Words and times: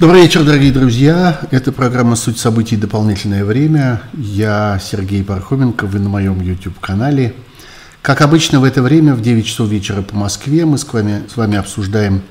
Добрый 0.00 0.22
вечер, 0.22 0.44
дорогие 0.44 0.72
друзья. 0.72 1.42
Это 1.50 1.72
программа 1.72 2.16
«Суть 2.16 2.38
событий. 2.38 2.74
Дополнительное 2.74 3.44
время». 3.44 4.00
Я 4.14 4.80
Сергей 4.82 5.22
Пархоменко, 5.22 5.84
вы 5.84 5.98
на 5.98 6.08
моем 6.08 6.40
YouTube-канале. 6.40 7.34
Как 8.00 8.22
обычно, 8.22 8.60
в 8.60 8.64
это 8.64 8.80
время, 8.80 9.14
в 9.14 9.20
9 9.20 9.46
часов 9.46 9.68
вечера 9.68 10.00
по 10.00 10.16
Москве, 10.16 10.64
мы 10.64 10.78
с 10.78 10.90
вами, 10.90 11.24
с 11.30 11.36
вами 11.36 11.58
обсуждаем 11.58 12.22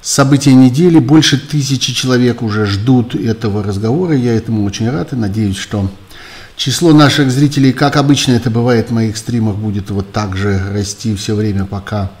события 0.00 0.54
недели. 0.54 1.00
Больше 1.00 1.36
тысячи 1.36 1.92
человек 1.92 2.42
уже 2.42 2.64
ждут 2.64 3.16
этого 3.16 3.64
разговора. 3.64 4.14
Я 4.14 4.36
этому 4.36 4.64
очень 4.64 4.88
рад 4.88 5.12
и 5.12 5.16
надеюсь, 5.16 5.56
что 5.56 5.90
число 6.54 6.92
наших 6.92 7.32
зрителей, 7.32 7.72
как 7.72 7.96
обычно 7.96 8.34
это 8.34 8.50
бывает 8.50 8.90
в 8.90 8.92
моих 8.92 9.16
стримах, 9.16 9.56
будет 9.56 9.90
вот 9.90 10.12
так 10.12 10.36
же 10.36 10.62
расти 10.72 11.16
все 11.16 11.34
время, 11.34 11.64
пока 11.64 12.12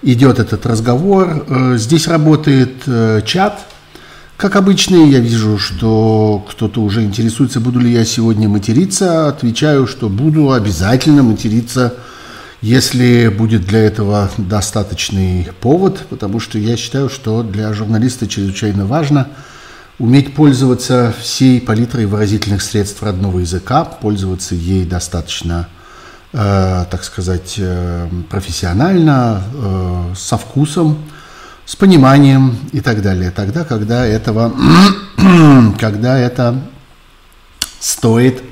идет 0.00 0.38
этот 0.38 0.64
разговор. 0.64 1.44
Э, 1.46 1.74
здесь 1.76 2.08
работает 2.08 2.72
э, 2.86 3.20
чат– 3.26 3.66
как 4.38 4.54
обычно, 4.54 5.04
я 5.04 5.18
вижу, 5.18 5.58
что 5.58 6.46
кто-то 6.48 6.80
уже 6.80 7.02
интересуется, 7.02 7.58
буду 7.58 7.80
ли 7.80 7.92
я 7.92 8.04
сегодня 8.04 8.48
материться. 8.48 9.26
Отвечаю, 9.26 9.88
что 9.88 10.08
буду 10.08 10.52
обязательно 10.52 11.24
материться, 11.24 11.94
если 12.62 13.34
будет 13.36 13.66
для 13.66 13.80
этого 13.80 14.30
достаточный 14.38 15.48
повод, 15.60 16.06
потому 16.08 16.38
что 16.38 16.56
я 16.56 16.76
считаю, 16.76 17.08
что 17.08 17.42
для 17.42 17.74
журналиста 17.74 18.28
чрезвычайно 18.28 18.86
важно 18.86 19.26
уметь 19.98 20.36
пользоваться 20.36 21.12
всей 21.20 21.60
палитрой 21.60 22.06
выразительных 22.06 22.62
средств 22.62 23.02
родного 23.02 23.40
языка, 23.40 23.84
пользоваться 23.84 24.54
ей 24.54 24.84
достаточно, 24.84 25.66
э, 26.32 26.84
так 26.88 27.02
сказать, 27.02 27.56
э, 27.58 28.08
профессионально, 28.30 29.42
э, 29.52 30.14
со 30.16 30.38
вкусом, 30.38 30.98
с 31.68 31.76
пониманием 31.76 32.56
и 32.72 32.80
так 32.80 33.02
далее. 33.02 33.30
Тогда, 33.30 33.62
когда 33.62 34.06
этого, 34.06 34.54
когда 35.78 36.18
это 36.18 36.62
стоит 37.78 38.42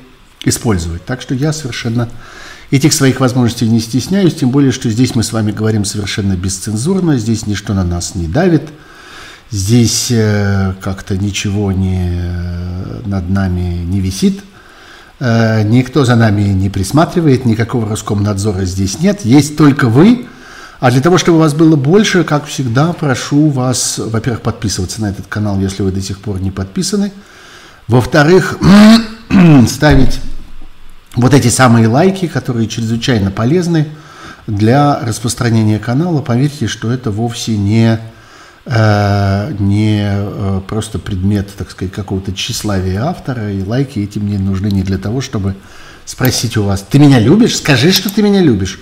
использовать. 0.45 1.03
Так 1.03 1.21
что 1.21 1.33
я 1.33 1.51
совершенно 1.51 2.09
этих 2.69 2.93
своих 2.93 3.19
возможностей 3.19 3.67
не 3.67 3.79
стесняюсь, 3.79 4.35
тем 4.35 4.51
более, 4.51 4.71
что 4.71 4.89
здесь 4.91 5.15
мы 5.15 5.23
с 5.23 5.33
вами 5.33 5.51
говорим 5.51 5.83
совершенно 5.83 6.33
бесцензурно, 6.35 7.17
здесь 7.17 7.47
ничто 7.47 7.73
на 7.73 7.83
нас 7.83 8.13
не 8.13 8.27
давит, 8.27 8.69
здесь 9.49 10.11
э, 10.11 10.75
как-то 10.79 11.17
ничего 11.17 11.71
не, 11.71 12.21
над 13.05 13.29
нами 13.31 13.83
не 13.83 13.99
висит, 13.99 14.41
э, 15.19 15.63
никто 15.63 16.05
за 16.05 16.15
нами 16.15 16.43
не 16.43 16.69
присматривает, 16.69 17.45
никакого 17.45 17.89
Роскомнадзора 17.89 18.65
здесь 18.65 18.99
нет, 18.99 19.25
есть 19.25 19.57
только 19.57 19.87
вы– 19.87 20.27
а 20.79 20.91
для 20.91 21.01
того, 21.01 21.17
чтобы 21.17 21.39
вас 21.39 21.53
было 21.53 21.75
больше, 21.75 22.23
как 22.23 22.45
всегда, 22.45 22.93
прошу 22.93 23.49
вас, 23.49 23.97
во-первых, 23.97 24.41
подписываться 24.41 25.01
на 25.01 25.09
этот 25.09 25.25
канал, 25.27 25.59
если 25.59 25.81
вы 25.81 25.91
до 25.91 26.01
сих 26.01 26.19
пор 26.19 26.39
не 26.39 26.51
подписаны. 26.51 27.11
Во-вторых, 27.87 28.59
ставить 29.67 30.19
вот 31.15 31.33
эти 31.33 31.47
самые 31.47 31.87
лайки, 31.87 32.27
которые 32.27 32.67
чрезвычайно 32.67 33.31
полезны 33.31 33.87
для 34.45 34.99
распространения 34.99 35.79
канала. 35.79 36.21
Поверьте, 36.21 36.67
что 36.67 36.91
это 36.91 37.09
вовсе 37.09 37.57
не, 37.57 37.99
э, 38.65 39.55
не 39.57 40.01
э, 40.03 40.61
просто 40.67 40.99
предмет, 40.99 41.49
так 41.57 41.71
сказать, 41.71 41.93
какого-то 41.93 42.33
тщеславия 42.33 43.03
автора. 43.03 43.51
И 43.51 43.63
лайки 43.63 43.99
эти 43.99 44.19
мне 44.19 44.37
нужны 44.37 44.67
не 44.67 44.83
для 44.83 44.99
того, 44.99 45.21
чтобы 45.21 45.55
спросить 46.05 46.55
у 46.55 46.63
вас, 46.63 46.85
ты 46.87 46.99
меня 46.99 47.19
любишь? 47.19 47.57
Скажи, 47.57 47.91
что 47.91 48.13
ты 48.13 48.21
меня 48.21 48.41
любишь. 48.41 48.79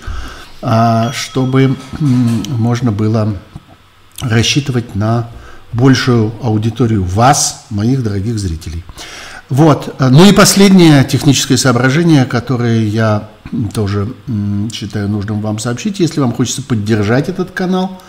А, 0.62 1.12
чтобы 1.12 1.76
можно 2.00 2.92
было 2.92 3.36
рассчитывать 4.20 4.94
на 4.94 5.28
большую 5.72 6.32
аудиторию 6.42 7.04
вас, 7.04 7.66
моих 7.70 8.02
дорогих 8.02 8.38
зрителей. 8.38 8.84
Вот. 9.48 9.94
Ну 10.00 10.24
и 10.24 10.32
последнее 10.32 11.04
техническое 11.04 11.56
соображение, 11.56 12.24
которое 12.24 12.84
я 12.84 13.28
тоже 13.74 14.12
считаю 14.72 15.08
нужным 15.08 15.40
вам 15.40 15.58
сообщить. 15.58 16.00
Если 16.00 16.20
вам 16.20 16.32
хочется 16.32 16.62
поддержать 16.62 17.28
этот 17.28 17.50
канал, 17.50 18.02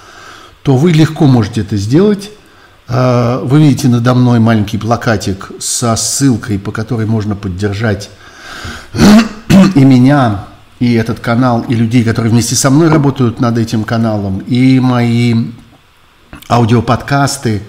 то 0.63 0.77
вы 0.77 0.91
легко 0.91 1.25
можете 1.25 1.61
это 1.61 1.77
сделать. 1.77 2.31
А, 2.87 3.41
вы 3.43 3.59
видите 3.59 3.89
надо 3.89 4.13
мной 4.13 4.39
маленький 4.39 4.77
плакатик 4.77 5.51
со 5.59 5.95
ссылкой, 5.95 6.57
по 6.57 6.71
которой 6.71 7.05
можно 7.05 7.35
поддержать 7.35 8.09
и 9.75 9.83
меня, 9.83 10.45
и 10.79 10.93
этот 10.93 11.19
канал, 11.19 11.65
и 11.67 11.73
людей, 11.73 12.03
которые 12.03 12.31
вместе 12.31 12.55
со 12.55 12.69
мной 12.69 12.89
работают 12.89 13.39
над 13.39 13.57
этим 13.57 13.83
каналом, 13.83 14.39
и 14.39 14.79
мои 14.79 15.33
аудиоподкасты. 16.49 17.63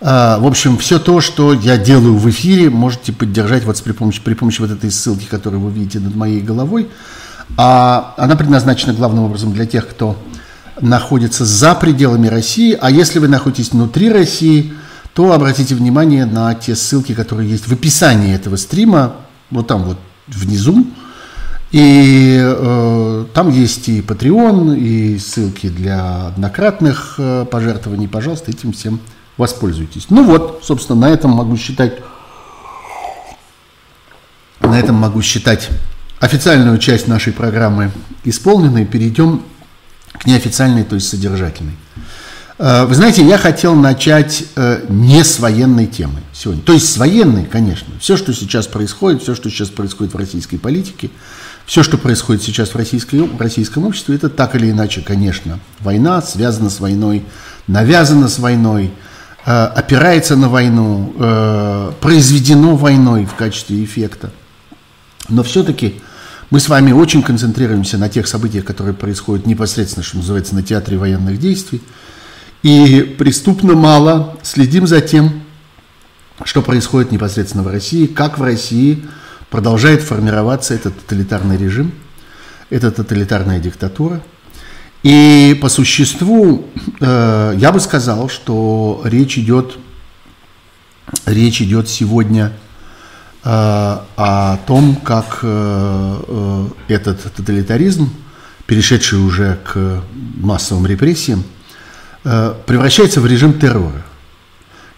А, 0.00 0.38
в 0.38 0.46
общем, 0.46 0.76
все 0.76 0.98
то, 0.98 1.20
что 1.20 1.52
я 1.52 1.76
делаю 1.76 2.16
в 2.16 2.28
эфире, 2.30 2.70
можете 2.70 3.12
поддержать 3.12 3.64
вот 3.64 3.82
при 3.82 3.92
помощи, 3.92 4.20
при 4.20 4.34
помощи 4.34 4.60
вот 4.60 4.70
этой 4.70 4.90
ссылки, 4.90 5.24
которую 5.24 5.60
вы 5.60 5.70
видите 5.70 6.00
над 6.00 6.14
моей 6.14 6.40
головой. 6.40 6.88
А 7.56 8.14
она 8.18 8.36
предназначена 8.36 8.92
главным 8.92 9.24
образом 9.24 9.52
для 9.52 9.66
тех, 9.66 9.88
кто 9.88 10.16
находится 10.80 11.44
за 11.44 11.74
пределами 11.74 12.28
России. 12.28 12.76
А 12.80 12.90
если 12.90 13.18
вы 13.18 13.28
находитесь 13.28 13.72
внутри 13.72 14.10
России, 14.10 14.74
то 15.14 15.32
обратите 15.32 15.74
внимание 15.74 16.26
на 16.26 16.54
те 16.54 16.76
ссылки, 16.76 17.14
которые 17.14 17.50
есть 17.50 17.66
в 17.66 17.72
описании 17.72 18.34
этого 18.34 18.56
стрима, 18.56 19.16
вот 19.50 19.66
там 19.66 19.82
вот 19.82 19.98
внизу. 20.28 20.86
И 21.70 22.38
э, 22.40 23.26
там 23.34 23.50
есть 23.50 23.88
и 23.88 24.00
Patreon, 24.00 24.78
и 24.78 25.18
ссылки 25.18 25.68
для 25.68 26.28
однократных 26.28 27.16
э, 27.18 27.44
пожертвований. 27.50 28.08
Пожалуйста, 28.08 28.50
этим 28.50 28.72
всем 28.72 29.00
воспользуйтесь. 29.36 30.06
Ну 30.08 30.24
вот, 30.24 30.62
собственно, 30.64 31.00
на 31.00 31.10
этом 31.10 31.32
могу 31.32 31.56
считать, 31.58 31.98
на 34.60 34.78
этом 34.78 34.96
могу 34.96 35.20
считать 35.20 35.68
официальную 36.20 36.78
часть 36.78 37.06
нашей 37.06 37.34
программы 37.34 37.90
исполненной. 38.24 38.86
Перейдем 38.86 39.42
к 40.12 40.26
неофициальной, 40.26 40.84
то 40.84 40.94
есть 40.94 41.08
содержательной. 41.08 41.76
Э, 42.56 42.86
вы 42.86 42.94
знаете, 42.94 43.22
я 43.26 43.36
хотел 43.36 43.74
начать 43.74 44.44
э, 44.56 44.86
не 44.88 45.22
с 45.22 45.38
военной 45.38 45.84
темы 45.86 46.22
сегодня. 46.32 46.62
То 46.62 46.72
есть 46.72 46.90
с 46.90 46.96
военной, 46.96 47.44
конечно. 47.44 47.92
Все, 48.00 48.16
что 48.16 48.32
сейчас 48.32 48.66
происходит, 48.66 49.22
все, 49.22 49.34
что 49.34 49.50
сейчас 49.50 49.68
происходит 49.68 50.14
в 50.14 50.16
российской 50.16 50.56
политике– 50.56 51.10
все, 51.68 51.82
что 51.82 51.98
происходит 51.98 52.42
сейчас 52.42 52.70
в, 52.70 52.76
российской, 52.76 53.16
в 53.20 53.38
российском 53.38 53.84
обществе, 53.84 54.16
это 54.16 54.30
так 54.30 54.56
или 54.56 54.70
иначе, 54.70 55.02
конечно, 55.02 55.60
война, 55.80 56.22
связана 56.22 56.70
с 56.70 56.80
войной, 56.80 57.26
навязана 57.66 58.28
с 58.28 58.38
войной, 58.38 58.90
э, 59.44 59.50
опирается 59.50 60.34
на 60.34 60.48
войну, 60.48 61.12
э, 61.18 61.92
произведено 62.00 62.74
войной 62.74 63.26
в 63.26 63.34
качестве 63.34 63.84
эффекта. 63.84 64.30
Но 65.28 65.42
все-таки 65.42 66.00
мы 66.48 66.58
с 66.58 66.70
вами 66.70 66.92
очень 66.92 67.22
концентрируемся 67.22 67.98
на 67.98 68.08
тех 68.08 68.28
событиях, 68.28 68.64
которые 68.64 68.94
происходят 68.94 69.44
непосредственно, 69.44 70.02
что 70.02 70.16
называется, 70.16 70.54
на 70.54 70.62
театре 70.62 70.96
военных 70.96 71.38
действий. 71.38 71.82
И 72.62 73.14
преступно 73.18 73.74
мало 73.74 74.38
следим 74.42 74.86
за 74.86 75.02
тем, 75.02 75.42
что 76.44 76.62
происходит 76.62 77.12
непосредственно 77.12 77.62
в 77.62 77.68
России, 77.68 78.06
как 78.06 78.38
в 78.38 78.42
России– 78.42 79.04
продолжает 79.50 80.02
формироваться 80.02 80.74
этот 80.74 80.98
тоталитарный 80.98 81.56
режим, 81.56 81.92
эта 82.70 82.90
тоталитарная 82.90 83.60
диктатура. 83.60 84.20
И 85.02 85.58
по 85.62 85.68
существу 85.68 86.66
э, 87.00 87.54
я 87.56 87.72
бы 87.72 87.80
сказал, 87.80 88.28
что 88.28 89.00
речь 89.04 89.38
идет, 89.38 89.78
речь 91.24 91.62
идет 91.62 91.88
сегодня 91.88 92.52
э, 93.44 93.48
о 93.48 94.58
том, 94.66 94.96
как 94.96 95.38
э, 95.42 96.20
э, 96.28 96.66
этот 96.88 97.22
тоталитаризм, 97.32 98.10
перешедший 98.66 99.18
уже 99.20 99.58
к 99.64 100.02
массовым 100.36 100.86
репрессиям, 100.86 101.44
э, 102.24 102.54
превращается 102.66 103.20
в 103.20 103.26
режим 103.26 103.58
террора. 103.58 104.04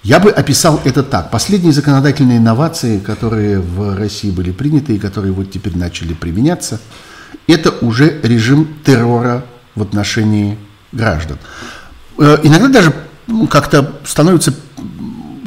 Я 0.02 0.18
бы 0.18 0.30
описал 0.30 0.80
это 0.84 1.02
так. 1.02 1.30
Последние 1.30 1.72
законодательные 1.72 2.38
инновации, 2.38 2.98
которые 2.98 3.60
в 3.60 3.96
России 3.96 4.30
были 4.30 4.50
приняты 4.50 4.96
и 4.96 4.98
которые 4.98 5.32
вот 5.32 5.50
теперь 5.50 5.76
начали 5.76 6.14
применяться, 6.14 6.80
это 7.46 7.70
уже 7.84 8.18
режим 8.22 8.68
террора 8.84 9.44
в 9.74 9.82
отношении 9.82 10.56
граждан. 10.92 11.38
Э, 12.18 12.38
иногда 12.42 12.68
даже 12.68 12.94
ну, 13.26 13.46
как-то 13.46 13.92
становится 14.04 14.54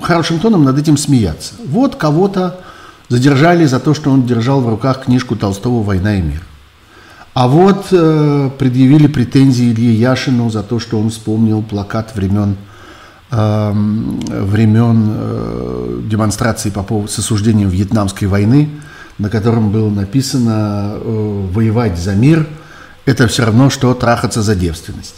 хорошим 0.02 0.40
тоном 0.40 0.64
над 0.64 0.78
этим 0.78 0.98
смеяться. 0.98 1.56
Вот 1.66 1.96
кого-то 1.96 2.62
задержали 3.10 3.66
за 3.66 3.80
то, 3.80 3.94
что 3.94 4.12
он 4.12 4.26
держал 4.26 4.62
в 4.62 4.70
руках 4.70 5.06
книжку 5.06 5.36
Толстого 5.36 5.82
«Война 5.82 6.16
и 6.18 6.22
мир». 6.22 6.44
А 7.34 7.48
вот 7.48 7.88
э, 7.92 8.52
предъявили 8.60 9.08
претензии 9.08 9.72
Илье 9.72 9.94
Яшину 9.96 10.52
за 10.52 10.62
то, 10.62 10.80
что 10.80 11.00
он 11.00 11.10
вспомнил 11.10 11.64
плакат 11.64 12.16
времен 12.16 12.56
времен 13.36 15.10
э, 15.10 16.02
демонстрации 16.06 16.70
по 16.70 16.84
поводу 16.84 17.08
с 17.08 17.18
осуждением 17.18 17.70
Вьетнамской 17.70 18.28
войны, 18.28 18.70
на 19.18 19.30
котором 19.30 19.72
было 19.72 19.90
написано 19.90 20.94
э, 20.96 21.48
«воевать 21.52 21.98
за 21.98 22.14
мир– 22.14 22.48
это 23.06 23.28
все 23.28 23.46
равно, 23.46 23.70
что 23.70 23.94
трахаться 23.96 24.42
за 24.44 24.56
девственность». 24.56 25.16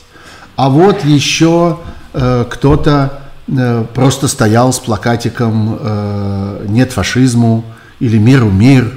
А 0.55 0.69
вот 0.69 1.03
еще 1.03 1.79
э, 2.13 2.45
кто-то 2.49 3.21
просто 3.93 4.27
стоял 4.27 4.73
с 4.73 4.79
плакатиком 4.79 5.79
«Нет 6.67 6.91
фашизму» 6.91 7.63
или 7.99 8.17
«Миру 8.17 8.49
мир» 8.49 8.91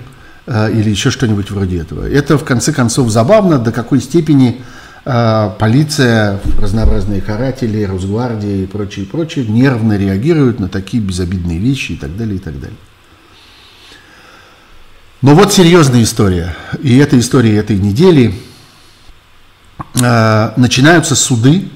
или 0.46 0.88
еще 0.88 1.10
что-нибудь 1.10 1.50
вроде 1.50 1.82
этого. 1.82 2.08
Это, 2.08 2.38
в 2.38 2.44
конце 2.44 2.72
концов, 2.72 3.10
забавно, 3.10 3.58
до 3.58 3.72
какой 3.72 4.00
степени 4.00 4.62
полиция, 5.04 6.40
разнообразные 6.60 7.20
каратели, 7.20 7.84
Росгвардия 7.84 8.64
и 8.64 8.66
прочие, 8.66 9.06
прочие 9.06 9.46
нервно 9.46 9.96
реагируют 9.96 10.60
на 10.60 10.68
такие 10.68 11.02
безобидные 11.02 11.58
вещи 11.58 11.92
и 11.92 11.96
так 11.96 12.16
далее, 12.16 12.36
и 12.36 12.40
так 12.40 12.60
далее. 12.60 12.76
Но 15.22 15.34
вот 15.34 15.52
серьезная 15.52 16.02
история. 16.02 16.54
И 16.82 16.96
эта 16.98 17.18
история 17.18 17.56
этой 17.56 17.76
недели. 17.78 18.34
начинаются 19.94 21.16
суды 21.16 21.70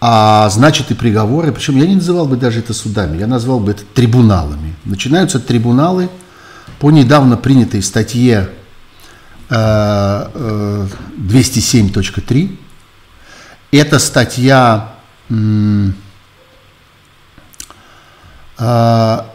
а 0.00 0.48
значит 0.48 0.90
и 0.90 0.94
приговоры, 0.94 1.52
причем 1.52 1.76
я 1.76 1.86
не 1.86 1.96
называл 1.96 2.26
бы 2.26 2.36
даже 2.36 2.60
это 2.60 2.72
судами, 2.72 3.18
я 3.18 3.26
назвал 3.26 3.58
бы 3.58 3.72
это 3.72 3.82
трибуналами. 3.94 4.76
Начинаются 4.84 5.40
трибуналы 5.40 6.08
по 6.78 6.90
недавно 6.90 7.36
принятой 7.36 7.82
статье 7.82 8.50
207.3. 9.50 11.90
Э, 12.00 12.48
э, 13.72 13.76
Эта 13.80 13.98
статья, 13.98 14.92
э, 15.30 15.90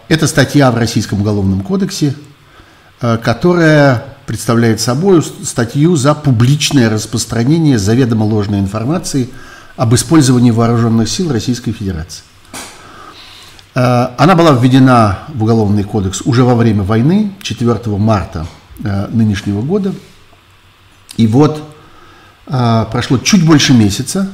это 0.07 0.27
статья 0.27 0.71
в 0.71 0.77
Российском 0.77 1.21
уголовном 1.21 1.61
кодексе, 1.61 2.15
которая 2.99 4.03
представляет 4.25 4.81
собой 4.81 5.23
статью 5.23 5.95
за 5.95 6.13
публичное 6.13 6.89
распространение 6.89 7.77
заведомо 7.77 8.23
ложной 8.23 8.59
информации– 8.59 9.29
об 9.75 9.95
использовании 9.95 10.51
вооруженных 10.51 11.09
сил 11.09 11.31
Российской 11.31 11.71
Федерации. 11.71 12.23
Она 13.73 14.35
была 14.35 14.51
введена 14.51 15.19
в 15.29 15.43
Уголовный 15.43 15.83
кодекс 15.83 16.21
уже 16.21 16.43
во 16.43 16.53
время 16.53 16.83
войны, 16.83 17.33
4 17.41 17.79
марта 17.97 18.45
нынешнего 18.79 19.61
года. 19.61 19.93
И 21.17 21.27
вот 21.27 21.63
э, 22.47 22.85
прошло 22.91 23.17
чуть 23.17 23.45
больше 23.45 23.73
месяца, 23.73 24.31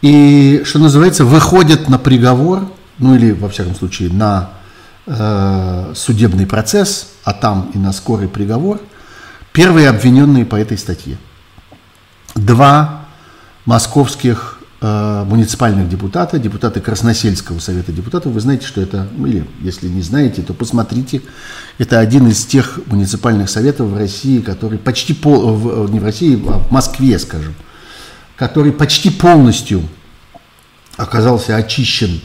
и, 0.00 0.62
что 0.64 0.78
называется, 0.78 1.24
выходят 1.24 1.88
на 1.88 1.98
приговор, 1.98 2.70
ну 2.98 3.14
или, 3.14 3.32
во 3.32 3.48
всяком 3.48 3.74
случае, 3.74 4.12
на 4.12 4.50
судебный 5.94 6.46
процесс, 6.46 7.12
а 7.24 7.32
там 7.32 7.70
и 7.72 7.78
на 7.78 7.92
скорый 7.92 8.28
приговор, 8.28 8.78
первые 9.52 9.88
обвиненные 9.88 10.44
по 10.44 10.56
этой 10.56 10.76
статье. 10.76 11.16
Два 12.34 13.06
московских 13.64 14.57
э, 14.57 14.57
муниципальных 14.80 15.88
депутата, 15.88 16.38
депутаты 16.38 16.80
Красносельского 16.80 17.58
совета 17.58 17.90
депутатов. 17.90 18.32
Вы 18.32 18.40
знаете, 18.40 18.64
что 18.64 18.80
это, 18.80 19.08
ну, 19.16 19.26
или 19.26 19.44
если 19.60 19.88
не 19.88 20.02
знаете, 20.02 20.42
то 20.42 20.54
посмотрите. 20.54 21.20
Это 21.78 21.98
один 21.98 22.28
из 22.28 22.46
тех 22.46 22.78
муниципальных 22.86 23.50
советов 23.50 23.88
в 23.88 23.96
России, 23.96 24.38
который 24.40 24.78
почти, 24.78 25.14
пол, 25.14 25.52
в, 25.52 25.90
не 25.90 25.98
в 25.98 26.04
России, 26.04 26.40
а 26.46 26.60
в 26.60 26.70
Москве, 26.70 27.18
скажем, 27.18 27.54
который 28.36 28.70
почти 28.70 29.10
полностью 29.10 29.82
оказался 30.96 31.56
очищен 31.56 32.20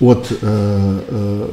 от 0.00 0.26
э, 0.30 0.36
э, 0.42 1.52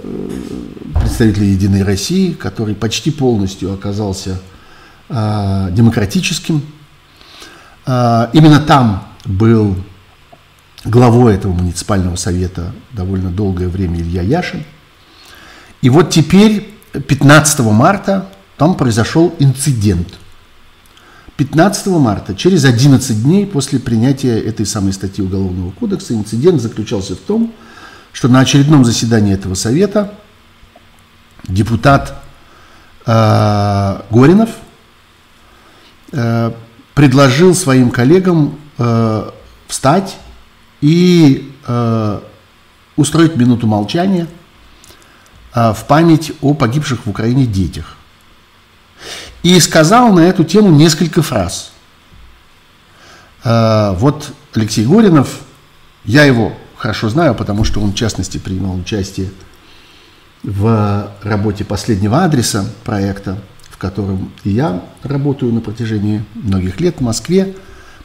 представителей 0.99 1.51
Единой 1.51 1.83
России, 1.83 2.33
который 2.33 2.75
почти 2.75 3.11
полностью 3.11 3.71
оказался 3.71 4.39
э, 5.09 5.69
демократическим. 5.71 6.63
Э, 7.85 8.29
именно 8.33 8.59
там 8.59 9.07
был 9.25 9.75
главой 10.85 11.35
этого 11.35 11.53
муниципального 11.53 12.15
совета 12.15 12.73
довольно 12.91 13.29
долгое 13.29 13.69
время 13.69 13.99
Илья 13.99 14.21
Яшин. 14.21 14.63
И 15.81 15.89
вот 15.89 16.09
теперь, 16.09 16.73
15 16.93 17.59
марта, 17.59 18.29
там 18.57 18.75
произошел 18.75 19.33
инцидент. 19.39 20.07
15 21.37 21.87
марта, 21.87 22.35
через 22.35 22.63
11 22.63 23.23
дней 23.23 23.45
после 23.45 23.79
принятия 23.79 24.39
этой 24.39 24.65
самой 24.65 24.93
статьи 24.93 25.23
Уголовного 25.23 25.71
кодекса, 25.71 26.13
инцидент 26.13 26.61
заключался 26.61 27.15
в 27.15 27.19
том, 27.19 27.53
что 28.11 28.27
на 28.27 28.39
очередном 28.39 28.85
заседании 28.85 29.33
этого 29.33 29.55
совета 29.55 30.13
депутат 31.47 32.21
э, 33.05 34.01
Горинов 34.11 34.51
э, 36.11 36.51
предложил 36.93 37.55
своим 37.55 37.89
коллегам 37.89 38.59
э, 38.77 39.31
встать 39.67 40.15
и 40.83 41.49
э, 41.65 42.19
устроить 42.97 43.37
минуту 43.37 43.67
молчания 43.67 44.27
э, 45.55 45.71
в 45.71 45.85
память 45.87 46.33
о 46.41 46.53
погибших 46.53 47.05
в 47.05 47.09
Украине 47.09 47.45
детях. 47.45 47.95
И 49.43 49.57
сказал 49.61 50.11
на 50.11 50.19
эту 50.19 50.43
тему 50.43 50.71
несколько 50.71 51.21
фраз. 51.21 51.71
Э, 53.45 53.93
вот 53.95 54.33
Алексей 54.53 54.85
Горинов, 54.85 55.39
я 56.03 56.25
его 56.25 56.51
хорошо 56.75 57.07
знаю, 57.07 57.33
потому 57.33 57.63
что 57.63 57.79
он, 57.79 57.93
в 57.93 57.95
частности, 57.95 58.37
принимал 58.37 58.75
участие 58.75 59.31
в 60.43 61.13
работе 61.21 61.63
последнего 61.63 62.25
адреса 62.25 62.69
проекта, 62.83 63.37
в 63.69 63.77
котором 63.77 64.33
я 64.43 64.83
работаю 65.01 65.53
на 65.53 65.61
протяжении 65.61 66.25
многих 66.33 66.81
лет 66.81 66.97
в 66.97 67.01
Москве. 67.01 67.55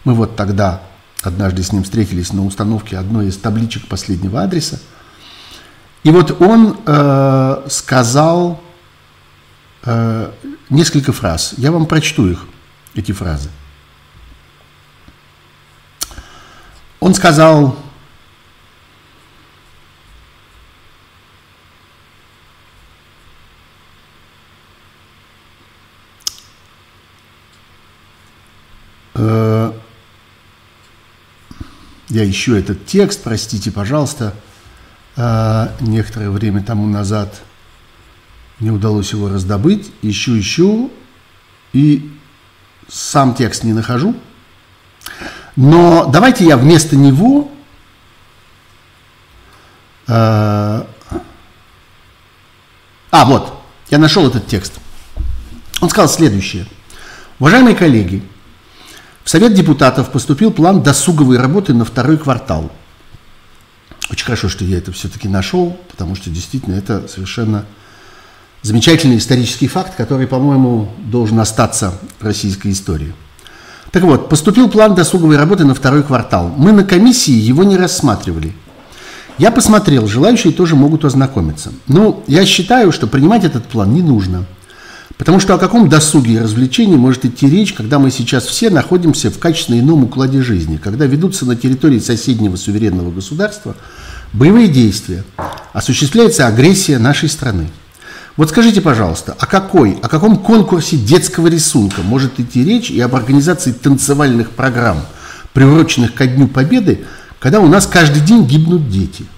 Мы 0.05 0.15
вот 0.15 0.37
тогда 0.37 0.83
однажды 1.23 1.63
с 1.63 1.73
ним 1.73 1.83
встретились 1.85 2.33
на 2.33 2.45
установке 2.45 2.97
одной 2.97 3.29
из 3.29 3.37
табличек 3.37 3.87
последнего 3.89 4.43
адреса. 4.43 4.79
И 6.05 6.11
вот 6.11 6.41
он 6.41 6.79
э, 6.87 7.67
сказал 7.69 8.61
э, 9.85 10.31
несколько 10.71 11.13
фраз. 11.13 11.55
Я 11.57 11.73
вам 11.73 11.87
прочту 11.87 12.29
их, 12.29 12.47
эти 12.95 13.13
фразы. 13.13 13.51
Он 17.01 17.15
сказал, 17.15 17.77
Я 32.09 32.29
ищу 32.29 32.55
этот 32.55 32.87
текст, 32.87 33.23
простите, 33.23 33.71
пожалуйста. 33.71 34.35
А, 35.17 35.75
некоторое 35.81 36.31
время 36.31 36.63
тому 36.63 36.87
назад 36.87 37.43
мне 38.59 38.71
удалось 38.71 39.13
его 39.13 39.29
раздобыть. 39.29 39.93
Ищу, 40.03 40.39
ищу, 40.39 40.91
и 41.73 42.11
сам 42.89 43.35
текст 43.35 43.65
не 43.65 43.73
нахожу. 43.73 44.17
Но 45.57 46.07
давайте 46.07 46.47
я 46.47 46.57
вместо 46.57 46.97
него 46.97 47.51
а, 50.07 50.87
а, 53.11 53.25
вот, 53.27 53.63
я 53.91 53.99
нашел 53.99 54.27
этот 54.27 54.47
текст. 54.47 54.75
Он 55.81 55.91
сказал 55.91 56.09
следующее. 56.09 56.67
Уважаемые 57.39 57.77
коллеги, 57.77 58.23
в 59.29 59.31
Совет 59.31 59.53
депутатов 59.53 60.11
поступил 60.11 60.51
план 60.51 60.83
досуговой 60.83 61.37
работы 61.37 61.75
на 61.75 61.85
второй 61.85 62.17
квартал. 62.17 62.73
Очень 64.11 64.25
хорошо, 64.25 64.49
что 64.49 64.65
я 64.65 64.79
это 64.79 64.91
все-таки 64.91 65.29
нашел, 65.29 65.77
потому 65.91 66.15
что 66.15 66.31
действительно 66.31 66.77
это 66.77 67.07
совершенно 67.09 67.67
замечательный 68.63 69.19
исторический 69.19 69.69
факт, 69.69 69.97
который, 69.97 70.27
по-моему, 70.27 70.91
должен 70.97 71.39
остаться 71.41 71.93
в 72.19 72.25
российской 72.25 72.73
истории. 72.73 73.13
Так 73.91 74.03
вот, 74.05 74.31
поступил 74.31 74.71
план 74.71 74.95
досуговой 74.95 75.37
работы 75.37 75.67
на 75.67 75.75
второй 75.75 76.05
квартал. 76.05 76.49
Мы 76.57 76.73
на 76.73 76.85
комиссии 76.85 77.35
его 77.35 77.65
не 77.65 77.77
рассматривали. 77.77 78.55
Я 79.37 79.51
посмотрел, 79.51 80.07
желающие 80.07 80.55
тоже 80.55 80.75
могут 80.75 81.05
ознакомиться. 81.05 81.75
Ну, 81.87 82.25
я 82.29 82.47
считаю, 82.47 82.93
что 82.93 83.07
принимать 83.07 83.45
этот 83.45 83.67
план 83.67 83.93
не 83.93 84.01
нужно– 84.01 84.47
Потому 85.19 85.41
что 85.41 85.55
о 85.55 85.59
каком 85.59 85.89
досуге 85.89 86.35
и 86.35 86.39
развлечении 86.39 86.97
может 86.97 87.25
идти 87.25 87.51
речь, 87.51 87.73
когда 87.73 87.99
мы 87.99 88.13
сейчас 88.13 88.47
все 88.47 88.71
находимся 88.71 89.33
в 89.33 89.39
качественно 89.41 89.81
ином 89.81 90.05
укладе 90.05 90.43
жизни, 90.43 90.77
когда 90.77 91.07
ведутся 91.07 91.45
на 91.45 91.57
территории 91.57 91.99
соседнего 91.99 92.55
суверенного 92.55 93.11
государства 93.11 93.75
боевые 94.33 94.69
действия, 94.69 95.25
осуществляется 95.73 96.47
агрессия 96.47 96.99
нашей 96.99 97.29
страны. 97.29 97.67
Вот 98.37 98.51
скажите, 98.51 98.81
пожалуйста, 98.81 99.35
о 99.37 99.47
какой, 99.47 99.99
о 100.01 100.09
каком 100.09 100.37
конкурсе 100.37 100.97
детского 100.97 101.49
рисунка 101.49 102.03
может 102.03 102.39
идти 102.39 102.63
речь 102.63 102.89
и 102.89 103.01
об 103.01 103.17
организации 103.17 103.73
танцевальных 103.73 104.51
программ, 104.51 105.01
приуроченных 105.53 106.15
ко 106.15 106.29
Дню 106.29 106.47
Победы, 106.47 107.05
когда 107.41 107.59
у 107.59 107.67
нас 107.67 107.89
каждый 107.89 108.21
день 108.23 108.47
гибнут 108.47 108.89
дети– 108.89 109.25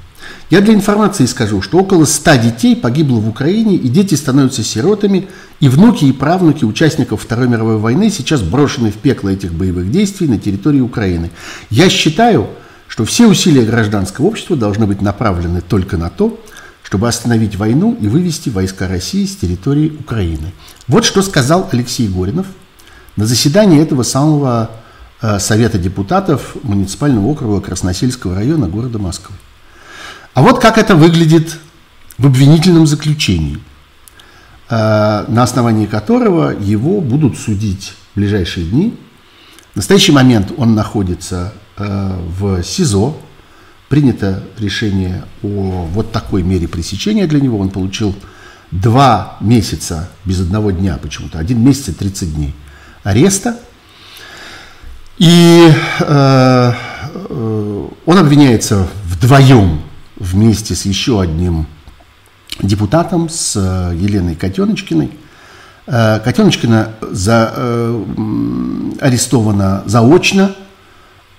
я 0.51 0.61
для 0.61 0.75
информации 0.75 1.27
скажу, 1.27 1.63
что 1.63 1.79
около 1.79 2.05
100 2.05 2.35
детей 2.37 2.75
погибло 2.75 3.21
в 3.21 3.29
Украине, 3.29 3.77
и 3.77 3.89
дети 3.89 4.17
становятся 4.17 4.65
сиротами, 4.65 5.29
и 5.61 5.69
внуки 5.69 6.07
и 6.07 6.13
правнуки 6.13 6.65
участников 6.65 7.23
Второй 7.23 7.47
мировой 7.47 7.79
войны 7.79 8.11
сейчас 8.11 8.43
брошены 8.43 8.91
в 8.91 8.97
пекло 8.97 9.31
этих 9.31 9.53
боевых 9.53 9.93
действий 9.93 10.27
на 10.27 10.39
территории 10.39 10.81
Украины. 10.81 11.31
Я 11.71 11.89
считаю, 11.89 12.49
что 12.89 13.05
все 13.05 13.29
усилия 13.29 13.63
гражданского 13.63 14.27
общества 14.27 14.57
должны 14.57 14.87
быть 14.87 15.01
направлены 15.01 15.61
только 15.61 15.97
на 15.97 16.11
то, 16.11 16.41
чтобы 16.83 17.07
остановить 17.07 17.55
войну 17.55 17.97
и 18.01 18.09
вывести 18.09 18.49
войска 18.49 18.89
России 18.89 19.27
с 19.27 19.37
территории 19.37 19.97
Украины. 20.01 20.53
Вот 20.89 21.05
что 21.05 21.23
сказал 21.23 21.69
Алексей 21.71 22.09
Горинов 22.09 22.47
на 23.15 23.27
заседании 23.27 23.81
этого 23.81 24.03
самого 24.03 24.73
э, 25.23 25.39
Совета 25.39 25.79
депутатов 25.79 26.57
муниципального 26.65 27.29
округа 27.29 27.61
Красносельского 27.61 28.35
района 28.35 28.67
города 28.67 28.99
Москвы. 28.99 29.37
А 30.35 30.43
вот 30.43 30.61
как 30.61 30.79
это 30.79 30.95
выглядит 30.95 31.59
в 32.19 32.27
обвинительном 32.27 32.87
заключении, 32.87 33.59
э, 34.69 35.25
на 35.27 35.43
основании 35.43 35.87
которого 35.87 36.51
его 36.51 37.01
будут 37.01 37.37
судить 37.39 37.95
в 38.13 38.17
ближайшие 38.17 38.67
дни. 38.67 38.97
В 39.73 39.77
настоящий 39.77 40.13
момент 40.13 40.53
он 40.57 40.75
находится 40.75 41.53
э, 41.77 42.17
в 42.39 42.63
СИЗО, 42.63 43.17
принято 43.89 44.45
решение 44.59 45.25
о 45.43 45.89
вот 45.93 46.13
такой 46.13 46.43
мере 46.43 46.69
пресечения 46.69 47.27
для 47.27 47.41
него. 47.41 47.59
Он 47.59 47.71
получил 47.71 48.15
два 48.71 49.37
месяца 49.41 50.11
без 50.25 50.41
одного 50.41 50.71
дня 50.71 50.97
почему-то, 51.03 51.41
один 51.41 51.61
месяц 51.65 51.89
и 51.89 51.93
30 51.93 52.35
дней 52.35 52.55
ареста. 53.03 53.59
И 55.19 55.73
э, 56.01 56.73
э, 57.29 57.89
он 58.07 58.19
обвиняется 58.19 58.87
вдвоем 59.07 59.83
вместе 60.21 60.77
с 60.77 60.85
еще 60.85 61.21
одним 61.21 61.67
депутатом, 62.63 63.29
с 63.29 63.57
э, 63.57 63.97
Еленой 63.97 64.37
Котеночкиной. 64.37 65.11
Э, 65.87 66.21
Котеночкина 66.21 66.93
за, 67.11 67.53
э, 67.57 68.05
арестована 69.01 69.83
заочно– 69.87 70.55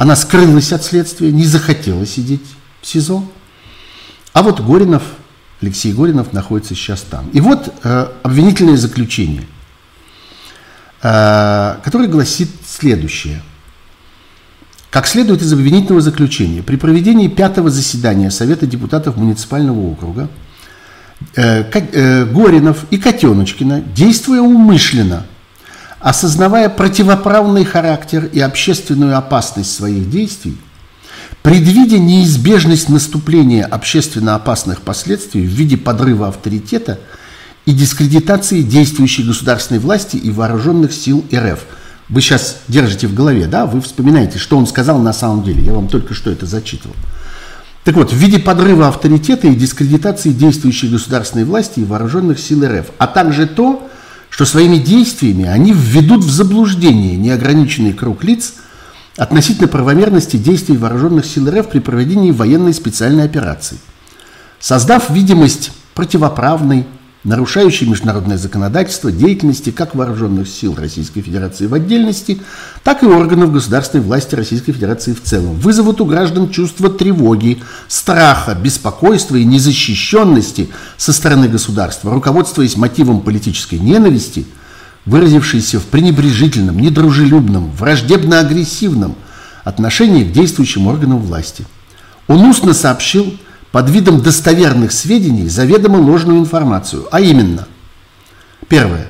она 0.01 0.15
скрылась 0.15 0.73
от 0.73 0.83
следствия, 0.83 1.31
не 1.31 1.45
захотела 1.45 2.07
сидеть 2.07 2.41
в 2.81 2.87
СИЗО. 2.87 3.23
А 4.33 4.41
вот 4.41 4.59
Горинов, 4.59 5.03
Алексей 5.61 5.93
Горинов 5.93 6.33
находится 6.33 6.73
сейчас 6.73 7.01
там. 7.01 7.29
И 7.33 7.39
вот 7.39 7.71
э, 7.83 8.07
обвинительное 8.23 8.77
заключение, 8.77 9.43
э, 11.03 11.75
которое 11.83 12.07
гласит 12.07 12.49
следующее. 12.65 13.43
Как 14.91 15.07
следует 15.07 15.41
из 15.41 15.51
обвинительного 15.51 16.01
заключения, 16.01 16.61
при 16.61 16.75
проведении 16.75 17.27
пятого 17.27 17.71
заседания 17.71 18.29
Совета 18.29 18.67
депутатов 18.67 19.17
муниципального 19.17 19.79
округа 19.79 20.29
э, 21.35 21.63
э, 21.63 22.25
Горинов 22.25 22.85
и 22.91 22.97
Котеночкина, 22.97 23.81
действуя 23.95 24.41
умышленно– 24.41 25.25
осознавая 26.01 26.67
противоправный 26.69 27.63
характер 27.63 28.25
и 28.25 28.39
общественную 28.39 29.17
опасность 29.17 29.73
своих 29.73 30.09
действий, 30.09 30.57
предвидя 31.43 31.99
неизбежность 31.99 32.89
наступления 32.89 33.65
общественно 33.65 34.35
опасных 34.35 34.81
последствий 34.81 35.41
в 35.41 35.49
виде 35.49 35.77
подрыва 35.77 36.27
авторитета 36.27 36.99
и 37.65 37.71
дискредитации 37.71 38.63
действующей 38.63 39.23
государственной 39.23 39.79
власти 39.79 40.17
и 40.17 40.31
вооруженных 40.31 40.91
сил 40.91 41.23
РФ. 41.33 41.59
Вы 42.11 42.19
сейчас 42.19 42.57
держите 42.67 43.07
в 43.07 43.13
голове, 43.13 43.47
да, 43.47 43.65
вы 43.65 43.79
вспоминаете, 43.79 44.37
что 44.37 44.57
он 44.57 44.67
сказал 44.67 44.99
на 44.99 45.13
самом 45.13 45.43
деле. 45.43 45.63
Я 45.63 45.73
вам 45.73 45.87
только 45.87 46.13
что 46.13 46.29
это 46.29 46.45
зачитывал. 46.45 46.95
Так 47.85 47.95
вот, 47.95 48.11
в 48.11 48.15
виде 48.15 48.37
подрыва 48.37 48.89
авторитета 48.89 49.47
и 49.47 49.55
дискредитации 49.55 50.31
действующей 50.31 50.89
государственной 50.89 51.45
власти 51.45 51.79
и 51.79 51.85
вооруженных 51.85 52.37
сил 52.37 52.65
РФ, 52.65 52.91
а 52.97 53.07
также 53.07 53.47
то, 53.47 53.89
что 54.29 54.45
своими 54.45 54.75
действиями 54.75 55.45
они 55.45 55.71
введут 55.71 56.23
в 56.25 56.29
заблуждение 56.29 57.15
неограниченный 57.15 57.93
круг 57.93 58.25
лиц 58.25 58.55
относительно 59.15 59.69
правомерности 59.69 60.35
действий 60.35 60.77
вооруженных 60.77 61.25
сил 61.25 61.49
РФ 61.49 61.69
при 61.69 61.79
проведении 61.79 62.31
военной 62.31 62.73
специальной 62.73 63.23
операции, 63.23 63.77
создав 64.59 65.09
видимость 65.09 65.71
противоправной, 65.95 66.85
нарушающей 67.23 67.87
международное 67.87 68.37
законодательство 68.37 69.11
деятельности 69.11 69.69
как 69.69 69.93
вооруженных 69.93 70.47
сил 70.47 70.75
Российской 70.75 71.21
Федерации 71.21 71.67
в 71.67 71.73
отдельности, 71.73 72.41
так 72.83 73.03
и 73.03 73.05
органов 73.05 73.53
государственной 73.53 74.03
власти 74.03 74.33
Российской 74.33 74.71
Федерации 74.71 75.13
в 75.13 75.21
целом, 75.21 75.55
вызовут 75.55 76.01
у 76.01 76.05
граждан 76.05 76.49
чувство 76.49 76.89
тревоги, 76.89 77.61
страха, 77.87 78.55
беспокойства 78.55 79.35
и 79.35 79.45
незащищенности 79.45 80.69
со 80.97 81.13
стороны 81.13 81.47
государства, 81.47 82.11
руководствуясь 82.11 82.75
мотивом 82.75 83.21
политической 83.21 83.75
ненависти, 83.75 84.47
выразившейся 85.05 85.79
в 85.79 85.85
пренебрежительном, 85.85 86.79
недружелюбном, 86.79 87.71
враждебно-агрессивном 87.71 89.15
отношении 89.63 90.23
к 90.23 90.31
действующим 90.31 90.87
органам 90.87 91.19
власти. 91.19 91.65
Он 92.27 92.41
устно 92.45 92.73
сообщил, 92.73 93.37
под 93.71 93.89
видом 93.89 94.21
достоверных 94.21 94.91
сведений 94.91 95.47
заведомо 95.47 95.97
ложную 95.97 96.39
информацию, 96.39 97.07
а 97.11 97.21
именно, 97.21 97.67
первое, 98.67 99.07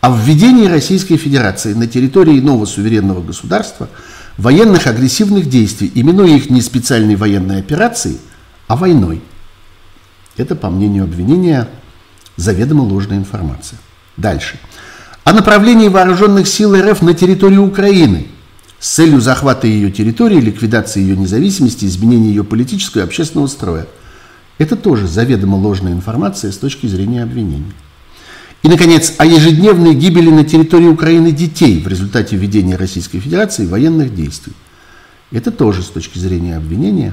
о 0.00 0.10
введении 0.16 0.66
Российской 0.66 1.16
Федерации 1.16 1.74
на 1.74 1.86
территории 1.86 2.40
нового 2.40 2.66
суверенного 2.66 3.22
государства 3.22 3.88
военных 4.38 4.86
агрессивных 4.86 5.48
действий, 5.48 5.90
именуя 5.94 6.36
их 6.36 6.50
не 6.50 6.60
специальной 6.60 7.16
военной 7.16 7.58
операцией, 7.58 8.18
а 8.68 8.76
войной. 8.76 9.22
Это, 10.36 10.54
по 10.54 10.70
мнению 10.70 11.04
обвинения, 11.04 11.68
заведомо 12.36 12.82
ложная 12.82 13.18
информация. 13.18 13.78
Дальше. 14.16 14.58
О 15.24 15.32
направлении 15.32 15.88
вооруженных 15.88 16.46
сил 16.46 16.76
РФ 16.76 17.02
на 17.02 17.14
территорию 17.14 17.66
Украины– 17.66 18.28
с 18.86 18.94
целью 18.94 19.20
захвата 19.20 19.66
ее 19.66 19.90
территории, 19.90 20.40
ликвидации 20.40 21.00
ее 21.00 21.16
независимости, 21.16 21.86
изменения 21.86 22.28
ее 22.28 22.44
политического 22.44 23.00
и 23.00 23.04
общественного 23.04 23.48
строя. 23.48 23.88
Это 24.58 24.76
тоже 24.76 25.08
заведомо 25.08 25.56
ложная 25.56 25.92
информация 25.92 26.52
с 26.52 26.56
точки 26.56 26.86
зрения 26.86 27.24
обвинения. 27.24 27.72
И, 28.62 28.68
наконец, 28.68 29.14
о 29.18 29.26
ежедневной 29.26 29.92
гибели 29.92 30.30
на 30.30 30.44
территории 30.44 30.86
Украины 30.86 31.32
детей 31.32 31.82
в 31.82 31.88
результате 31.88 32.36
введения 32.36 32.76
Российской 32.76 33.18
Федерации 33.18 33.66
военных 33.66 34.14
действий. 34.14 34.52
Это 35.32 35.50
тоже 35.50 35.82
с 35.82 35.88
точки 35.88 36.20
зрения 36.20 36.56
обвинения 36.56 37.12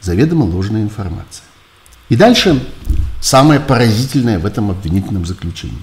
заведомо 0.00 0.46
ложная 0.46 0.82
информация. 0.82 1.44
И 2.08 2.16
дальше 2.16 2.60
самое 3.20 3.60
поразительное 3.60 4.40
в 4.40 4.46
этом 4.46 4.72
обвинительном 4.72 5.26
заключении. 5.26 5.78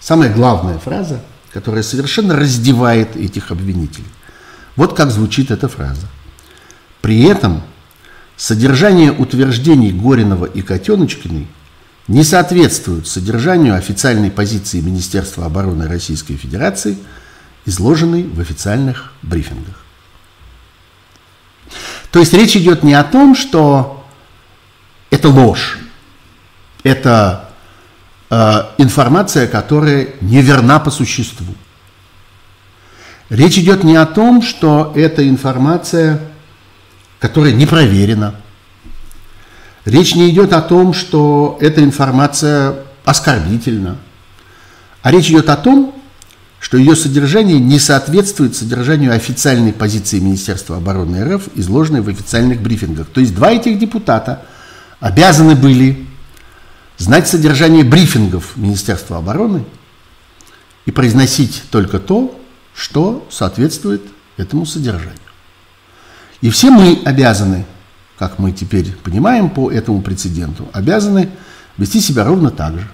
Самая 0.00 0.30
главная 0.30 0.78
фраза, 0.78 1.22
которая 1.50 1.82
совершенно 1.82 2.36
раздевает 2.36 3.16
этих 3.16 3.50
обвинителей– 3.50 4.04
вот 4.76 4.96
как 4.96 5.10
звучит 5.10 5.50
эта 5.50 5.68
фраза. 5.68 6.08
При 7.00 7.22
этом 7.24 7.62
содержание 8.36 9.12
утверждений 9.12 9.92
Горинова 9.92 10.46
и 10.46 10.62
Котеночкиной 10.62 11.48
не 12.08 12.22
соответствует 12.22 13.06
содержанию 13.06 13.74
официальной 13.74 14.30
позиции 14.30 14.80
Министерства 14.80 15.46
обороны 15.46 15.86
Российской 15.86 16.36
Федерации, 16.36 16.98
изложенной 17.64 18.24
в 18.24 18.40
официальных 18.40 19.12
брифингах. 19.22 19.84
То 22.10 22.20
есть 22.20 22.32
речь 22.34 22.56
идет 22.56 22.82
не 22.82 22.94
о 22.94 23.04
том, 23.04 23.34
что 23.34 24.06
это 25.10 25.28
ложь, 25.28 25.78
это 26.82 27.50
э, 28.30 28.62
информация, 28.78 29.48
которая 29.48 30.08
неверна 30.20 30.78
по 30.78 30.90
существу. 30.90 31.54
Речь 33.30 33.58
идет 33.58 33.84
не 33.84 33.96
о 33.96 34.06
том, 34.06 34.42
что 34.42 34.92
это 34.94 35.26
информация, 35.28 36.20
которая 37.20 37.52
не 37.52 37.66
проверена. 37.66 38.34
Речь 39.84 40.14
не 40.14 40.30
идет 40.30 40.52
о 40.52 40.62
том, 40.62 40.92
что 40.92 41.58
эта 41.60 41.82
информация 41.82 42.76
оскорбительна. 43.04 43.98
А 45.02 45.10
речь 45.10 45.28
идет 45.30 45.48
о 45.48 45.56
том, 45.56 45.94
что 46.58 46.78
ее 46.78 46.96
содержание 46.96 47.58
не 47.58 47.78
соответствует 47.78 48.56
содержанию 48.56 49.12
официальной 49.12 49.72
позиции 49.72 50.18
Министерства 50.18 50.78
обороны 50.78 51.22
РФ, 51.22 51.48
изложенной 51.56 52.00
в 52.00 52.08
официальных 52.08 52.62
брифингах. 52.62 53.08
То 53.08 53.20
есть 53.20 53.34
два 53.34 53.52
этих 53.52 53.78
депутата 53.78 54.46
обязаны 55.00 55.54
были 55.54 56.06
знать 56.96 57.28
содержание 57.28 57.84
брифингов 57.84 58.56
Министерства 58.56 59.18
обороны 59.18 59.64
и 60.86 60.90
произносить 60.90 61.64
только 61.70 61.98
то, 61.98 62.40
что 62.74 63.26
соответствует 63.30 64.02
этому 64.36 64.66
содержанию. 64.66 65.14
И 66.40 66.50
все 66.50 66.70
мы 66.70 67.00
обязаны, 67.04 67.64
как 68.18 68.38
мы 68.38 68.52
теперь 68.52 68.92
понимаем 69.02 69.48
по 69.48 69.70
этому 69.70 70.02
прецеденту, 70.02 70.68
обязаны 70.72 71.30
вести 71.78 72.00
себя 72.00 72.24
ровно 72.24 72.50
так 72.50 72.78
же. 72.78 72.88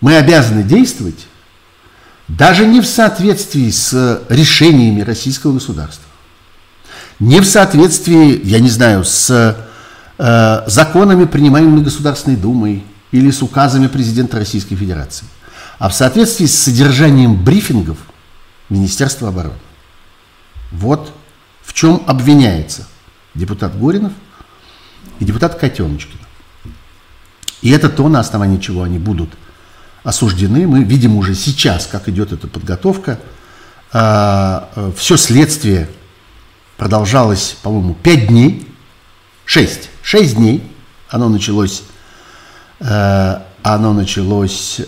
Мы 0.00 0.16
обязаны 0.16 0.62
действовать 0.62 1.26
даже 2.26 2.66
не 2.66 2.80
в 2.80 2.86
соответствии 2.86 3.70
с 3.70 4.22
решениями 4.28 5.02
российского 5.02 5.52
государства, 5.52 6.04
не 7.20 7.40
в 7.40 7.44
соответствии, 7.44 8.40
я 8.44 8.58
не 8.58 8.70
знаю, 8.70 9.04
с 9.04 9.56
э, 10.18 10.62
законами, 10.66 11.26
принимаемыми 11.26 11.84
Государственной 11.84 12.36
Думой 12.36 12.84
или 13.12 13.30
с 13.30 13.42
указами 13.42 13.86
президента 13.86 14.38
Российской 14.38 14.76
Федерации, 14.76 15.26
а 15.78 15.88
в 15.88 15.94
соответствии 15.94 16.46
с 16.46 16.58
содержанием 16.58 17.44
брифингов– 17.44 17.98
Министерства 18.72 19.28
обороны. 19.28 19.54
Вот 20.70 21.12
в 21.62 21.74
чем 21.74 22.02
обвиняется 22.06 22.88
депутат 23.34 23.78
Горинов 23.78 24.12
и 25.20 25.24
депутат 25.24 25.56
Котеночкин. 25.56 26.18
И 27.60 27.70
это 27.70 27.88
то, 27.88 28.08
на 28.08 28.18
основании 28.20 28.58
чего 28.58 28.82
они 28.82 28.98
будут 28.98 29.30
осуждены. 30.02 30.66
Мы 30.66 30.84
видим 30.84 31.16
уже 31.16 31.34
сейчас, 31.34 31.86
как 31.86 32.08
идет 32.08 32.32
эта 32.32 32.48
подготовка. 32.48 33.20
А, 33.92 34.70
э, 34.74 34.92
Все 34.96 35.16
следствие 35.16 35.88
продолжалось, 36.78 37.56
по-моему, 37.62 37.94
5 37.94 38.26
дней, 38.28 38.66
6, 39.44 39.90
6 40.02 40.36
дней. 40.36 40.62
Оно 41.10 41.28
началось, 41.28 41.82
э, 42.80 43.38
оно 43.62 43.92
началось 43.92 44.80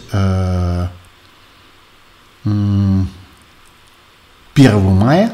1 4.54 4.70
э, 4.70 4.78
мая. 4.78 5.32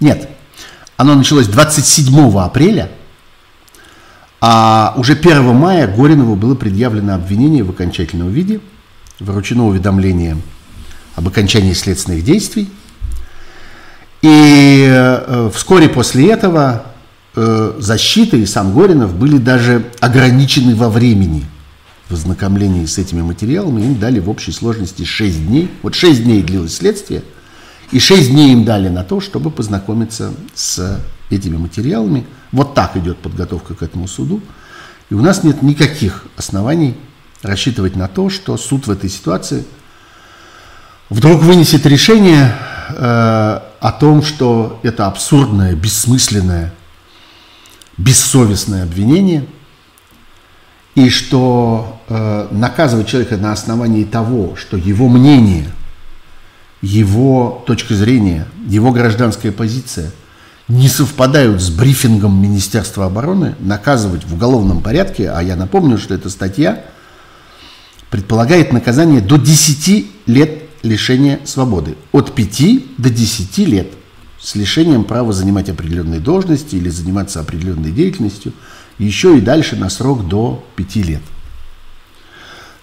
Нет, 0.00 0.28
оно 0.96 1.14
началось 1.14 1.46
27 1.46 2.38
апреля– 2.38 2.90
а 4.40 4.94
уже 4.96 5.12
1 5.12 5.54
мая 5.54 5.86
Горинову 5.86 6.34
было 6.34 6.54
предъявлено 6.54 7.14
обвинение 7.14 7.62
в 7.62 7.70
окончательном 7.70 8.30
виде, 8.30 8.60
вручено 9.18 9.66
уведомление 9.66 10.38
об 11.14 11.28
окончании 11.28 11.74
следственных 11.74 12.24
действий. 12.24 12.70
И 14.22 14.86
э, 14.88 15.50
вскоре 15.54 15.88
после 15.90 16.30
этого 16.30 16.86
э, 17.36 17.74
защита 17.78 18.36
и 18.38 18.46
сам 18.46 18.72
Горинов 18.72 19.14
были 19.14 19.36
даже 19.36 19.84
ограничены 20.00 20.74
во 20.74 20.88
времени 20.88 21.44
в 22.08 22.14
ознакомлении 22.14 22.86
с 22.86 22.96
этими 22.96 23.20
материалами. 23.20 23.82
Им 23.82 23.98
дали 23.98 24.20
в 24.20 24.30
общей 24.30 24.52
сложности 24.52 25.04
6 25.04 25.46
дней. 25.46 25.70
Вот 25.82 25.94
6 25.94 26.24
дней 26.24 26.42
длилось 26.42 26.76
следствие, 26.76 27.22
и 27.92 27.98
6 27.98 28.30
дней 28.30 28.52
им 28.52 28.64
дали 28.64 28.88
на 28.88 29.04
то, 29.04 29.20
чтобы 29.20 29.50
познакомиться 29.50 30.32
с 30.54 31.00
этими 31.30 31.56
материалами. 31.56 32.26
Вот 32.52 32.74
так 32.74 32.96
идет 32.96 33.18
подготовка 33.18 33.74
к 33.74 33.82
этому 33.82 34.06
суду. 34.06 34.40
И 35.10 35.14
у 35.14 35.20
нас 35.20 35.42
нет 35.42 35.62
никаких 35.62 36.26
оснований 36.36 36.96
рассчитывать 37.42 37.96
на 37.96 38.06
то, 38.06 38.30
что 38.30 38.56
суд 38.56 38.86
в 38.86 38.90
этой 38.90 39.10
ситуации 39.10 39.64
вдруг 41.08 41.42
вынесет 41.42 41.84
решение 41.86 42.54
э, 42.90 42.94
о 43.80 43.92
том, 43.98 44.22
что 44.22 44.78
это 44.82 45.06
абсурдное, 45.06 45.74
бессмысленное, 45.74 46.72
бессовестное 47.96 48.84
обвинение, 48.84 49.46
и 50.94 51.08
что 51.08 52.00
э, 52.08 52.48
наказывать 52.50 53.08
человека 53.08 53.36
на 53.36 53.52
основании 53.52 54.04
того, 54.04 54.54
что 54.56 54.76
его 54.76 55.08
мнение, 55.08 55.68
его 56.82 57.62
точка 57.66 57.94
зрения, 57.94 58.46
его 58.66 58.92
гражданская 58.92 59.52
позиция– 59.52 60.10
не 60.70 60.88
совпадают 60.88 61.60
с 61.60 61.68
брифингом 61.68 62.40
Министерства 62.40 63.06
обороны, 63.06 63.56
наказывать 63.58 64.24
в 64.24 64.34
уголовном 64.34 64.82
порядке, 64.82 65.28
а 65.28 65.42
я 65.42 65.56
напомню, 65.56 65.98
что 65.98 66.14
эта 66.14 66.30
статья 66.30 66.84
предполагает 68.08 68.72
наказание 68.72 69.20
до 69.20 69.36
10 69.36 70.06
лет 70.26 70.62
лишения 70.82 71.40
свободы. 71.44 71.96
От 72.12 72.36
5 72.36 72.98
до 72.98 73.10
10 73.10 73.58
лет 73.66 73.88
с 74.38 74.54
лишением 74.54 75.02
права 75.02 75.32
занимать 75.32 75.68
определенные 75.68 76.20
должности 76.20 76.76
или 76.76 76.88
заниматься 76.88 77.40
определенной 77.40 77.90
деятельностью, 77.90 78.52
еще 78.98 79.36
и 79.36 79.40
дальше 79.40 79.74
на 79.74 79.90
срок 79.90 80.28
до 80.28 80.64
5 80.76 80.96
лет. 80.96 81.22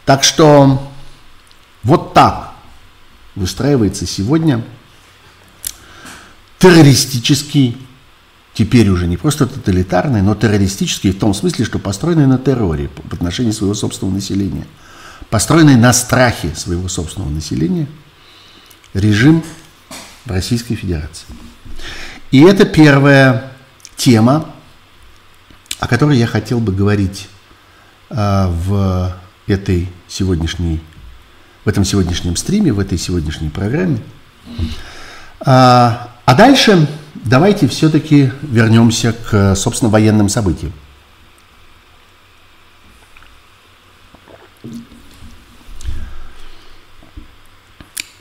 Так 0.03 0.25
что 0.25 0.91
вот 1.83 2.13
так 2.13 2.46
выстраивается 3.37 4.05
сегодня 4.05 4.63
террористический, 6.59 7.77
теперь 8.53 8.89
уже 8.89 9.07
не 9.07 9.17
просто 9.17 9.45
тоталитарный, 9.45 10.21
но 10.21 10.35
террористический 10.35 11.11
в 11.11 11.19
том 11.19 11.33
смысле, 11.33 11.65
что 11.65 11.79
построенный 11.79 12.27
на 12.27 12.37
терроре 12.37 12.89
по 12.89 13.15
отношению 13.15 13.53
своего 13.53 13.75
собственного 13.75 14.15
населения, 14.15 14.65
построенный 15.29 15.75
на 15.75 15.93
страхе 15.93 16.53
своего 16.55 16.87
собственного 16.87 17.29
населения 17.29 17.87
режим 18.93 19.43
в 20.25 20.31
Российской 20.31 20.75
Федерации. 20.75 21.27
И 22.31 22.41
это 22.41 22.65
первая 22.65 23.51
тема, 23.95 24.53
о 25.79 25.87
которой 25.87 26.17
я 26.17 26.27
хотел 26.27 26.59
бы 26.59 26.73
говорить 26.73 27.29
э, 28.09 28.47
в 28.47 29.15
этой 29.45 29.87
сегодняшней, 30.07 30.81
в 31.67 31.69
этом 31.69 31.83
сегодняшнем 31.83 32.37
стриме, 32.37 32.71
в 32.71 32.79
этой 32.79 32.97
сегодняшней 32.97 33.49
программе. 33.49 33.99
А, 35.41 36.11
а 36.23 36.33
дальше 36.33 36.87
давайте 37.13 37.67
все-таки 37.67 38.31
вернемся 38.41 39.11
к, 39.11 39.53
собственно, 39.53 39.91
военным 39.91 40.29
событиям. 40.29 40.71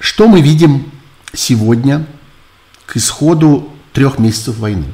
Что 0.00 0.26
мы 0.26 0.40
видим 0.40 0.90
сегодня 1.32 2.04
к 2.84 2.96
исходу 2.96 3.72
трех 3.92 4.18
месяцев 4.18 4.58
войны? 4.58 4.86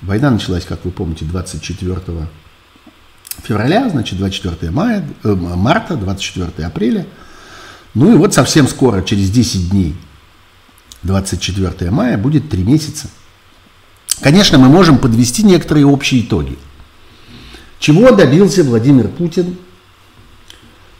Война 0.00 0.30
началась, 0.30 0.64
как 0.64 0.86
вы 0.86 0.92
помните, 0.92 1.26
24 1.26 2.00
февраля, 3.42 3.90
значит, 3.90 4.16
24 4.16 4.70
мая, 4.70 5.06
э, 5.24 5.34
марта, 5.34 5.96
24 5.96 6.66
апреля. 6.66 7.06
Ну 7.94 8.14
и 8.14 8.16
вот 8.16 8.32
совсем 8.34 8.68
скоро, 8.68 9.02
через 9.02 9.30
10 9.30 9.70
дней, 9.70 9.94
24 11.02 11.90
мая, 11.90 12.16
будет 12.16 12.48
3 12.48 12.62
месяца. 12.62 13.08
Конечно, 14.20 14.58
мы 14.58 14.68
можем 14.68 14.98
подвести 14.98 15.42
некоторые 15.42 15.86
общие 15.86 16.22
итоги. 16.22 16.58
Чего 17.78 18.12
добился 18.12 18.62
Владимир 18.62 19.08
Путин, 19.08 19.58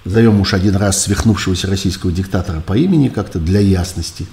зовем 0.04 0.40
уж 0.40 0.52
один 0.52 0.74
раз 0.76 1.02
свихнувшегося 1.02 1.68
российского 1.68 2.10
диктатора 2.10 2.60
по 2.60 2.76
имени, 2.76 3.08
как-то 3.08 3.38
для 3.38 3.60
ясности, 3.60 4.26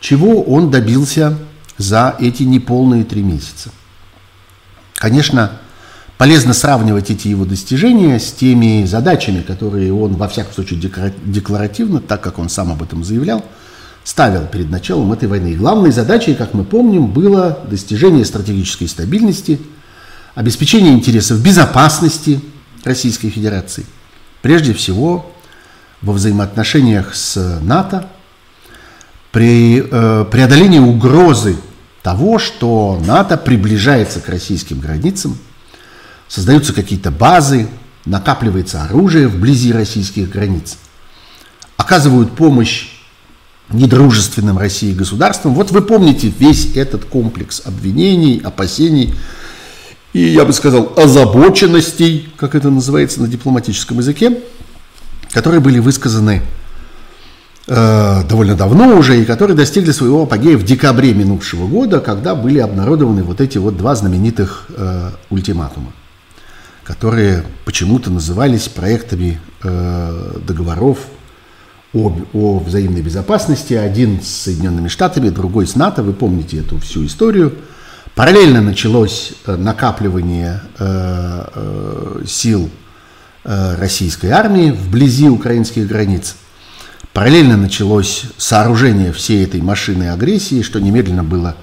чего 0.00 0.42
он 0.42 0.70
добился 0.70 1.38
за 1.76 2.16
эти 2.18 2.44
неполные 2.44 3.04
три 3.04 3.22
месяца. 3.22 3.70
Конечно, 4.94 5.60
полезно 6.20 6.52
сравнивать 6.52 7.10
эти 7.10 7.28
его 7.28 7.46
достижения 7.46 8.20
с 8.20 8.30
теми 8.30 8.84
задачами, 8.84 9.40
которые 9.40 9.90
он, 9.90 10.16
во 10.16 10.28
всяком 10.28 10.52
случае, 10.52 10.78
декларативно, 11.24 11.98
так 12.02 12.20
как 12.20 12.38
он 12.38 12.50
сам 12.50 12.70
об 12.70 12.82
этом 12.82 13.02
заявлял, 13.02 13.42
ставил 14.04 14.46
перед 14.46 14.68
началом 14.68 15.14
этой 15.14 15.28
войны. 15.28 15.52
И 15.52 15.56
главной 15.56 15.92
задачей, 15.92 16.34
как 16.34 16.52
мы 16.52 16.64
помним, 16.64 17.06
было 17.06 17.60
достижение 17.70 18.26
стратегической 18.26 18.86
стабильности, 18.86 19.62
обеспечение 20.34 20.92
интересов 20.92 21.42
безопасности 21.42 22.42
Российской 22.84 23.30
Федерации. 23.30 23.86
Прежде 24.42 24.74
всего, 24.74 25.32
во 26.02 26.12
взаимоотношениях 26.12 27.14
с 27.14 27.60
НАТО, 27.62 28.10
при 29.32 29.82
э, 29.90 30.26
преодолении 30.30 30.80
угрозы 30.80 31.56
того, 32.02 32.38
что 32.38 33.00
НАТО 33.06 33.38
приближается 33.38 34.20
к 34.20 34.28
российским 34.28 34.80
границам, 34.80 35.38
создаются 36.30 36.72
какие-то 36.72 37.10
базы, 37.10 37.68
накапливается 38.06 38.84
оружие 38.84 39.28
вблизи 39.28 39.72
российских 39.72 40.30
границ, 40.30 40.78
оказывают 41.76 42.34
помощь 42.34 42.88
недружественным 43.68 44.56
России 44.56 44.94
государством. 44.94 45.54
Вот 45.54 45.70
вы 45.70 45.82
помните 45.82 46.32
весь 46.38 46.74
этот 46.76 47.04
комплекс 47.04 47.62
обвинений, 47.64 48.40
опасений 48.42 49.14
и, 50.12 50.20
я 50.20 50.44
бы 50.44 50.52
сказал, 50.52 50.92
озабоченностей, 50.96 52.28
как 52.36 52.54
это 52.54 52.70
называется 52.70 53.20
на 53.20 53.28
дипломатическом 53.28 53.98
языке, 53.98 54.40
которые 55.32 55.60
были 55.60 55.78
высказаны 55.78 56.42
э, 57.68 58.22
довольно 58.28 58.56
давно 58.56 58.96
уже 58.96 59.20
и 59.20 59.24
которые 59.24 59.56
достигли 59.56 59.92
своего 59.92 60.24
апогея 60.24 60.56
в 60.56 60.64
декабре 60.64 61.14
минувшего 61.14 61.68
года, 61.68 62.00
когда 62.00 62.34
были 62.34 62.58
обнародованы 62.58 63.22
вот 63.22 63.40
эти 63.40 63.58
вот 63.58 63.76
два 63.76 63.94
знаменитых 63.94 64.66
э, 64.76 65.10
ультиматума, 65.30 65.92
которые 66.90 67.44
почему-то 67.64 68.10
назывались 68.10 68.66
проектами 68.66 69.40
э, 69.62 70.38
договоров 70.44 70.98
о, 71.94 72.12
о 72.32 72.58
взаимной 72.58 73.00
безопасности, 73.00 73.74
один 73.74 74.20
с 74.20 74.26
Соединенными 74.26 74.88
Штатами, 74.88 75.28
другой 75.28 75.68
с 75.68 75.76
НАТО, 75.76 76.02
вы 76.02 76.12
помните 76.12 76.58
эту 76.58 76.78
всю 76.78 77.06
историю. 77.06 77.54
Параллельно 78.16 78.60
началось 78.60 79.34
э, 79.46 79.54
накапливание 79.54 80.62
э, 80.80 81.44
э, 81.54 82.24
сил 82.26 82.68
э, 83.44 83.76
российской 83.76 84.30
армии 84.30 84.72
вблизи 84.72 85.28
украинских 85.28 85.86
границ. 85.86 86.34
Параллельно 87.12 87.56
началось 87.56 88.24
сооружение 88.36 89.12
всей 89.12 89.44
этой 89.44 89.62
машины 89.62 90.08
агрессии, 90.08 90.62
что 90.62 90.80
немедленно 90.80 91.22
было 91.22 91.54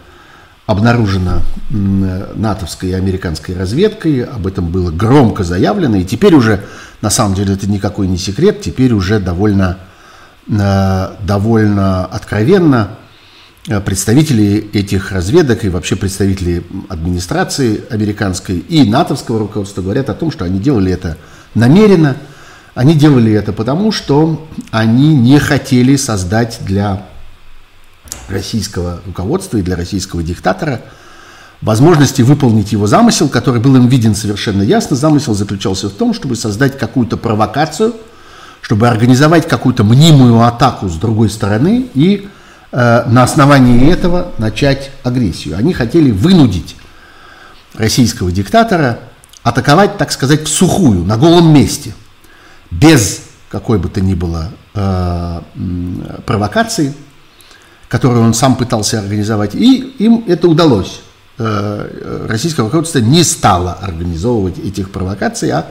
обнаружено 0.67 1.41
натовской 1.69 2.89
и 2.89 2.93
американской 2.93 3.55
разведкой, 3.55 4.23
об 4.23 4.45
этом 4.45 4.67
было 4.67 4.91
громко 4.91 5.43
заявлено, 5.43 5.97
и 5.97 6.05
теперь 6.05 6.35
уже, 6.35 6.63
на 7.01 7.09
самом 7.09 7.33
деле, 7.33 7.55
это 7.55 7.67
никакой 7.67 8.07
не 8.07 8.19
секрет, 8.19 8.61
теперь 8.61 8.93
уже 8.93 9.19
довольно 9.19 9.79
Э, 10.49 11.15
довольно 11.23 12.05
откровенно 12.05 12.91
э, 13.67 13.81
представители 13.81 14.69
этих 14.71 15.11
разведок 15.11 15.65
и 15.65 15.69
вообще 15.69 15.97
представители 15.97 16.63
администрации 16.87 17.83
американской 17.89 18.59
и 18.59 18.89
натовского 18.89 19.39
руководства 19.39 19.81
говорят 19.81 20.09
о 20.09 20.13
том, 20.13 20.31
что 20.31 20.45
они 20.45 20.59
делали 20.59 20.89
это 20.89 21.17
намеренно. 21.53 22.15
Они 22.75 22.93
делали 22.93 23.33
это 23.33 23.51
потому, 23.51 23.91
что 23.91 24.47
они 24.71 25.17
не 25.17 25.37
хотели 25.39 25.97
создать 25.97 26.59
для 26.61 27.05
российского 28.29 29.01
руководства 29.05 29.57
и 29.57 29.61
для 29.61 29.75
российского 29.75 30.23
диктатора 30.23 30.81
возможности 31.61 32.21
выполнить 32.21 32.71
его 32.71 32.87
замысел, 32.87 33.29
который 33.29 33.61
был 33.61 33.75
им 33.75 33.87
виден 33.87 34.15
совершенно 34.15 34.61
ясно. 34.61 34.95
Замысел 34.95 35.33
заключался 35.33 35.89
в 35.89 35.93
том, 35.93 36.13
чтобы 36.13 36.35
создать 36.35 36.77
какую-то 36.77 37.17
провокацию, 37.17 37.95
чтобы 38.61 38.87
организовать 38.87 39.47
какую-то 39.47 39.83
мнимую 39.83 40.41
атаку 40.41 40.89
с 40.89 40.95
другой 40.95 41.29
стороны 41.29 41.87
и 41.93 42.27
э, 42.71 43.03
на 43.07 43.23
основании 43.23 43.91
этого 43.91 44.31
начать 44.37 44.91
агрессию. 45.03 45.57
Они 45.57 45.73
хотели 45.73 46.11
вынудить 46.11 46.75
российского 47.75 48.31
диктатора 48.31 48.99
атаковать, 49.43 49.97
так 49.97 50.11
сказать, 50.11 50.43
в 50.43 50.47
сухую, 50.47 51.05
на 51.05 51.17
голом 51.17 51.53
месте, 51.53 51.93
без 52.69 53.21
какой 53.49 53.79
бы 53.79 53.87
то 53.87 54.01
ни 54.01 54.13
было 54.13 54.51
э, 54.73 55.41
провокации, 56.25 56.93
которую 57.87 58.23
он 58.23 58.33
сам 58.33 58.55
пытался 58.55 58.99
организовать, 58.99 59.55
и 59.55 59.95
им 59.99 60.23
это 60.27 60.47
удалось. 60.47 61.01
Э, 61.37 62.25
российское 62.27 62.63
руководство 62.63 62.99
не 62.99 63.23
стало 63.23 63.73
организовывать 63.73 64.57
этих 64.57 64.89
провокаций, 64.91 65.51
а 65.51 65.67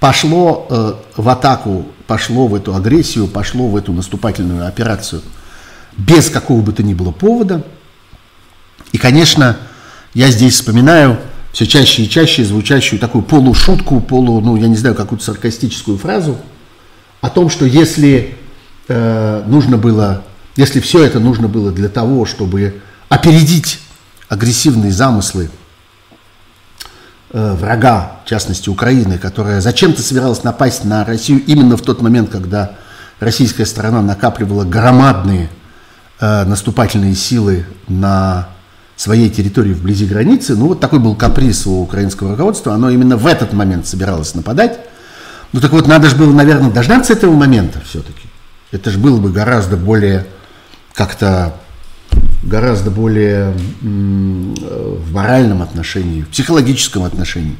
пошло 0.00 0.66
э, 0.70 0.92
в 1.16 1.28
атаку, 1.28 1.86
пошло 2.06 2.46
в 2.46 2.54
эту 2.54 2.74
агрессию, 2.74 3.26
пошло 3.26 3.68
в 3.68 3.76
эту 3.76 3.92
наступательную 3.92 4.66
операцию 4.66 5.22
без 5.98 6.30
какого 6.30 6.60
бы 6.60 6.72
то 6.72 6.82
ни 6.82 6.94
было 6.94 7.10
повода. 7.10 7.64
И, 8.92 8.98
конечно, 8.98 9.58
я 10.14 10.30
здесь 10.30 10.54
вспоминаю 10.54 11.18
все 11.52 11.66
чаще 11.66 12.04
и 12.04 12.08
чаще 12.08 12.44
звучащую 12.44 13.00
такую 13.00 13.24
полушутку, 13.24 14.00
полу, 14.00 14.40
ну, 14.40 14.56
я 14.56 14.68
не 14.68 14.76
знаю, 14.76 14.94
какую-то 14.94 15.24
саркастическую 15.24 15.98
фразу 15.98 16.38
о 17.20 17.30
том, 17.30 17.50
что 17.50 17.66
если 17.66 18.36
э, 18.86 19.42
нужно 19.46 19.76
было 19.76 20.22
если 20.58 20.80
все 20.80 21.04
это 21.04 21.20
нужно 21.20 21.46
было 21.46 21.70
для 21.70 21.88
того, 21.88 22.26
чтобы 22.26 22.82
опередить 23.08 23.78
агрессивные 24.28 24.90
замыслы 24.90 25.50
э, 27.30 27.54
врага, 27.54 28.16
в 28.24 28.28
частности 28.28 28.68
Украины, 28.68 29.18
которая 29.18 29.60
зачем-то 29.60 30.02
собиралась 30.02 30.42
напасть 30.42 30.84
на 30.84 31.04
Россию 31.04 31.44
именно 31.46 31.76
в 31.76 31.82
тот 31.82 32.02
момент, 32.02 32.30
когда 32.30 32.72
российская 33.20 33.66
сторона 33.66 34.02
накапливала 34.02 34.64
громадные 34.64 35.48
э, 36.18 36.44
наступательные 36.44 37.14
силы 37.14 37.64
на 37.86 38.48
своей 38.96 39.30
территории 39.30 39.74
вблизи 39.74 40.06
границы. 40.06 40.56
Ну 40.56 40.66
вот 40.66 40.80
такой 40.80 40.98
был 40.98 41.14
каприз 41.14 41.68
у 41.68 41.82
украинского 41.82 42.32
руководства, 42.32 42.74
оно 42.74 42.90
именно 42.90 43.16
в 43.16 43.28
этот 43.28 43.52
момент 43.52 43.86
собиралось 43.86 44.34
нападать. 44.34 44.80
Ну 45.52 45.60
так 45.60 45.70
вот, 45.70 45.86
надо 45.86 46.08
же 46.08 46.16
было, 46.16 46.32
наверное, 46.32 46.72
дождаться 46.72 47.12
этого 47.12 47.32
момента 47.32 47.80
все-таки. 47.88 48.26
Это 48.72 48.90
же 48.90 48.98
было 48.98 49.20
бы 49.20 49.30
гораздо 49.30 49.76
более 49.76 50.26
как-то 50.98 51.54
гораздо 52.42 52.90
более 52.90 53.54
в 53.80 55.12
моральном 55.12 55.62
отношении, 55.62 56.22
в 56.22 56.28
психологическом 56.28 57.04
отношении, 57.04 57.56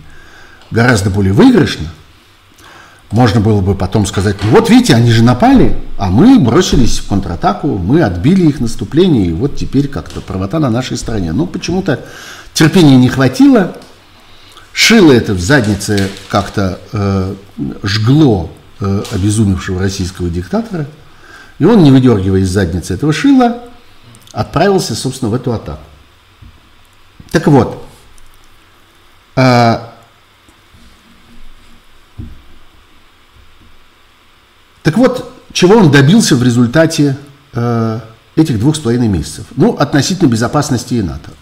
гораздо 0.73 1.09
более 1.09 1.33
выигрышно, 1.33 1.87
можно 3.13 3.41
было 3.41 3.61
бы 3.61 3.77
потом 3.77 4.07
сказать, 4.07 4.37
ну 4.43 4.51
вот 4.51 4.69
видите, 4.69 4.97
они 4.97 5.13
же 5.13 5.23
напали, 5.23 5.77
а 5.99 6.11
мы 6.11 6.41
бросились 6.41 6.99
в 6.99 7.07
контратаку, 7.07 7.79
мы 7.79 8.03
отбили 8.03 8.49
их 8.49 8.59
наступление, 8.59 9.27
и 9.27 9.33
вот 9.33 9.55
теперь 9.55 9.87
как-то 9.87 10.21
правота 10.21 10.59
на 10.59 10.69
нашей 10.69 10.97
стороне. 10.97 11.33
Но 11.33 11.47
почему-то 11.47 12.05
терпения 12.55 12.97
не 12.97 13.09
хватило, 13.09 13.77
шило 14.73 15.13
это 15.13 15.33
в 15.33 15.41
заднице 15.41 16.11
как-то 16.29 16.81
э, 16.93 17.35
жгло 17.85 18.51
э, 18.81 19.03
обезумевшего 19.13 19.81
российского 19.81 20.29
диктатора– 20.29 20.87
и 21.59 21.65
он, 21.65 21.83
не 21.83 21.91
выдергивая 21.91 22.41
из 22.41 22.51
задницы 22.51 22.95
этого 22.95 23.13
шила, 23.13 23.63
отправился, 24.33 24.95
собственно, 24.95 25.31
в 25.31 25.35
эту 25.35 25.53
атаку. 25.53 25.83
Так 27.31 27.47
вот, 27.47 27.85
э, 29.37 29.79
так 34.83 34.97
вот, 34.97 35.33
чего 35.53 35.77
он 35.77 35.91
добился 35.91 36.37
в 36.37 36.43
результате 36.43 37.17
э, 37.53 38.01
этих 38.37 38.59
двух 38.61 38.77
с 38.77 38.79
половиной 38.79 39.09
месяцев? 39.09 39.47
Ну, 39.57 39.75
относительно 39.75 40.29
безопасности 40.29 40.95
и 40.95 41.03
НАТО. 41.03 41.33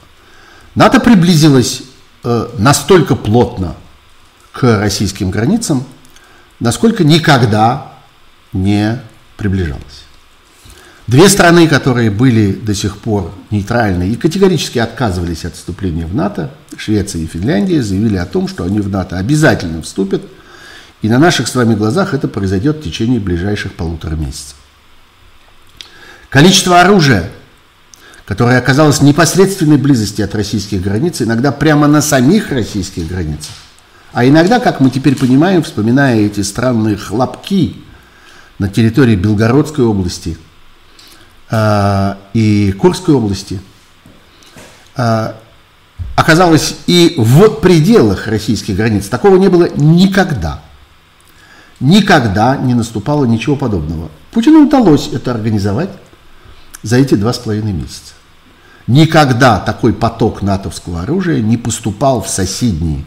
НАТО 0.75 0.99
приблизилось 1.01 1.83
э, 2.25 2.49
настолько 2.59 3.15
плотно 3.15 3.75
к 4.53 4.81
российским 4.81 5.31
границам, 5.31 5.85
насколько 6.59 7.05
никогда 7.05 7.93
не 8.55 9.03
приближалось. 9.37 10.06
Две 11.07 11.29
страны, 11.29 11.69
которые 11.69 12.11
были 12.11 12.51
до 12.53 12.75
сих 12.75 12.99
пор 12.99 13.33
нейтральны 13.53 14.11
и 14.11 14.17
категорически 14.17 14.81
отказывались 14.81 15.45
от 15.45 15.55
вступления 15.55 16.05
в 16.05 16.15
НАТО, 16.15 16.51
Швеция 16.77 17.23
и 17.23 17.27
Финляндия, 17.27 17.81
заявили 17.81 18.17
о 18.17 18.27
том, 18.27 18.49
что 18.49 18.65
они 18.65 18.81
в 18.81 18.89
НАТО 18.89 19.17
обязательно 19.17 19.83
вступят, 19.83 20.23
и 21.03 21.09
на 21.09 21.21
наших 21.21 21.47
с 21.47 21.55
вами 21.55 21.77
глазах 21.77 22.13
это 22.13 22.27
произойдет 22.27 22.79
в 22.79 22.83
течение 22.83 23.21
ближайших 23.21 23.75
полутора 23.75 24.17
месяцев. 24.17 24.57
Количество 26.29 26.81
оружия, 26.81 27.31
которое 28.25 28.59
оказалось 28.59 28.99
в 28.99 29.05
непосредственной 29.05 29.77
близости 29.77 30.23
от 30.23 30.35
российских 30.35 30.83
границ, 30.83 31.23
иногда 31.23 31.53
прямо 31.53 31.87
на 31.87 32.03
самих 32.03 32.51
российских 32.51 33.07
границах, 33.07 33.55
а 34.13 34.27
иногда, 34.27 34.59
как 34.59 34.81
мы 34.81 34.91
теперь 34.91 35.15
понимаем, 35.15 35.63
вспоминая 35.63 36.23
эти 36.23 36.41
странные 36.41 36.97
хлопки 36.97 37.77
на 38.59 38.69
территории 38.69 39.15
Белгородской 39.15 39.85
области– 39.85 40.37
и 41.53 42.75
Курской 42.79 43.15
области, 43.15 43.61
э, 44.97 45.33
оказалось 46.17 46.77
и 46.87 47.15
в 47.17 47.61
пределах 47.61 48.27
российских 48.27 48.77
границ. 48.77 49.09
Такого 49.09 49.37
не 49.37 49.49
было 49.49 49.69
никогда. 49.77 50.63
Никогда 51.79 52.57
не 52.57 52.75
наступало 52.75 53.27
ничего 53.27 53.55
подобного. 53.55 54.11
Путину 54.33 54.67
удалось 54.67 55.11
это 55.13 55.31
организовать 55.31 55.91
за 56.83 56.97
эти 56.97 57.15
два 57.15 57.33
с 57.33 57.39
половиной 57.39 57.73
месяца. 57.73 58.15
Никогда 58.87 59.59
такой 59.59 59.93
поток 59.93 60.43
натовского 60.43 61.03
оружия 61.03 61.41
не 61.41 61.57
поступал 61.57 62.23
в 62.23 62.29
соседние 62.29 63.05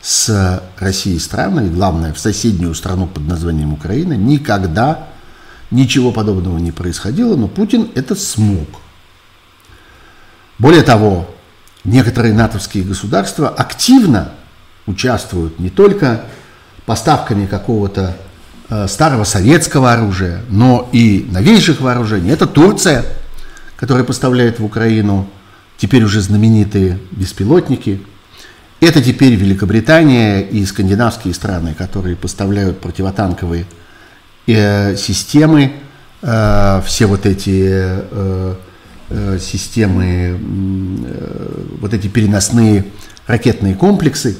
с 0.00 0.62
Россией 0.78 1.18
страны, 1.18 1.66
и 1.66 1.70
главное, 1.70 2.12
в 2.12 2.18
соседнюю 2.18 2.74
страну 2.74 3.06
под 3.06 3.26
названием 3.26 3.72
Украина, 3.72 4.12
никогда 4.12 5.08
Ничего 5.70 6.12
подобного 6.12 6.58
не 6.58 6.70
происходило, 6.70 7.36
но 7.36 7.48
Путин 7.48 7.90
это 7.94 8.14
смог. 8.14 8.68
Более 10.58 10.82
того, 10.82 11.28
некоторые 11.84 12.34
натовские 12.34 12.84
государства 12.84 13.48
активно 13.48 14.32
участвуют 14.86 15.58
не 15.58 15.70
только 15.70 16.22
поставками 16.86 17.46
какого-то 17.46 18.16
э, 18.70 18.86
старого 18.88 19.24
советского 19.24 19.92
оружия, 19.92 20.42
но 20.48 20.88
и 20.92 21.26
новейших 21.30 21.80
вооружений. 21.80 22.30
Это 22.30 22.46
Турция, 22.46 23.04
которая 23.76 24.04
поставляет 24.04 24.60
в 24.60 24.64
Украину 24.64 25.28
теперь 25.76 26.04
уже 26.04 26.20
знаменитые 26.20 26.98
беспилотники. 27.10 28.00
Это 28.80 29.02
теперь 29.02 29.34
Великобритания 29.34 30.40
и 30.40 30.64
скандинавские 30.64 31.34
страны, 31.34 31.74
которые 31.74 32.14
поставляют 32.14 32.80
противотанковые 32.80 33.66
э, 34.46 34.96
системы, 34.96 35.72
э, 36.22 36.82
все 36.84 37.06
вот 37.06 37.26
эти 37.26 37.70
э, 37.70 38.54
системы, 39.40 40.36
вот 41.80 41.94
эти 41.94 42.08
переносные 42.08 42.86
ракетные 43.28 43.76
комплексы, 43.76 44.36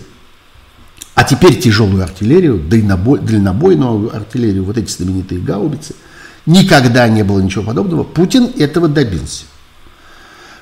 а 1.15 1.23
теперь 1.23 1.59
тяжелую 1.61 2.03
артиллерию, 2.03 2.59
дальнобой, 2.59 3.21
дальнобойную 3.21 4.15
артиллерию, 4.15 4.65
вот 4.65 4.77
эти 4.77 4.91
знаменитые 4.91 5.41
гаубицы. 5.41 5.95
Никогда 6.47 7.09
не 7.09 7.23
было 7.23 7.41
ничего 7.41 7.65
подобного. 7.65 8.03
Путин 8.03 8.51
этого 8.59 8.89
добился. 8.89 9.45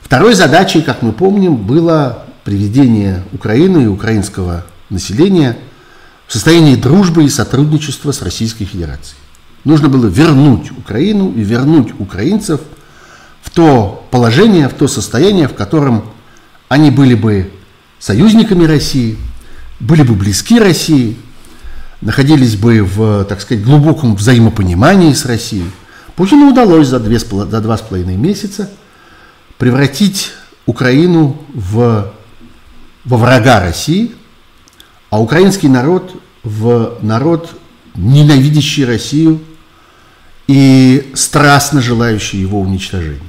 Второй 0.02 0.34
задачей, 0.34 0.82
как 0.82 1.00
мы 1.00 1.12
помним, 1.12 1.56
было 1.56 2.26
приведение 2.44 3.24
Украины 3.32 3.84
и 3.84 3.86
украинского 3.86 4.64
населения 4.90 5.56
в 6.26 6.32
состоянии 6.32 6.76
дружбы 6.76 7.24
и 7.24 7.28
сотрудничества 7.28 8.12
с 8.12 8.22
Российской 8.22 8.64
Федерацией. 8.66 9.23
Нужно 9.64 9.88
было 9.88 10.06
вернуть 10.06 10.70
Украину 10.70 11.32
и 11.32 11.42
вернуть 11.42 11.98
украинцев 11.98 12.60
в 13.42 13.50
то 13.50 14.06
положение, 14.10 14.68
в 14.68 14.74
то 14.74 14.88
состояние, 14.88 15.48
в 15.48 15.54
котором 15.54 16.04
они 16.68 16.90
были 16.90 17.14
бы 17.14 17.50
союзниками 17.98 18.64
России, 18.64 19.16
были 19.80 20.02
бы 20.02 20.14
близки 20.14 20.58
России, 20.58 21.16
находились 22.02 22.56
бы 22.56 22.82
в, 22.82 23.24
так 23.24 23.40
сказать, 23.40 23.64
глубоком 23.64 24.16
взаимопонимании 24.16 25.14
с 25.14 25.24
Россией. 25.24 25.70
Путину 26.14 26.50
удалось 26.50 26.88
за, 26.88 27.00
две, 27.00 27.18
за 27.18 27.60
два 27.60 27.78
с 27.78 27.80
половиной 27.80 28.16
месяца 28.16 28.70
превратить 29.56 30.32
Украину 30.66 31.38
в, 31.54 32.12
во 33.04 33.16
врага 33.16 33.60
России, 33.60 34.12
а 35.08 35.20
украинский 35.20 35.68
народ 35.68 36.12
в 36.42 36.98
народ, 37.00 37.50
ненавидящий 37.94 38.84
Россию 38.84 39.40
и 40.46 41.12
страстно 41.14 41.80
желающий 41.80 42.38
его 42.38 42.60
уничтожения. 42.60 43.20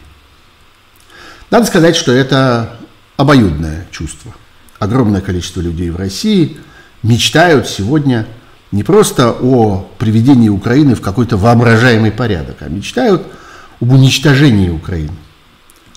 Надо 1.51 1.65
сказать, 1.65 1.95
что 1.95 2.11
это 2.11 2.77
обоюдное 3.17 3.87
чувство. 3.91 4.33
Огромное 4.79 5.21
количество 5.21 5.61
людей 5.61 5.89
в 5.89 5.95
России 5.95 6.57
мечтают 7.03 7.67
сегодня 7.67 8.27
не 8.71 8.83
просто 8.83 9.31
о 9.31 9.89
приведении 9.97 10.49
Украины 10.49 10.95
в 10.95 11.01
какой-то 11.01 11.37
воображаемый 11.37 12.11
порядок, 12.11 12.57
а 12.59 12.67
мечтают 12.67 13.25
об 13.79 13.91
уничтожении 13.91 14.69
Украины, 14.69 15.13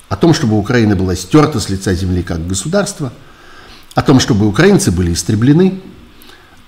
о 0.07 0.15
том, 0.15 0.33
чтобы 0.33 0.57
Украина 0.57 0.95
была 0.95 1.15
стерта 1.15 1.59
с 1.59 1.69
лица 1.69 1.93
земли 1.93 2.23
как 2.23 2.47
государство, 2.47 3.11
о 3.95 4.01
том, 4.01 4.19
чтобы 4.19 4.47
украинцы 4.47 4.91
были 4.91 5.13
истреблены, 5.13 5.81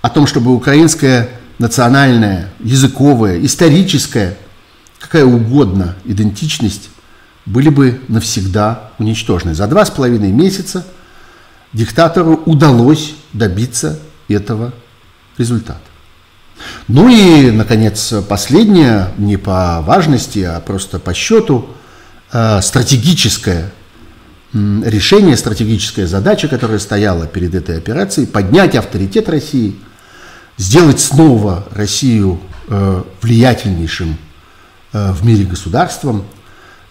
о 0.01 0.09
том, 0.09 0.27
чтобы 0.27 0.53
украинская 0.53 1.29
национальная, 1.59 2.49
языковая, 2.59 3.43
историческая, 3.43 4.37
какая 4.99 5.25
угодно 5.25 5.95
идентичность 6.05 6.89
были 7.45 7.69
бы 7.69 8.01
навсегда 8.07 8.91
уничтожены. 8.99 9.53
За 9.53 9.67
два 9.67 9.85
с 9.85 9.89
половиной 9.89 10.31
месяца 10.31 10.85
диктатору 11.73 12.41
удалось 12.45 13.13
добиться 13.33 13.99
этого 14.27 14.73
результата. 15.37 15.81
Ну 16.87 17.09
и, 17.09 17.49
наконец, 17.51 18.13
последнее, 18.27 19.07
не 19.17 19.37
по 19.37 19.81
важности, 19.81 20.39
а 20.39 20.59
просто 20.59 20.99
по 20.99 21.13
счету, 21.13 21.67
э, 22.31 22.61
стратегическое 22.61 23.71
решение, 24.53 25.37
стратегическая 25.37 26.07
задача, 26.07 26.47
которая 26.47 26.79
стояла 26.79 27.25
перед 27.25 27.55
этой 27.55 27.77
операцией, 27.77 28.27
поднять 28.27 28.75
авторитет 28.75 29.29
России, 29.29 29.75
сделать 30.61 30.99
снова 30.99 31.65
Россию 31.71 32.39
э, 32.67 33.03
влиятельнейшим 33.21 34.17
э, 34.93 35.11
в 35.11 35.25
мире 35.25 35.45
государством– 35.45 36.23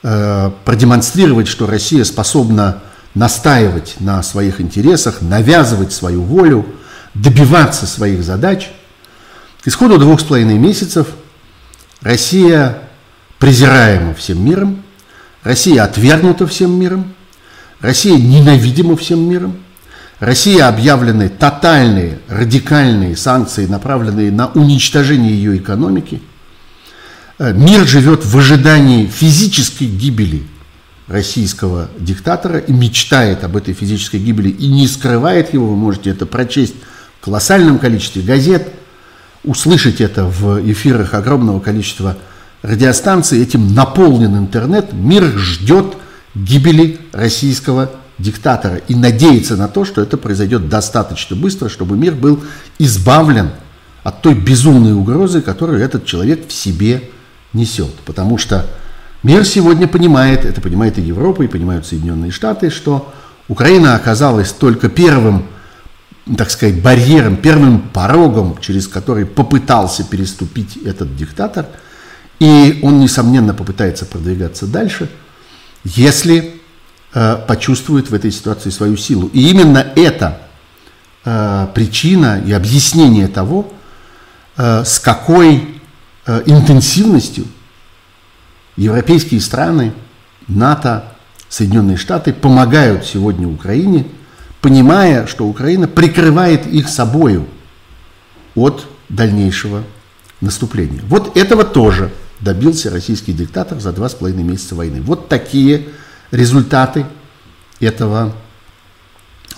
Э, 0.03 0.51
продемонстрировать, 0.65 1.47
что 1.47 1.67
Россия 1.67 2.05
способна 2.05 2.83
настаивать 3.15 3.97
на 4.01 4.23
своих 4.23 4.59
интересах, 4.59 5.21
навязывать 5.21 5.93
свою 5.93 6.23
волю, 6.23 6.65
добиваться 7.13 7.87
своих 7.87 8.23
задач. 8.23 8.71
К 9.63 9.69
исходу 9.69 9.99
двух 9.99 10.21
с 10.21 10.25
половиной 10.25 10.57
месяцев 10.57 11.09
Россия 12.01 12.79
презираема 13.39 14.15
всем 14.15 14.43
миром, 14.43 14.83
Россия 15.43 15.85
отвергнута 15.85 16.47
всем 16.47 16.81
миром, 16.81 17.13
Россия 17.81 18.17
ненавидима 18.17 18.97
всем 18.97 19.29
миром, 19.29 19.59
Россия 20.21 20.69
объявлены 20.69 21.29
тотальные, 21.29 22.21
радикальные 22.29 23.17
санкции, 23.17 23.67
направленные 23.67 24.31
на 24.31 24.49
уничтожение 24.49 25.33
ее 25.33 25.57
экономики– 25.57 26.23
Э, 27.41 27.55
мир 27.55 27.87
живет 27.87 28.23
в 28.23 28.37
ожидании 28.37 29.07
физической 29.07 29.87
гибели 29.87 30.43
российского 31.09 31.89
диктатора 31.99 32.59
и 32.59 32.71
мечтает 32.71 33.45
об 33.45 33.57
этой 33.57 33.73
физической 33.73 34.21
гибели 34.21 34.51
и 34.51 34.69
не 34.69 34.87
скрывает 34.87 35.55
его. 35.55 35.71
Вы 35.71 35.77
можете 35.77 36.11
это 36.11 36.27
прочесть 36.27 36.75
в 37.19 37.25
колоссальном 37.25 37.79
количестве 37.79 38.21
газет, 38.21 38.69
услышать 39.43 40.03
это 40.03 40.27
в 40.27 40.61
эфирах 40.71 41.15
огромного 41.15 41.61
количества 41.61 42.19
радиостанций. 42.61 43.43
Этим 43.43 43.75
наполнен 43.75 44.37
интернет. 44.37 44.93
Мир 44.93 45.25
ждет 45.39 45.97
гибели 46.35 47.01
российского 47.11 47.85
диктатора 47.87 48.00
и 48.89 48.95
надеется 48.95 49.57
на 49.57 49.69
то, 49.69 49.85
что 49.85 50.03
это 50.03 50.17
произойдет 50.17 50.69
достаточно 50.69 51.37
быстро, 51.37 51.69
чтобы 51.69 51.97
мир 51.97 52.15
был 52.15 52.43
избавлен 52.79 53.51
от 54.03 54.23
той 54.23 54.35
безумной 54.35 54.93
угрозы, 54.93 55.43
которую 55.43 55.81
этот 55.81 56.05
человек 56.05 56.49
в 56.49 56.53
себе 56.53 57.11
несет. 57.53 57.95
Потому 58.05 58.39
что 58.39 58.67
мир 59.23 59.45
сегодня 59.45 59.89
понимает, 59.89 60.45
это 60.45 60.61
понимает 60.61 60.99
и 60.99 61.03
Европа, 61.03 61.43
и 61.43 61.49
понимают 61.49 61.87
Соединенные 61.87 62.31
Штаты, 62.31 62.71
что 62.71 63.13
Украина 63.49 63.97
оказалась 63.97 64.53
только 64.53 64.89
первым, 64.89 65.47
так 66.37 66.51
сказать, 66.51 66.83
барьером, 66.83 67.37
первым 67.37 67.81
порогом, 67.81 68.59
через 68.61 68.87
который 68.87 69.27
попытался 69.27 70.05
переступить 70.05 70.77
этот 70.77 71.17
диктатор. 71.17 71.67
И 72.39 72.81
он, 72.83 73.01
несомненно, 73.01 73.53
попытается 73.53 74.07
продвигаться 74.07 74.67
дальше, 74.67 75.11
если 75.85 76.60
почувствует 77.13 78.11
в 78.11 78.15
этой 78.15 78.31
ситуации 78.31 78.71
свою 78.71 78.97
силу. 78.97 79.29
И 79.33 79.51
именно 79.51 79.79
это 79.97 80.41
э, 81.25 81.67
причина 81.75 82.41
и 82.47 82.53
объяснение 82.53 83.27
того, 83.27 83.73
э, 84.57 84.85
с 84.85 85.01
какой 85.01 85.81
Э, 86.27 86.43
интенсивностью 86.47 87.45
европейские 88.77 89.41
страны, 89.41 89.93
НАТО, 90.47 91.05
Соединенные 91.49 91.97
Штаты 91.97 92.33
помогают 92.33 93.05
сегодня 93.05 93.49
Украине, 93.49 94.07
понимая, 94.61 95.27
что 95.27 95.49
Украина 95.49 95.89
прикрывает 95.89 96.69
их 96.69 96.89
собою 96.89 97.49
от 98.55 98.87
дальнейшего 99.09 99.83
наступления. 100.41 101.01
Вот 101.09 101.37
этого 101.37 101.65
тоже 101.65 102.13
добился 102.39 102.91
российский 102.91 103.33
диктатор 103.33 103.81
за 103.81 103.93
два 103.93 104.09
с 104.09 104.15
половиной 104.15 104.45
месяца 104.45 104.77
войны. 104.77 105.01
Вот 105.03 105.29
такие 105.29 105.89
результаты 106.31 107.07
этого 107.81 108.33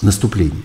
наступления. 0.01 0.63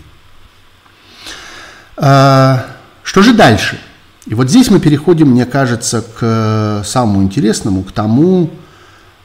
А, 1.95 2.65
что 3.03 3.21
же 3.21 3.33
дальше? 3.33 3.79
И 4.25 4.33
вот 4.35 4.49
здесь 4.49 4.69
мы 4.69 4.79
переходим, 4.79 5.29
мне 5.29 5.45
кажется, 5.45 6.01
к 6.01 6.17
э, 6.19 6.83
самому 6.85 7.23
интересному, 7.23 7.83
к 7.83 7.93
тому, 7.93 8.51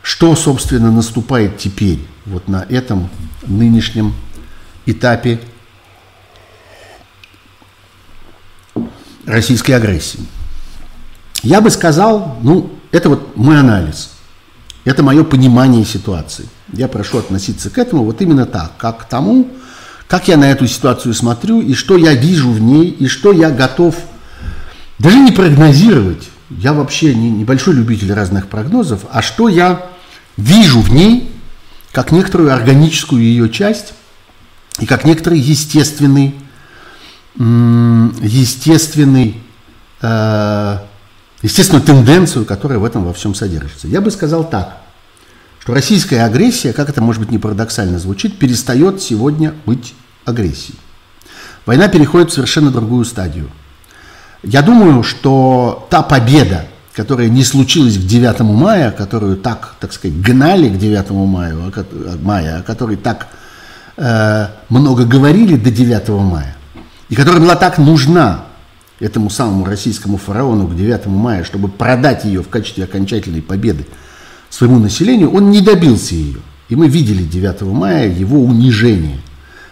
что, 0.01 0.37
собственно, 0.37 0.93
наступает 0.93 1.59
теперь, 1.59 1.99
вот 2.25 2.47
на 2.47 2.65
этом 2.69 3.11
нынешнем 3.43 4.15
этапе 4.87 5.41
российской 9.27 9.73
агрессии. 9.73 10.21
Я 11.43 11.61
бы 11.61 11.71
сказал, 11.71 12.39
ну, 12.43 12.71
это 12.93 13.09
вот 13.09 13.37
мой 13.37 13.59
анализ, 13.59 14.13
это 14.85 15.03
мое 15.03 15.25
понимание 15.25 15.85
ситуации. 15.85 16.49
Я 16.73 16.89
прошу 16.89 17.19
относиться 17.19 17.71
к 17.71 17.79
этому 17.79 18.05
вот 18.05 18.23
именно 18.23 18.47
так, 18.47 18.77
как 18.79 19.03
к 19.03 19.05
тому, 19.05 19.49
как 20.07 20.29
я 20.29 20.37
на 20.37 20.51
эту 20.51 20.67
ситуацию 20.67 21.15
смотрю, 21.15 21.61
и 21.61 21.75
что 21.75 21.97
я 21.97 22.15
вижу 22.15 22.51
в 22.51 22.61
ней, 22.61 22.89
и 22.89 23.09
что 23.09 23.33
я 23.33 23.51
готов 23.51 23.97
даже 24.99 25.19
не 25.19 25.33
прогнозировать, 25.33 26.29
я 26.49 26.73
вообще 26.73 27.15
не, 27.15 27.31
небольшой 27.31 27.75
любитель 27.75 28.13
разных 28.13 28.49
прогнозов, 28.49 29.03
а 29.11 29.23
что 29.23 29.49
я 29.49 29.87
вижу 30.37 30.81
в 30.81 30.91
ней, 30.91 31.31
как 31.93 32.13
некоторую 32.13 32.53
органическую 32.53 33.23
ее 33.23 33.51
часть 33.51 33.95
и 34.79 34.87
как 34.87 35.05
некоторый 35.05 35.39
естественный, 35.39 36.35
естественный, 37.37 39.41
э, 40.01 40.79
естественную 41.43 41.85
тенденцию, 41.85 42.45
которая 42.45 42.79
в 42.79 42.85
этом 42.85 43.05
во 43.05 43.13
всем 43.13 43.35
содержится. 43.35 43.89
Я 43.89 44.01
бы 44.01 44.11
сказал 44.11 44.49
так, 44.49 44.82
что 45.63 45.75
российская 45.75 46.25
агрессия, 46.25 46.73
как 46.73 46.89
это 46.91 47.01
может 47.01 47.23
быть 47.23 47.31
не 47.31 47.39
парадоксально 47.39 47.99
звучит, 47.99 48.39
перестает 48.39 49.01
сегодня 49.01 49.55
быть 49.65 49.95
агрессией. 50.25 50.79
Война 51.65 51.89
переходит 51.89 52.31
в 52.31 52.35
совершенно 52.35 52.71
другую 52.71 53.05
стадию– 53.05 53.51
я 54.43 54.63
думаю, 54.63 55.05
что 55.05 55.87
та 55.89 56.03
победа, 56.03 56.67
которая 56.95 57.29
не 57.29 57.45
случилась 57.45 57.97
к 57.97 58.01
9 58.01 58.41
мая, 58.41 58.91
которую 58.91 59.37
так, 59.37 59.77
так 59.79 59.93
сказать, 59.93 60.21
гнали 60.21 60.69
к 60.69 60.79
9 60.79 61.11
мая, 61.11 61.55
мая 62.21 62.59
о 62.59 62.63
которой 62.63 62.97
так 62.97 63.29
э, 63.97 64.49
много 64.69 65.05
говорили 65.05 65.57
до 65.57 65.71
9 65.71 66.09
мая, 66.09 66.57
и 67.09 67.15
которая 67.15 67.41
была 67.41 67.55
так 67.55 67.79
нужна 67.79 68.47
этому 68.99 69.31
самому 69.31 69.65
российскому 69.65 70.17
фараону 70.17 70.67
к 70.67 70.77
9 70.77 71.07
мая, 71.07 71.45
чтобы 71.45 71.69
продать 71.69 72.25
ее 72.25 72.43
в 72.43 72.49
качестве 72.49 72.85
окончательной 72.85 73.43
победы 73.43 73.87
своему 74.53 74.79
населению, 74.79 75.33
он 75.33 75.51
не 75.51 75.63
добился 75.63 76.15
ее. 76.15 76.41
И 76.69 76.77
мы 76.77 76.87
видели 76.87 77.23
9 77.23 77.63
мая 77.63 78.13
его 78.13 78.39
унижение, 78.39 79.19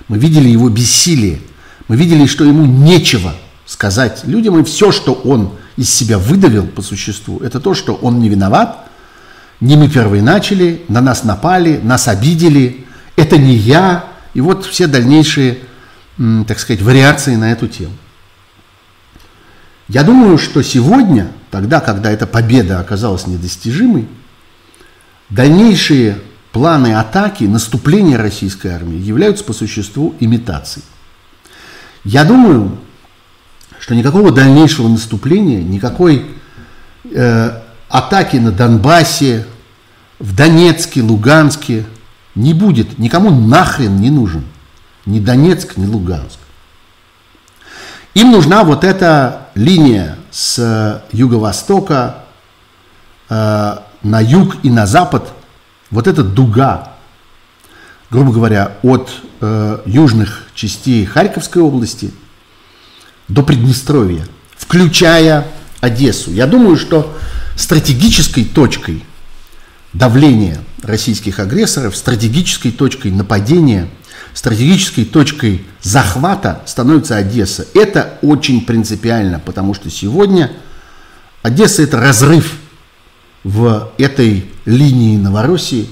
мы 0.09 0.19
видели 0.19 0.49
его 0.49 0.71
бессилие, 0.71 1.41
мы 1.87 1.97
видели, 1.97 2.27
что 2.27 2.45
ему 2.45 2.65
нечего 2.65 3.35
сказать 3.67 4.23
людям, 4.25 4.59
и 4.59 4.65
все, 4.65 4.91
что 4.91 5.13
он 5.13 5.53
из 5.77 5.93
себя 5.93 6.19
выдавил 6.19 6.67
по 6.67 6.83
существу, 6.83 7.39
это 7.41 7.61
то, 7.61 7.75
что 7.75 7.95
он 7.95 8.21
не 8.21 8.29
виноват, 8.31 8.89
не 9.61 9.77
мы 9.77 9.89
первые 9.89 10.23
начали, 10.23 10.83
на 10.89 11.03
нас 11.03 11.25
напали, 11.25 11.79
нас 11.83 12.09
обидели, 12.09 12.87
это 13.17 13.37
не 13.37 13.55
я, 13.55 14.07
и 14.33 14.41
вот 14.41 14.65
все 14.65 14.87
дальнейшие, 14.87 15.59
так 16.47 16.59
сказать, 16.59 16.81
вариации 16.81 17.37
на 17.37 17.53
эту 17.53 17.69
тему. 17.69 17.93
Я 19.89 20.05
думаю, 20.05 20.39
что 20.39 20.63
сегодня, 20.63 21.31
тогда, 21.51 21.81
когда 21.81 22.11
эта 22.11 22.27
победа 22.27 22.81
оказалась 22.81 23.27
недостижимой, 23.27 24.09
дальнейшие 25.31 26.19
планы 26.53 26.95
атаки, 26.95 27.45
наступления 27.45 28.19
российской 28.19 28.69
армии 28.69 28.99
являются 28.99 29.45
по 29.45 29.53
существу 29.53 30.15
имитацией. 30.21 30.85
Я 32.05 32.25
думаю, 32.25 32.79
что 33.79 33.95
никакого 33.95 34.33
дальнейшего 34.33 34.89
наступления, 34.89 35.63
никакой 35.63 36.27
э, 37.05 37.61
атаки 37.89 38.37
на 38.37 38.53
Донбассе, 38.53 39.47
в 40.19 40.35
Донецке, 40.35 41.03
Луганске 41.03 41.87
не 42.35 42.53
будет. 42.53 42.99
Никому 42.99 43.31
нахрен 43.31 43.97
не 43.97 44.11
нужен. 44.11 44.45
Ни 45.07 45.19
Донецк, 45.19 45.77
ни 45.77 45.87
Луганск. 45.87 46.39
Им 48.15 48.33
нужна 48.33 48.65
вот 48.65 48.85
эта 48.85 49.49
линия 49.55 50.19
с 50.31 51.03
юго-востока 51.13 52.25
э, 53.29 53.77
на 54.03 54.21
юг 54.21 54.57
и 54.63 54.71
на 54.71 54.87
запад, 54.87 55.33
вот 55.91 56.07
эта 56.07 56.23
дуга, 56.23 56.95
грубо 58.11 58.33
говоря, 58.33 58.77
от 58.83 59.11
э, 59.41 59.79
южных 59.87 60.47
частей 60.55 61.05
Харьковской 61.05 61.63
области 61.63 62.13
до 63.29 63.43
Приднестровья, 63.43 64.27
включая 64.57 65.47
Одессу. 65.81 66.31
Я 66.33 66.47
думаю, 66.47 66.77
что 66.77 67.17
стратегической 67.57 68.45
точкой 68.45 69.05
давления 69.93 70.59
российских 70.83 71.39
агрессоров, 71.39 71.97
стратегической 71.97 72.71
точкой 72.71 73.11
нападения, 73.11 73.89
стратегической 74.35 75.05
точкой 75.05 75.65
захвата 75.83 76.63
становится 76.67 77.17
Одесса. 77.17 77.67
Это 77.75 78.19
очень 78.23 78.65
принципиально, 78.65 79.41
потому 79.41 79.75
что 79.75 79.91
сегодня 79.91 80.53
Одесса– 81.43 81.83
это 81.85 81.99
разрыв 81.99 82.55
в 83.45 83.93
этой 83.99 84.47
линии 84.65 85.17
Новороссии, 85.17 85.89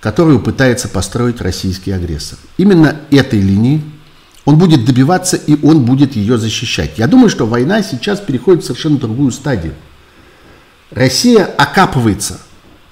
которую 0.00 0.40
пытается 0.40 0.88
построить 0.88 1.40
российский 1.40 1.92
агрессор. 1.92 2.38
Именно 2.56 3.00
этой 3.10 3.40
линии 3.40 3.82
он 4.44 4.58
будет 4.58 4.84
добиваться 4.84 5.36
и 5.36 5.58
он 5.64 5.84
будет 5.84 6.14
ее 6.14 6.38
защищать. 6.38 6.98
Я 6.98 7.08
думаю, 7.08 7.28
что 7.28 7.46
война 7.46 7.82
сейчас 7.82 8.20
переходит 8.20 8.62
в 8.62 8.66
совершенно 8.66 8.98
другую 8.98 9.32
стадию. 9.32 9.74
Россия 10.90 11.44
окапывается 11.44 12.40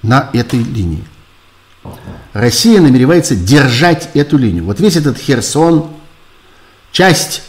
на 0.01 0.29
этой 0.33 0.59
линии. 0.61 1.03
Россия 2.33 2.81
намеревается 2.81 3.35
держать 3.35 4.09
эту 4.13 4.37
линию. 4.37 4.65
Вот 4.65 4.81
весь 4.81 4.97
этот 4.97 5.17
Херсон, 5.17 5.91
часть 6.91 7.43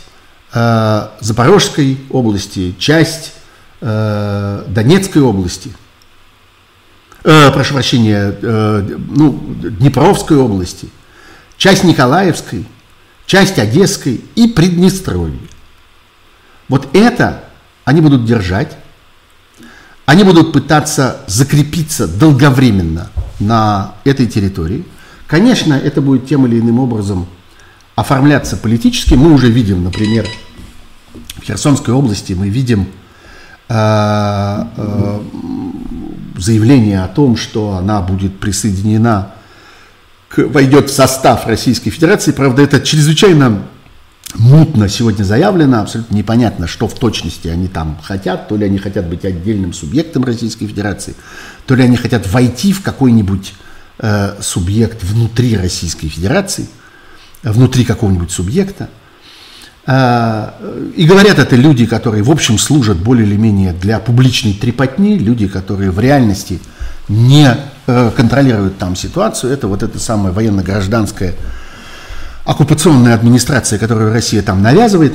э, 0.53 1.09
Запорожской 1.21 1.99
области, 2.11 2.75
часть 2.79 3.33
э, 3.81 4.65
Донецкой 4.69 5.23
области, 5.23 5.73
э, 7.27 7.51
прошу 7.51 7.75
прощения, 7.75 8.35
э, 8.41 8.97
ну, 9.09 9.33
Днепровской 9.79 10.37
области, 10.37 10.89
часть 11.57 11.83
Николаевской, 11.85 12.65
часть 13.27 13.59
Одесской 13.59 14.21
и 14.37 14.47
Приднестровья. 14.47 15.39
Вот 16.69 16.89
это 16.95 17.45
они 17.85 18.01
будут 18.01 18.25
держать, 18.25 18.77
они 20.07 20.23
будут 20.23 20.53
пытаться 20.53 21.21
закрепиться 21.27 22.07
долговременно 22.07 23.11
на 23.41 23.95
этой 24.05 24.27
территории. 24.27 24.85
Конечно, 25.27 25.75
это 25.75 26.01
будет 26.01 26.29
тем 26.29 26.47
или 26.47 26.61
иным 26.61 26.79
образом 26.79 27.27
оформляться 27.97 28.57
политически. 28.57 29.15
Мы 29.15 29.33
уже 29.33 29.51
видим, 29.51 29.83
например, 29.83 30.27
в 31.39 31.43
Херсонской 31.43 31.93
области 31.93 32.35
мы 32.35 32.49
видим 32.49 32.87
заявление 36.39 37.03
о 37.03 37.09
том, 37.09 37.37
что 37.37 37.77
она 37.77 38.01
будет 38.01 38.39
присоединена, 38.39 39.33
к, 40.29 40.39
войдет 40.39 40.91
в 40.91 40.95
состав 40.95 41.47
Российской 41.47 41.91
Федерации. 41.91 42.33
Правда, 42.33 42.63
это 42.63 42.81
чрезвычайно 42.81 43.63
мутно 44.35 44.89
сегодня 44.89 45.25
заявлено, 45.25 45.81
абсолютно 45.81 46.15
непонятно, 46.15 46.67
что 46.67 46.89
в 46.89 46.95
точности 46.95 47.49
они 47.49 47.69
там 47.69 47.99
хотят, 48.03 48.49
то 48.49 48.57
ли 48.57 48.67
они 48.67 48.79
хотят 48.79 49.09
быть 49.09 49.25
отдельным 49.25 49.73
субъектом 49.73 50.25
Российской 50.25 50.67
Федерации, 50.67 51.15
то 51.67 51.75
ли 51.75 51.85
они 51.85 51.97
хотят 51.97 52.31
войти 52.31 52.73
в 52.73 52.83
какой-нибудь 52.83 53.55
э, 53.99 54.37
субъект 54.41 55.03
внутри 55.03 55.57
Российской 55.57 56.09
Федерации, 56.09 56.67
внутри 57.43 57.85
какого-нибудь 57.85 58.31
субъекта. 58.31 58.89
Э, 59.87 60.51
и 60.97 61.07
говорят 61.07 61.39
это 61.39 61.57
люди, 61.57 61.87
которые, 61.87 62.23
в 62.23 62.31
общем, 62.31 62.59
служат 62.59 62.99
более 62.99 63.27
или 63.27 63.37
менее 63.37 63.73
для 63.73 63.99
публичной 64.01 64.53
трепотни, 64.53 65.19
люди, 65.19 65.47
которые 65.47 65.91
в 65.91 66.01
реальности 66.01 66.61
не 67.09 67.57
э, 67.87 68.11
контролируют 68.17 68.79
там 68.79 68.97
ситуацию. 68.97 69.53
Это 69.53 69.69
вот 69.69 69.83
это 69.83 69.99
самое 69.99 70.35
военно-гражданское 70.35 71.35
оккупационная 72.45 73.15
администрация, 73.15 73.79
которую 73.79 74.13
Россия 74.13 74.43
там 74.43 74.63
навязывает. 74.63 75.15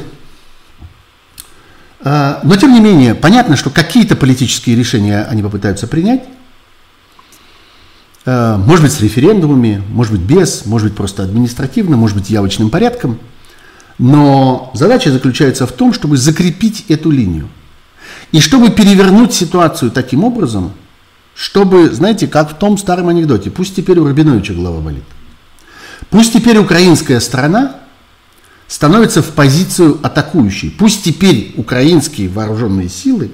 А, 2.04 2.40
но, 2.44 2.56
тем 2.56 2.74
не 2.74 2.80
менее, 2.80 3.16
понятно, 3.16 3.56
что 3.56 3.70
какие-то 3.70 4.16
политические 4.16 4.76
решения 4.76 5.24
они 5.24 5.44
попытаются 5.44 5.88
принять. 5.88 6.24
А, 8.26 8.58
может 8.58 8.84
быть, 8.84 8.92
с 8.92 9.02
референдумами, 9.02 9.82
может 9.90 10.14
быть, 10.14 10.22
без, 10.22 10.66
может 10.66 10.90
быть, 10.90 10.98
просто 10.98 11.24
административно, 11.24 11.96
может 11.96 12.18
быть, 12.18 12.30
явочным 12.30 12.70
порядком. 12.70 13.20
Но 14.02 14.72
задача 14.74 15.12
заключается 15.12 15.66
в 15.66 15.72
том, 15.72 15.94
чтобы 15.94 16.18
закрепить 16.18 16.86
эту 16.90 17.10
линию. 17.10 17.48
И 18.34 18.42
чтобы 18.42 18.70
перевернуть 18.70 19.34
ситуацию 19.34 19.92
таким 19.92 20.26
образом, 20.26 20.74
чтобы, 21.34 21.90
знаете, 21.90 22.28
как 22.28 22.52
в 22.52 22.58
том 22.58 22.78
старом 22.78 23.08
анекдоте, 23.08 23.50
пусть 23.50 23.76
теперь 23.76 24.00
у 24.00 24.06
Рабиновича 24.06 24.54
голова 24.54 24.82
болит– 24.82 25.06
Пусть 26.10 26.34
теперь 26.34 26.58
украинская 26.58 27.20
сторона 27.20 27.78
становится 28.68 29.22
в 29.22 29.30
позицию 29.32 30.00
атакующей. 30.02 30.72
Пусть 30.72 31.04
теперь 31.04 31.54
украинские 31.58 32.30
вооруженные 32.30 32.90
силы 32.90 33.32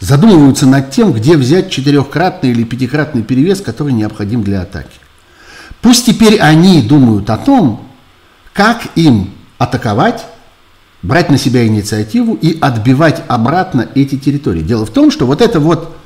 задумываются 0.00 0.66
над 0.66 0.90
тем, 0.90 1.12
где 1.12 1.36
взять 1.36 1.70
четырехкратный 1.70 2.50
или 2.50 2.64
пятикратный 2.64 3.22
перевес, 3.22 3.60
который 3.60 3.92
необходим 3.92 4.42
для 4.42 4.62
атаки. 4.62 4.98
Пусть 5.80 6.06
теперь 6.06 6.38
они 6.38 6.82
думают 6.82 7.28
о 7.30 7.36
том, 7.36 7.88
как 8.52 8.82
им 8.96 9.30
атаковать, 9.58 10.24
брать 11.02 11.30
на 11.30 11.38
себя 11.38 11.66
инициативу 11.66 12.34
и 12.34 12.58
отбивать 12.60 13.22
обратно 13.28 13.88
эти 13.94 14.16
территории. 14.16 14.62
Дело 14.62 14.86
в 14.86 14.90
том, 14.90 15.10
что 15.10 15.26
вот 15.26 15.40
эта 15.42 15.60
вот 15.60 15.96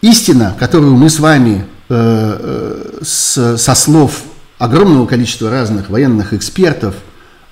истина, 0.00 0.54
которую 0.58 0.96
мы 0.96 1.10
с 1.10 1.18
вами 1.18 1.66
э, 1.88 2.98
э, 2.98 2.98
с, 3.02 3.56
со 3.56 3.74
слов 3.74 4.22
огромного 4.58 5.06
количества 5.06 5.50
разных 5.50 5.90
военных 5.90 6.32
экспертов, 6.32 6.94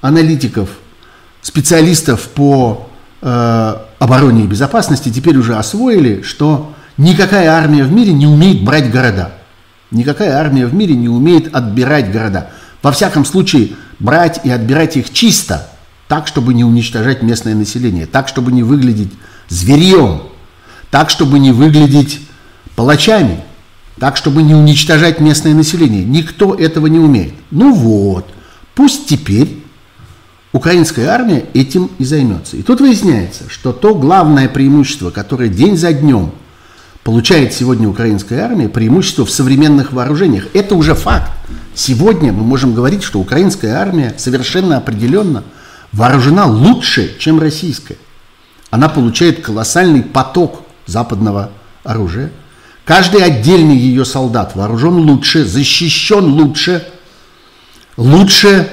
аналитиков, 0.01 0.69
специалистов 1.41 2.29
по 2.29 2.89
э, 3.21 3.75
обороне 3.99 4.45
и 4.45 4.47
безопасности 4.47 5.11
теперь 5.11 5.37
уже 5.37 5.57
освоили, 5.57 6.23
что 6.23 6.75
никакая 6.97 7.51
армия 7.51 7.85
в 7.85 7.93
мире 7.93 8.13
не 8.13 8.27
умеет 8.27 8.65
брать 8.65 8.91
города. 8.91 9.33
Никакая 9.91 10.37
армия 10.39 10.67
в 10.67 10.75
мире 10.75 10.95
не 10.95 11.09
умеет 11.09 11.55
отбирать 11.55 12.11
города. 12.11 12.51
Во 12.83 12.93
всяком 12.93 13.25
случае, 13.25 13.73
брать 13.99 14.41
и 14.45 14.51
отбирать 14.51 14.97
их 14.97 15.13
чисто, 15.13 15.69
так, 16.09 16.27
чтобы 16.27 16.55
не 16.55 16.65
уничтожать 16.65 17.23
местное 17.23 17.55
население, 17.55 18.07
так, 18.07 18.29
чтобы 18.29 18.53
не 18.53 18.63
выглядеть 18.63 19.13
зверьем, 19.49 20.23
так, 20.91 21.11
чтобы 21.11 21.39
не 21.39 21.53
выглядеть 21.53 22.21
палачами– 22.75 23.41
так, 24.03 24.17
чтобы 24.17 24.43
не 24.43 24.55
уничтожать 24.55 25.21
местное 25.21 25.55
население. 25.55 26.05
Никто 26.05 26.55
этого 26.55 26.89
не 26.89 26.99
умеет. 26.99 27.35
Ну 27.53 27.73
вот, 27.73 28.27
пусть 28.75 29.07
теперь 29.07 29.63
украинская 30.53 31.09
армия 31.09 31.45
этим 31.55 31.91
и 31.99 32.05
займется. 32.05 32.57
И 32.57 32.63
тут 32.63 32.81
выясняется, 32.81 33.45
что 33.49 33.73
то 33.73 33.95
главное 33.95 34.49
преимущество, 34.49 35.11
которое 35.11 35.49
день 35.49 35.77
за 35.77 35.93
днем 35.93 36.33
получает 37.05 37.53
сегодня 37.53 37.89
украинская 37.89 38.45
армия, 38.45 38.69
преимущество 38.69 39.25
в 39.25 39.31
современных 39.31 39.93
вооружениях. 39.93 40.47
Это 40.53 40.75
уже 40.75 40.95
факт. 40.95 41.31
Сегодня 41.75 42.33
мы 42.33 42.45
можем 42.45 42.75
говорить, 42.75 43.03
что 43.03 43.19
украинская 43.19 43.77
армия 43.77 44.15
совершенно 44.19 44.77
определенно 44.77 45.45
вооружена 45.93 46.47
лучше, 46.47 47.17
чем 47.19 47.41
российская. 47.41 47.97
Она 48.71 48.89
получает 48.89 49.43
колоссальный 49.43 50.03
поток 50.03 50.63
западного 50.87 51.51
оружия– 51.85 52.31
Каждый 52.85 53.23
отдельный 53.23 53.77
ее 53.77 54.05
солдат 54.05 54.57
вооружен 54.57 54.95
лучше, 54.95 55.45
защищен 55.45 56.25
лучше, 56.25 56.87
лучше, 57.97 58.69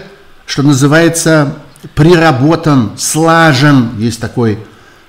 что 0.48 0.64
называется, 0.64 1.60
приработан, 1.94 2.94
слажен, 2.98 4.00
есть 4.00 4.20
такой, 4.20 4.60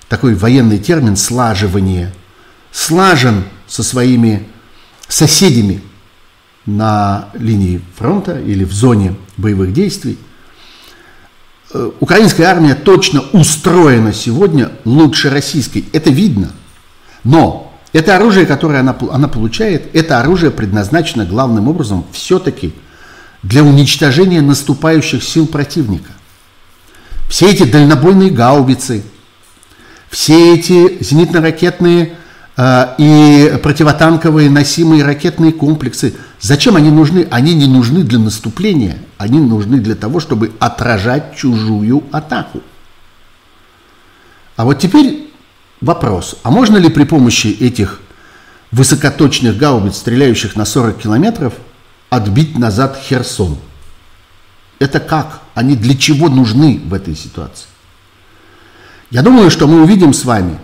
такой 0.08 0.34
военный 0.34 0.78
термин 0.78 1.16
слаживание, 1.16 2.12
слажен 2.72 3.44
со 3.66 3.82
своими 3.82 4.46
соседями 5.08 5.82
на 6.76 7.28
линии 7.34 7.80
фронта 7.96 8.38
или 8.38 8.64
в 8.64 8.72
зоне 8.72 9.16
боевых 9.36 9.72
действий. 9.72 10.18
Э, 11.72 11.90
украинская 12.00 12.46
армия 12.48 12.74
точно 12.74 13.22
устроена 13.32 14.12
сегодня 14.12 14.70
лучше 14.84 15.30
российской. 15.30 15.84
Это 15.92 16.10
видно. 16.10 16.52
Но 17.24 17.70
Это 17.92 18.16
оружие, 18.16 18.46
которое 18.46 18.80
она, 18.80 18.96
она 19.10 19.26
получает, 19.26 19.94
это 19.94 20.20
оружие 20.20 20.52
предназначено 20.52 21.24
главным 21.24 21.68
образом 21.68 22.04
все-таки 22.12 22.72
для 23.42 23.64
уничтожения 23.64 24.42
наступающих 24.42 25.24
сил 25.24 25.46
противника. 25.46 26.12
Все 27.28 27.50
эти 27.50 27.64
дальнобойные 27.64 28.30
гаубицы, 28.30 29.02
все 30.08 30.54
эти 30.54 31.02
зенитно-ракетные 31.02 32.14
и 32.98 33.58
противотанковые 33.62 34.50
носимые 34.50 35.04
ракетные 35.04 35.52
комплексы, 35.52 36.14
зачем 36.40 36.76
они 36.76 36.90
нужны? 36.90 37.26
Они 37.30 37.54
не 37.54 37.66
нужны 37.66 38.02
для 38.02 38.18
наступления, 38.18 38.98
они 39.16 39.38
нужны 39.38 39.78
для 39.78 39.94
того, 39.94 40.20
чтобы 40.20 40.52
отражать 40.58 41.36
чужую 41.36 42.04
атаку. 42.12 42.60
А 44.56 44.64
вот 44.64 44.78
теперь 44.78 45.32
вопрос, 45.80 46.36
а 46.42 46.50
можно 46.50 46.76
ли 46.76 46.90
при 46.90 47.04
помощи 47.04 47.46
этих 47.46 48.02
высокоточных 48.72 49.56
гаубиц, 49.56 49.96
стреляющих 49.96 50.54
на 50.54 50.66
40 50.66 50.98
километров, 50.98 51.54
отбить 52.10 52.58
назад 52.58 52.98
Херсон? 53.02 53.56
Это 54.80 55.00
как? 55.00 55.40
Они 55.54 55.76
для 55.76 55.96
чего 55.96 56.28
нужны 56.28 56.80
в 56.84 56.92
этой 56.92 57.16
ситуации? 57.16 57.68
Я 59.10 59.22
думаю, 59.22 59.50
что 59.50 59.66
мы 59.66 59.82
увидим 59.82 60.12
с 60.12 60.24
вами, 60.24 60.58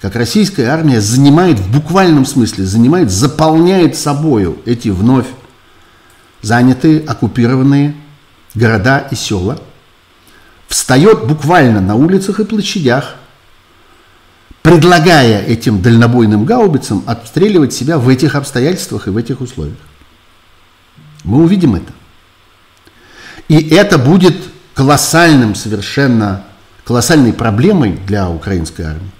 как 0.00 0.16
российская 0.16 0.66
армия 0.66 1.00
занимает 1.00 1.58
в 1.58 1.70
буквальном 1.70 2.24
смысле, 2.24 2.64
занимает, 2.64 3.10
заполняет 3.10 3.96
собою 3.96 4.58
эти 4.64 4.88
вновь 4.88 5.26
занятые, 6.42 7.00
оккупированные 7.00 7.94
города 8.54 9.06
и 9.10 9.14
села, 9.14 9.60
встает 10.68 11.26
буквально 11.26 11.80
на 11.80 11.96
улицах 11.96 12.40
и 12.40 12.44
площадях, 12.44 13.16
предлагая 14.62 15.44
этим 15.44 15.82
дальнобойным 15.82 16.44
гаубицам 16.44 17.02
обстреливать 17.06 17.74
себя 17.74 17.98
в 17.98 18.08
этих 18.08 18.34
обстоятельствах 18.34 19.06
и 19.06 19.10
в 19.10 19.16
этих 19.16 19.40
условиях. 19.40 19.76
Мы 21.24 21.42
увидим 21.42 21.74
это. 21.74 21.92
И 23.48 23.68
это 23.74 23.98
будет 23.98 24.36
колоссальным 24.74 25.54
совершенно, 25.54 26.44
колоссальной 26.84 27.32
проблемой 27.32 27.98
для 28.06 28.30
украинской 28.30 28.82
армии, 28.82 29.10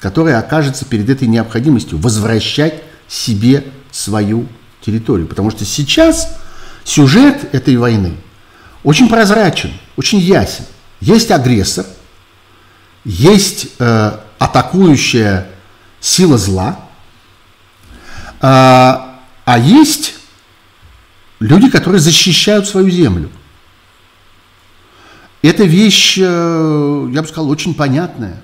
которая 0.00 0.38
окажется 0.38 0.84
перед 0.84 1.08
этой 1.08 1.28
необходимостью 1.28 1.98
возвращать 1.98 2.82
себе 3.06 3.64
свою 3.90 4.48
территорию. 4.80 5.26
Потому 5.26 5.50
что 5.50 5.64
сейчас 5.64 6.36
сюжет 6.84 7.54
этой 7.54 7.76
войны 7.76 8.14
очень 8.82 9.08
прозрачен, 9.08 9.72
очень 9.96 10.18
ясен. 10.18 10.64
Есть 11.00 11.30
агрессор, 11.30 11.86
есть 13.04 13.68
э, 13.78 14.12
атакующая 14.38 15.46
сила 16.00 16.38
зла, 16.38 16.80
э, 18.40 18.42
а 18.42 19.58
есть 19.58 20.14
люди, 21.40 21.68
которые 21.68 22.00
защищают 22.00 22.66
свою 22.66 22.90
землю. 22.90 23.30
Эта 25.42 25.64
вещь, 25.64 26.18
э, 26.18 27.08
я 27.12 27.22
бы 27.22 27.28
сказал, 27.28 27.50
очень 27.50 27.74
понятная, 27.74 28.42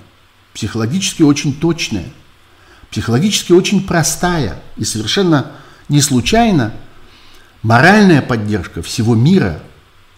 психологически 0.57 1.21
очень 1.21 1.55
точная, 1.55 2.07
психологически 2.91 3.53
очень 3.53 3.87
простая 3.87 4.59
и 4.79 4.85
совершенно 4.85 5.53
не 5.91 6.01
случайно 6.01 6.73
моральная 7.63 8.23
поддержка 8.23 8.81
всего 8.81 9.15
мира 9.15 9.61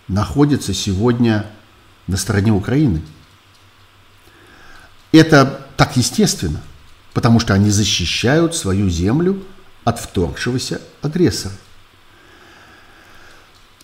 находится 0.07 0.73
сегодня 0.73 1.45
на 2.07 2.17
стороне 2.17 2.53
Украины. 2.53 3.03
Это 5.11 5.67
так 5.77 5.97
естественно, 5.97 6.61
потому 7.15 7.41
что 7.41 7.53
они 7.53 7.71
защищают 7.71 8.55
свою 8.55 8.89
землю 8.89 9.43
от 9.83 9.99
вторгшегося 9.99 10.81
агрессора. 11.03 11.55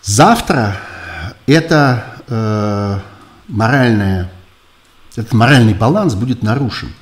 Завтра 0.02 0.76
это 1.46 2.22
э, 2.28 3.00
моральное, 3.48 4.30
этот 5.16 5.32
моральный 5.32 5.74
баланс 5.74 6.14
будет 6.14 6.42
нарушен. 6.42 6.92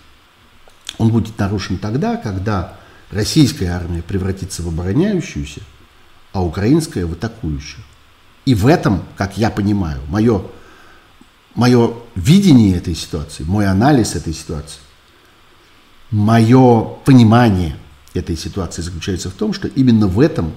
Он 0.99 1.11
будет 1.11 1.39
нарушен 1.39 1.79
тогда, 1.79 2.17
когда 2.17 2.77
российская 3.11 3.69
армия 3.69 4.03
превратится 4.03 4.63
в 4.63 4.69
обороняющуюся, 4.69 5.61
а 6.33 6.45
украинская 6.45 7.07
в 7.07 7.13
атакующую. 7.13 7.85
И 8.45 8.55
в 8.55 8.67
этом, 8.67 9.05
как 9.17 9.39
я 9.39 9.51
понимаю, 9.51 10.01
мое, 10.09 10.43
мое 11.55 11.95
видение 12.15 12.77
этой 12.77 12.95
ситуации, 12.95 13.45
мой 13.45 13.67
анализ 13.67 14.15
этой 14.15 14.35
ситуации, 14.35 14.81
мое 16.11 16.85
понимание 17.05 17.77
этой 18.15 18.37
ситуации 18.37 18.83
заключается 18.83 19.31
в 19.31 19.35
том, 19.35 19.53
что 19.53 19.69
именно 19.69 20.07
в 20.07 20.21
этом 20.21 20.53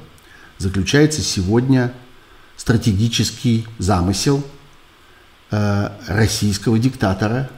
заключается 0.57 1.21
сегодня 1.21 1.93
стратегический 2.57 3.65
замысел 3.77 4.43
Э, 5.57 5.91
российского 6.07 6.77
диктатора 6.77 7.49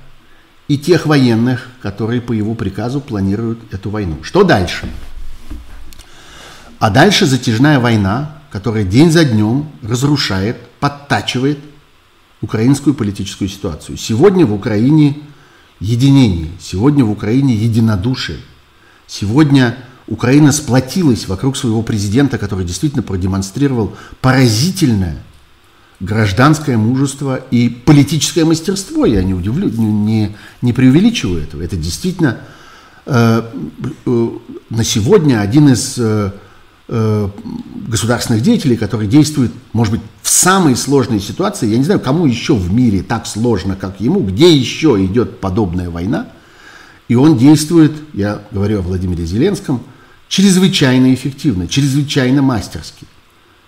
и 0.67 0.77
тех 0.77 1.07
военных, 1.07 1.67
которые 1.81 2.21
по 2.21 2.31
его 2.31 2.53
приказу 2.53 3.01
планируют 3.01 3.73
эту 3.73 3.89
войну. 3.89 4.17
Что 4.21 4.43
дальше? 4.43 4.87
А 6.77 6.91
дальше 6.91 7.25
затяжная 7.25 7.79
война, 7.79 8.37
которая 8.51 8.83
день 8.83 9.11
за 9.11 9.25
днем 9.25 9.71
разрушает, 9.81 10.57
подтачивает 10.79 11.57
украинскую 12.41 12.93
политическую 12.93 13.47
ситуацию. 13.47 13.97
Сегодня 13.97 14.45
в 14.45 14.53
Украине 14.53 15.17
единение, 15.79 16.51
сегодня 16.59 17.03
в 17.03 17.09
Украине 17.09 17.55
единодушие. 17.55 18.41
Сегодня 19.07 19.75
Украина 20.05 20.51
сплотилась 20.51 21.27
вокруг 21.27 21.57
своего 21.57 21.81
президента, 21.81 22.37
который 22.37 22.63
действительно 22.63 23.01
продемонстрировал 23.01 23.95
поразительное 24.21 25.23
гражданское 25.99 26.77
мужество 26.77 27.41
и 27.51 27.69
политическое 27.69 28.45
мастерство. 28.45 29.05
Я 29.05 29.23
не 29.23 29.33
удивлю, 29.33 29.69
не, 29.69 30.35
не, 30.61 30.73
преувеличиваю 30.73 31.43
этого. 31.43 31.61
Это 31.61 31.75
действительно 31.75 32.39
э, 33.05 33.41
э, 34.05 34.29
на 34.69 34.83
сегодня 34.83 35.41
один 35.41 35.69
из 35.69 35.95
э, 35.97 36.31
э, 36.87 37.29
государственных 37.87 38.43
деятелей, 38.43 38.77
который 38.77 39.07
действует, 39.07 39.51
может 39.73 39.93
быть, 39.93 40.01
в 40.21 40.29
самой 40.29 40.75
сложной 40.75 41.19
ситуации. 41.19 41.69
Я 41.69 41.77
не 41.77 41.83
знаю, 41.83 41.99
кому 41.99 42.25
еще 42.27 42.53
в 42.53 42.71
мире 42.71 43.01
так 43.01 43.25
сложно, 43.25 43.75
как 43.75 43.99
ему, 43.99 44.21
где 44.21 44.55
еще 44.55 45.03
идет 45.03 45.39
подобная 45.39 45.89
война. 45.89 46.27
И 47.07 47.15
он 47.15 47.37
действует, 47.37 47.93
я 48.13 48.43
говорю 48.51 48.79
о 48.79 48.81
Владимире 48.81 49.25
Зеленском, 49.25 49.81
чрезвычайно 50.27 51.13
эффективно, 51.13 51.67
чрезвычайно 51.67 52.41
мастерски 52.41 53.07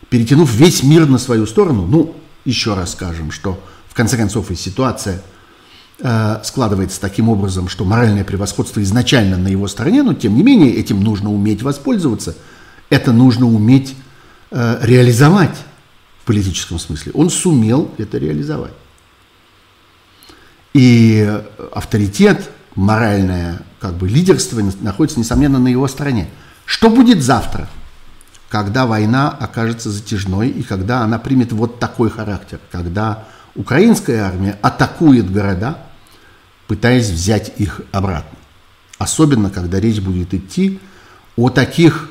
перетянув 0.09 0.51
весь 0.51 0.83
мир 0.83 1.07
на 1.07 1.17
свою 1.17 1.45
сторону, 1.45 1.85
ну, 1.85 2.15
еще 2.45 2.73
раз 2.73 2.93
скажем, 2.93 3.31
что 3.31 3.61
в 3.87 3.93
конце 3.93 4.17
концов 4.17 4.51
и 4.51 4.55
ситуация 4.55 5.21
э, 5.99 6.39
складывается 6.43 6.99
таким 6.99 7.29
образом, 7.29 7.69
что 7.69 7.85
моральное 7.85 8.23
превосходство 8.23 8.81
изначально 8.81 9.37
на 9.37 9.47
его 9.47 9.67
стороне, 9.67 10.03
но 10.03 10.13
тем 10.13 10.35
не 10.35 10.43
менее 10.43 10.75
этим 10.75 11.01
нужно 11.01 11.31
уметь 11.31 11.61
воспользоваться, 11.61 12.35
это 12.89 13.11
нужно 13.11 13.45
уметь 13.45 13.95
э, 14.51 14.79
реализовать 14.81 15.55
в 16.21 16.25
политическом 16.25 16.79
смысле. 16.79 17.11
Он 17.13 17.29
сумел 17.29 17.91
это 17.97 18.17
реализовать. 18.17 18.73
И 20.73 21.41
авторитет, 21.73 22.49
моральное 22.75 23.61
как 23.79 23.95
бы 23.95 24.07
лидерство 24.07 24.61
находится, 24.81 25.19
несомненно, 25.19 25.59
на 25.59 25.67
его 25.67 25.87
стороне. 25.87 26.29
Что 26.65 26.89
будет 26.89 27.23
завтра? 27.23 27.69
Когда 28.49 28.87
война 28.87 29.29
окажется 29.29 29.91
затяжной 29.91 30.49
и 30.49 30.63
когда 30.63 31.01
она 31.01 31.19
примет 31.19 31.51
вот 31.51 31.79
такой 31.79 32.09
характер, 32.09 32.59
когда 32.71 33.25
украинская 33.55 34.23
армия 34.23 34.57
атакует 34.61 35.31
города, 35.31 35.77
пытаясь 36.67 37.09
взять 37.09 37.53
их 37.57 37.81
обратно. 37.91 38.37
Особенно, 38.97 39.49
когда 39.49 39.79
речь 39.79 40.01
будет 40.01 40.33
идти 40.33 40.79
о 41.35 41.49
таких, 41.49 42.09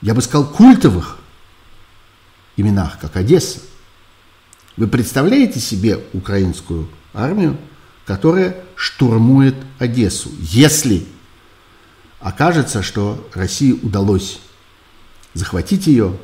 я 0.00 0.14
бы 0.14 0.20
сказал, 0.20 0.46
культовых 0.46 1.18
именах, 2.56 2.98
как 3.00 3.16
Одесса. 3.16 3.60
Вы 4.76 4.86
представляете 4.86 5.60
себе 5.60 5.98
украинскую 6.12 6.88
армию, 7.14 7.56
которая 8.04 8.56
штурмует 8.76 9.56
Одессу, 9.78 10.30
если 10.40 11.06
окажется, 12.20 12.82
что 12.82 13.28
России 13.32 13.72
удалось 13.72 14.40
захватить 15.34 15.86
ее, 15.86 16.16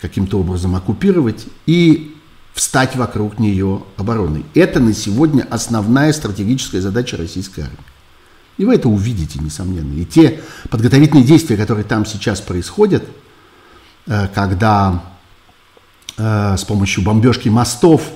каким-то 0.00 0.40
образом 0.40 0.74
оккупировать 0.74 1.46
и 1.66 2.16
встать 2.52 2.96
вокруг 2.96 3.38
нее 3.38 3.82
обороной. 3.96 4.44
Это 4.54 4.80
на 4.80 4.94
сегодня 4.94 5.46
основная 5.50 6.12
стратегическая 6.12 6.80
задача 6.80 7.16
российской 7.16 7.60
армии. 7.60 7.78
И 8.56 8.64
вы 8.64 8.74
это 8.74 8.88
увидите, 8.88 9.38
несомненно. 9.40 9.92
И 9.94 10.04
те 10.04 10.40
подготовительные 10.70 11.24
действия, 11.24 11.56
которые 11.56 11.84
там 11.84 12.06
сейчас 12.06 12.40
происходят, 12.40 13.04
э, 14.06 14.28
когда 14.34 15.02
э, 16.16 16.56
с 16.56 16.64
помощью 16.64 17.04
бомбежки 17.04 17.50
мостов 17.50 18.10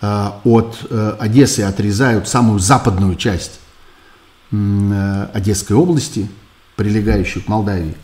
э, 0.00 0.30
от 0.44 0.78
Одессы 1.18 1.60
отрезают 1.60 2.28
самую 2.28 2.60
западную 2.60 3.16
часть 3.16 3.58
Одесской 4.52 5.76
области– 5.76 6.28
прилегающую 6.76 7.44
к 7.44 7.48
Молдавии, 7.48 7.94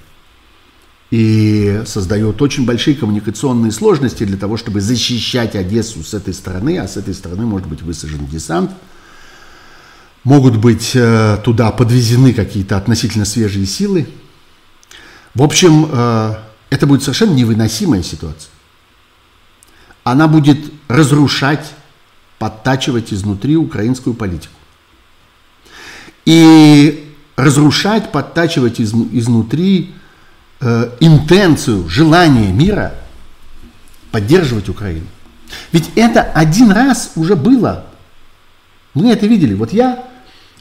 и 1.10 1.82
создает 1.86 2.40
очень 2.42 2.66
большие 2.66 2.94
коммуникационные 2.94 3.72
сложности 3.72 4.24
для 4.24 4.36
того, 4.36 4.56
чтобы 4.56 4.80
защищать 4.80 5.56
Одессу 5.56 6.04
с 6.04 6.12
этой 6.12 6.34
стороны, 6.34 6.78
а 6.78 6.86
с 6.86 6.96
этой 6.96 7.14
стороны 7.14 7.46
может 7.46 7.66
быть 7.66 7.82
высажен 7.82 8.26
десант. 8.26 8.70
Могут 10.24 10.56
быть 10.56 10.92
э, 10.94 11.38
туда 11.42 11.70
подвезены 11.70 12.34
какие-то 12.34 12.76
относительно 12.76 13.24
свежие 13.24 13.64
силы. 13.64 14.08
В 15.34 15.42
общем, 15.42 15.88
э, 15.90 16.34
это 16.68 16.86
будет 16.86 17.02
совершенно 17.02 17.32
невыносимая 17.32 18.02
ситуация. 18.02 18.50
Она 20.04 20.28
будет 20.28 20.58
разрушать, 20.88 21.72
подтачивать 22.38 23.12
изнутри 23.14 23.56
украинскую 23.56 24.14
политику. 24.14 24.52
И 26.26 27.14
разрушать, 27.36 28.12
подтачивать 28.12 28.80
из, 28.80 28.92
изнутри 28.92 29.94
э, 30.60 30.90
интенцию, 31.00 31.88
желание 31.88 32.52
мира 32.52 32.94
поддерживать 34.10 34.68
Украину. 34.68 35.06
Ведь 35.72 35.90
это 35.96 36.22
один 36.22 36.70
раз 36.72 37.12
уже 37.16 37.36
было. 37.36 37.86
Мы 38.94 39.10
это 39.10 39.26
видели. 39.26 39.54
Вот 39.54 39.72
я 39.72 40.04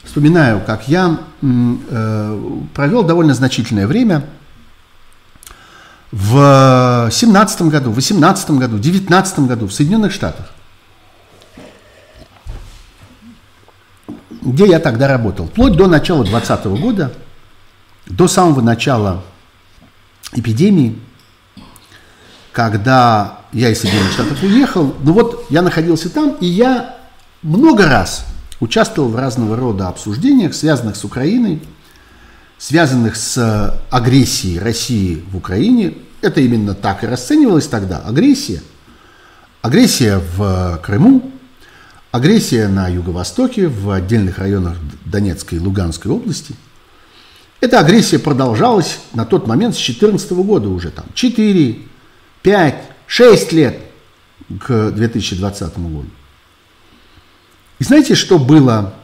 вспоминаю, 0.04 0.62
как 0.64 0.88
я 0.88 1.20
э, 1.42 2.64
провел 2.74 3.02
довольно 3.02 3.34
значительное 3.34 3.86
время 3.86 4.24
в 6.10 7.08
17 7.10 7.62
году, 7.62 7.90
в 7.90 7.96
18 7.96 8.50
году, 8.52 8.76
в 8.76 8.80
19 8.80 9.40
году 9.40 9.66
в 9.66 9.72
Соединенных 9.72 10.12
Штатах. 10.12 10.50
Где 14.40 14.66
я 14.66 14.78
тогда 14.78 15.08
работал? 15.08 15.46
Вплоть 15.46 15.76
до 15.76 15.86
начала 15.86 16.24
2020 16.24 16.80
года, 16.80 17.12
до 18.06 18.28
самого 18.28 18.62
начала 18.62 19.22
эпидемии, 20.32 20.98
когда 22.52 23.40
я 23.52 23.70
из 23.70 23.80
Соединенных 23.80 24.12
Штатов 24.12 24.42
уехал, 24.42 24.94
ну 25.02 25.12
вот 25.12 25.46
я 25.50 25.62
находился 25.62 26.10
там, 26.10 26.36
и 26.40 26.46
я 26.46 26.96
много 27.42 27.86
раз 27.86 28.26
участвовал 28.60 29.10
в 29.10 29.16
разного 29.16 29.56
рода 29.56 29.88
обсуждениях, 29.88 30.54
связанных 30.54 30.96
с 30.96 31.04
Украиной, 31.04 31.62
связанных 32.58 33.16
с 33.16 33.80
агрессией 33.90 34.58
России 34.58 35.22
в 35.30 35.36
Украине. 35.36 35.94
Это 36.20 36.40
именно 36.40 36.74
так 36.74 37.04
и 37.04 37.06
расценивалось 37.06 37.68
тогда. 37.68 37.98
Агрессия. 37.98 38.62
Агрессия 39.62 40.20
в 40.36 40.80
Крыму, 40.84 41.30
агрессия 42.10 42.68
на 42.68 42.88
Юго-Востоке, 42.88 43.68
в 43.68 43.90
отдельных 43.90 44.38
районах 44.38 44.76
Донецкой 45.04 45.58
и 45.58 45.60
Луганской 45.60 46.10
области– 46.10 46.54
эта 47.60 47.80
агрессия 47.80 48.18
продолжалась 48.18 49.00
на 49.14 49.24
тот 49.24 49.46
момент 49.46 49.74
с 49.74 49.78
2014 49.78 50.30
года 50.32 50.68
уже 50.68 50.90
там 50.90 51.06
4, 51.14 51.78
5, 52.42 52.84
6 53.06 53.52
лет 53.52 53.80
к 54.60 54.90
2020 54.92 55.78
году. 55.78 56.06
И 57.80 57.84
знаете, 57.84 58.14
что 58.14 58.38
было 58.38 58.94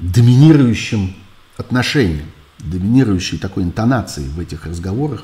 доминирующим 0.00 1.14
отношением, 1.56 2.26
доминирующей 2.58 3.38
такой 3.38 3.62
интонацией 3.62 4.28
в 4.28 4.40
этих 4.40 4.66
разговорах 4.66 5.22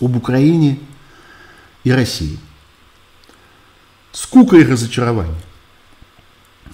об 0.00 0.16
Украине 0.16 0.78
и 1.82 1.90
России? 1.90 2.38
Скука 4.12 4.56
и 4.56 4.64
разочарование. 4.64 5.34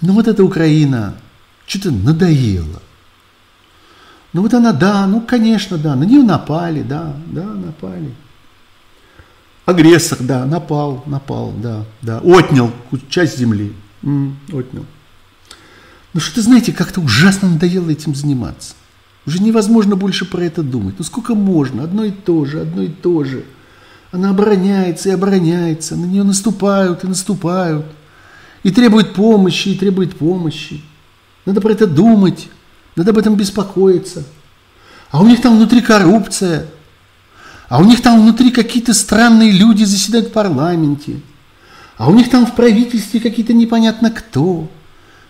Ну 0.00 0.12
вот 0.12 0.28
эта 0.28 0.44
Украина 0.44 1.16
что-то 1.66 1.90
надоела– 1.90 2.82
ну 4.32 4.42
вот 4.42 4.54
она, 4.54 4.72
да, 4.72 5.06
ну 5.06 5.20
конечно, 5.20 5.76
да, 5.78 5.94
на 5.94 6.04
нее 6.04 6.22
напали, 6.22 6.82
да, 6.82 7.14
да, 7.26 7.44
напали. 7.44 8.14
Агрессор, 9.64 10.18
да, 10.20 10.44
напал, 10.44 11.02
напал, 11.06 11.52
да, 11.56 11.84
да, 12.00 12.18
отнял 12.18 12.72
часть 13.08 13.38
земли, 13.38 13.72
м, 14.02 14.38
отнял. 14.52 14.84
Ну 16.14 16.20
что-то, 16.20 16.42
знаете, 16.42 16.72
как-то 16.72 17.00
ужасно 17.00 17.48
надоело 17.48 17.90
этим 17.90 18.14
заниматься. 18.14 18.74
Уже 19.26 19.40
невозможно 19.40 19.96
больше 19.96 20.24
про 20.24 20.42
это 20.42 20.62
думать. 20.62 20.96
Ну 20.98 21.04
сколько 21.04 21.34
можно? 21.34 21.84
Одно 21.84 22.04
и 22.04 22.10
то 22.10 22.44
же, 22.44 22.60
одно 22.60 22.82
и 22.82 22.88
то 22.88 23.24
же. 23.24 23.44
Она 24.10 24.30
обороняется 24.30 25.08
и 25.08 25.12
обороняется, 25.12 25.96
на 25.96 26.04
нее 26.04 26.22
наступают 26.22 27.04
и 27.04 27.06
наступают. 27.06 27.86
И 28.62 28.70
требует 28.70 29.14
помощи, 29.14 29.70
и 29.70 29.78
требует 29.78 30.16
помощи. 30.16 30.82
Надо 31.46 31.60
про 31.60 31.72
это 31.72 31.86
думать. 31.86 32.48
Надо 32.96 33.10
об 33.10 33.18
этом 33.18 33.36
беспокоиться. 33.36 34.24
А 35.10 35.20
у 35.20 35.26
них 35.26 35.40
там 35.40 35.56
внутри 35.56 35.80
коррупция. 35.80 36.66
А 37.68 37.78
у 37.78 37.84
них 37.84 38.02
там 38.02 38.20
внутри 38.20 38.50
какие-то 38.50 38.92
странные 38.92 39.50
люди 39.50 39.84
заседают 39.84 40.28
в 40.28 40.32
парламенте. 40.32 41.20
А 41.96 42.08
у 42.08 42.14
них 42.14 42.30
там 42.30 42.46
в 42.46 42.54
правительстве 42.54 43.20
какие-то 43.20 43.52
непонятно 43.52 44.10
кто. 44.10 44.70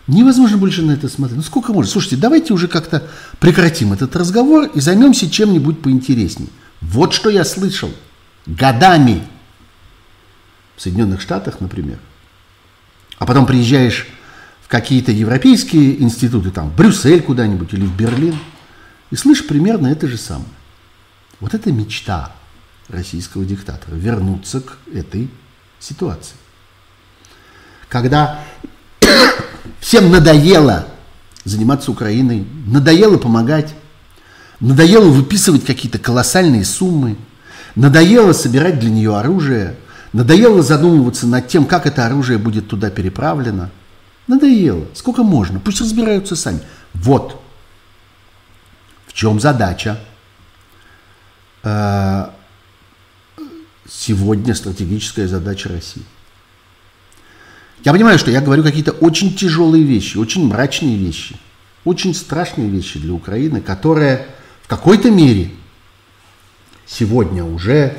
Невозможно 0.06 0.56
больше 0.56 0.82
на 0.82 0.92
это 0.92 1.08
смотреть. 1.08 1.36
Ну 1.36 1.42
сколько 1.42 1.72
можно? 1.72 1.90
Слушайте, 1.90 2.16
давайте 2.16 2.52
уже 2.52 2.66
как-то 2.66 3.08
прекратим 3.38 3.92
этот 3.92 4.16
разговор 4.16 4.64
и 4.74 4.80
займемся 4.80 5.30
чем-нибудь 5.30 5.80
поинтереснее. 5.80 6.50
Вот 6.80 7.14
что 7.14 7.30
я 7.30 7.44
слышал. 7.44 7.90
Годами. 8.46 9.22
В 10.76 10.82
Соединенных 10.82 11.20
Штатах, 11.20 11.60
например. 11.60 11.98
А 13.18 13.26
потом 13.26 13.46
приезжаешь 13.46 14.08
какие-то 14.72 15.12
европейские 15.12 16.00
институты, 16.00 16.50
там, 16.50 16.70
в 16.70 16.76
Брюссель 16.76 17.20
куда-нибудь 17.20 17.74
или 17.74 17.84
в 17.84 17.94
Берлин, 17.94 18.34
и 19.10 19.16
слышишь 19.16 19.46
примерно 19.46 19.88
это 19.88 20.08
же 20.08 20.16
самое. 20.16 20.48
Вот 21.40 21.52
это 21.52 21.70
мечта 21.70 22.32
российского 22.88 23.44
диктатора, 23.44 23.94
вернуться 23.94 24.62
к 24.62 24.78
этой 24.90 25.28
ситуации. 25.78 26.36
Когда 27.90 28.40
всем 29.80 30.10
надоело 30.10 30.86
заниматься 31.44 31.90
Украиной, 31.90 32.46
надоело 32.64 33.18
помогать, 33.18 33.74
надоело 34.58 35.10
выписывать 35.10 35.66
какие-то 35.66 35.98
колоссальные 35.98 36.64
суммы, 36.64 37.18
надоело 37.74 38.32
собирать 38.32 38.78
для 38.80 38.88
нее 38.88 39.18
оружие, 39.18 39.76
надоело 40.14 40.62
задумываться 40.62 41.26
над 41.26 41.46
тем, 41.48 41.66
как 41.66 41.84
это 41.84 42.06
оружие 42.06 42.38
будет 42.38 42.68
туда 42.68 42.88
переправлено– 42.88 43.70
Надоело. 44.26 44.86
Сколько 44.94 45.22
можно? 45.22 45.60
Пусть 45.60 45.80
разбираются 45.80 46.36
сами. 46.36 46.60
Вот 46.94 47.40
в 49.06 49.12
чем 49.12 49.40
задача 49.40 49.98
э, 51.62 52.26
сегодня 53.88 54.54
стратегическая 54.54 55.28
задача 55.28 55.68
России. 55.68 56.04
Я 57.84 57.92
понимаю, 57.92 58.18
что 58.18 58.30
я 58.30 58.40
говорю 58.40 58.62
какие-то 58.62 58.92
очень 58.92 59.34
тяжелые 59.34 59.82
вещи, 59.82 60.16
очень 60.16 60.46
мрачные 60.46 60.96
вещи, 60.96 61.36
очень 61.84 62.14
страшные 62.14 62.70
вещи 62.70 63.00
для 63.00 63.12
Украины, 63.12 63.60
которая 63.60 64.28
в 64.62 64.68
какой-то 64.68 65.10
мере 65.10 65.50
сегодня 66.86 67.44
уже 67.44 67.98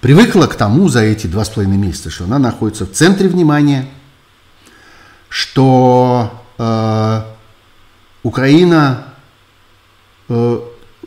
привыкла 0.00 0.46
к 0.46 0.54
тому 0.54 0.88
за 0.88 1.00
эти 1.00 1.26
два 1.26 1.44
с 1.44 1.48
половиной 1.48 1.78
месяца, 1.78 2.08
что 2.08 2.24
она 2.24 2.38
находится 2.38 2.86
в 2.86 2.92
центре 2.92 3.28
внимания– 3.28 3.88
что 5.28 6.42
э, 6.58 7.22
Украина 8.22 9.04
э, 10.28 10.60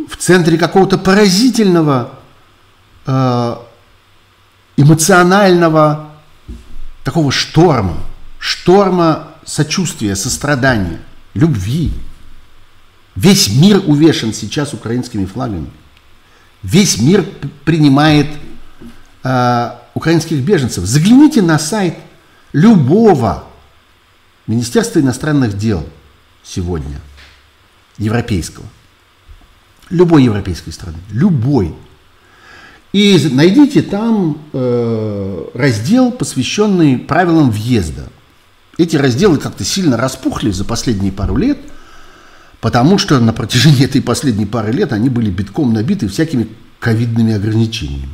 в 0.09 0.17
центре 0.17 0.57
какого-то 0.57 0.97
поразительного 0.97 2.11
э, 3.05 3.55
эмоционального 4.77 6.11
такого 7.03 7.31
шторма, 7.31 7.97
шторма 8.39 9.27
сочувствия, 9.45 10.15
сострадания, 10.15 10.99
любви. 11.33 11.91
Весь 13.15 13.49
мир 13.49 13.81
увешан 13.85 14.33
сейчас 14.33 14.73
украинскими 14.73 15.25
флагами. 15.25 15.69
Весь 16.63 16.99
мир 16.99 17.25
принимает 17.65 18.27
э, 19.23 19.71
украинских 19.93 20.39
беженцев. 20.39 20.85
Загляните 20.85 21.41
на 21.41 21.59
сайт 21.59 21.95
любого 22.53 23.48
Министерство 24.49 24.99
иностранных 24.99 25.55
дел 25.55 25.87
сегодня, 26.43 26.99
европейского, 27.99 28.65
любой 29.91 30.23
европейской 30.23 30.71
страны, 30.71 30.97
любой. 31.11 31.75
И 32.91 33.29
найдите 33.31 33.83
там 33.83 34.41
э, 34.51 35.45
раздел, 35.53 36.11
посвященный 36.11 36.97
правилам 36.97 37.51
въезда. 37.51 38.09
Эти 38.79 38.95
разделы 38.95 39.37
как-то 39.37 39.63
сильно 39.63 39.97
распухли 39.97 40.49
за 40.49 40.65
последние 40.65 41.11
пару 41.11 41.37
лет, 41.37 41.59
потому 42.59 42.97
что 42.97 43.19
на 43.19 43.33
протяжении 43.33 43.85
этой 43.85 44.01
последней 44.01 44.47
пары 44.47 44.71
лет 44.71 44.93
они 44.93 45.09
были 45.09 45.29
битком 45.29 45.73
набиты 45.73 46.07
всякими 46.07 46.47
ковидными 46.79 47.35
ограничениями. 47.35 48.09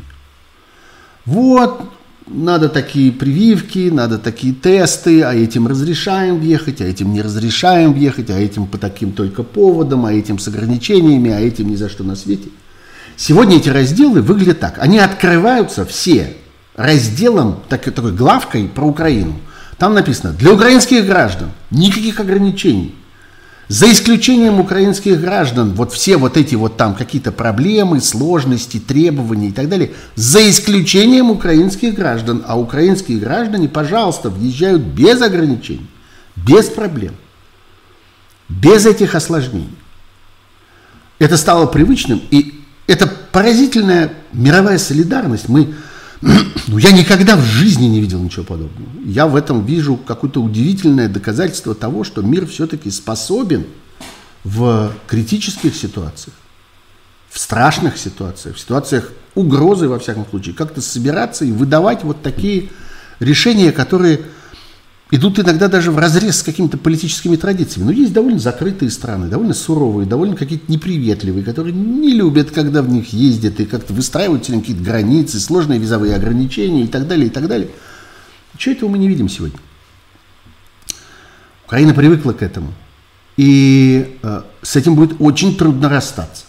Вот, 1.23 1.93
надо 2.27 2.69
такие 2.69 3.11
прививки, 3.11 3.89
надо 3.89 4.17
такие 4.17 4.53
тесты, 4.53 5.21
а 5.21 5.33
этим 5.33 5.67
разрешаем 5.67 6.39
въехать, 6.39 6.81
а 6.81 6.85
этим 6.85 7.13
не 7.13 7.21
разрешаем 7.21 7.93
въехать, 7.93 8.29
а 8.29 8.39
этим 8.39 8.65
по 8.65 8.77
таким 8.77 9.11
только 9.11 9.43
поводам, 9.43 10.05
а 10.05 10.13
этим 10.13 10.39
с 10.39 10.47
ограничениями, 10.47 11.31
а 11.31 11.39
этим 11.39 11.69
ни 11.69 11.75
за 11.75 11.89
что 11.89 12.03
на 12.03 12.15
свете. 12.15 12.49
Сегодня 13.15 13.57
эти 13.57 13.69
разделы 13.69 14.21
выглядят 14.21 14.59
так. 14.59 14.79
Они 14.79 14.99
открываются 14.99 15.85
все 15.85 16.35
разделом, 16.75 17.59
так, 17.69 17.83
такой 17.83 18.11
главкой 18.11 18.67
про 18.67 18.85
Украину. 18.85 19.35
Там 19.77 19.93
написано 19.93 20.33
«Для 20.33 20.51
украинских 20.51 21.05
граждан 21.05 21.51
никаких 21.69 22.19
ограничений». 22.19 22.95
За 23.67 23.91
исключением 23.91 24.59
украинских 24.59 25.19
граждан, 25.19 25.73
вот 25.73 25.91
все 25.91 26.17
вот 26.17 26.37
эти 26.37 26.53
вот 26.53 26.77
там 26.77 26.93
какие-то 26.93 27.31
проблемы, 27.31 27.99
сложности, 27.99 28.79
требования 28.79 29.49
и 29.49 29.51
так 29.51 29.69
далее, 29.69 29.93
за 30.15 30.47
исключением 30.49 31.31
украинских 31.31 31.95
граждан. 31.95 32.43
А 32.47 32.59
украинские 32.59 33.17
граждане, 33.17 33.67
пожалуйста, 33.67 34.29
въезжают 34.29 34.83
без 34.83 35.19
ограничений, 35.21 35.87
без 36.35 36.65
проблем, 36.67 37.15
без 38.49 38.85
этих 38.85 39.15
осложнений. 39.15 39.75
Это 41.17 41.35
стало 41.37 41.65
привычным, 41.65 42.21
и 42.29 42.61
это 42.85 43.07
поразительная 43.07 44.13
мировая 44.31 44.77
солидарность. 44.77 45.49
Мы 45.49 45.73
ну, 46.21 46.77
я 46.77 46.91
никогда 46.91 47.35
в 47.35 47.43
жизни 47.43 47.85
не 47.85 47.99
видел 47.99 48.19
ничего 48.19 48.43
подобного. 48.43 48.89
Я 49.03 49.27
в 49.27 49.35
этом 49.35 49.65
вижу 49.65 49.97
какое-то 49.97 50.41
удивительное 50.41 51.09
доказательство 51.09 51.75
того, 51.75 52.03
что 52.03 52.21
мир 52.21 52.45
все-таки 52.47 52.89
способен 52.89 53.65
в 54.43 54.91
критических 55.07 55.75
ситуациях, 55.75 56.35
в 57.29 57.39
страшных 57.39 57.97
ситуациях, 57.97 58.55
в 58.55 58.59
ситуациях 58.59 59.11
угрозы, 59.33 59.89
во 59.89 59.99
всяком 59.99 60.25
случае, 60.29 60.55
как-то 60.55 60.81
собираться 60.81 61.45
и 61.45 61.51
выдавать 61.51 62.03
вот 62.03 62.21
такие 62.21 62.69
решения, 63.19 63.71
которые 63.71 64.21
идут 65.15 65.39
иногда 65.39 65.67
даже 65.67 65.91
в 65.91 65.97
разрез 65.97 66.39
с 66.39 66.43
какими-то 66.43 66.77
политическими 66.77 67.35
традициями. 67.35 67.85
Но 67.87 67.91
есть 67.91 68.13
довольно 68.13 68.39
закрытые 68.39 68.91
страны, 68.91 69.27
довольно 69.27 69.53
суровые, 69.53 70.07
довольно 70.07 70.35
какие-то 70.35 70.71
неприветливые, 70.71 71.43
которые 71.43 71.73
не 71.73 72.13
любят, 72.13 72.51
когда 72.51 72.81
в 72.81 72.89
них 72.89 73.13
ездят 73.13 73.59
и 73.59 73.65
как-то 73.65 73.93
выстраивают 73.93 74.45
какие-то 74.45 74.83
границы, 74.83 75.39
сложные 75.39 75.79
визовые 75.79 76.15
ограничения 76.15 76.83
и 76.83 76.87
так 76.87 77.07
далее, 77.07 77.27
и 77.27 77.29
так 77.29 77.47
далее. 77.47 77.69
Чего 78.57 78.75
этого 78.75 78.89
мы 78.89 78.97
не 78.97 79.07
видим 79.07 79.29
сегодня? 79.29 79.59
Украина 81.65 81.93
привыкла 81.93 82.33
к 82.33 82.41
этому. 82.41 82.73
И 83.37 84.17
э, 84.21 84.41
с 84.61 84.75
этим 84.75 84.95
будет 84.95 85.15
очень 85.19 85.57
трудно 85.57 85.89
расстаться. 85.89 86.45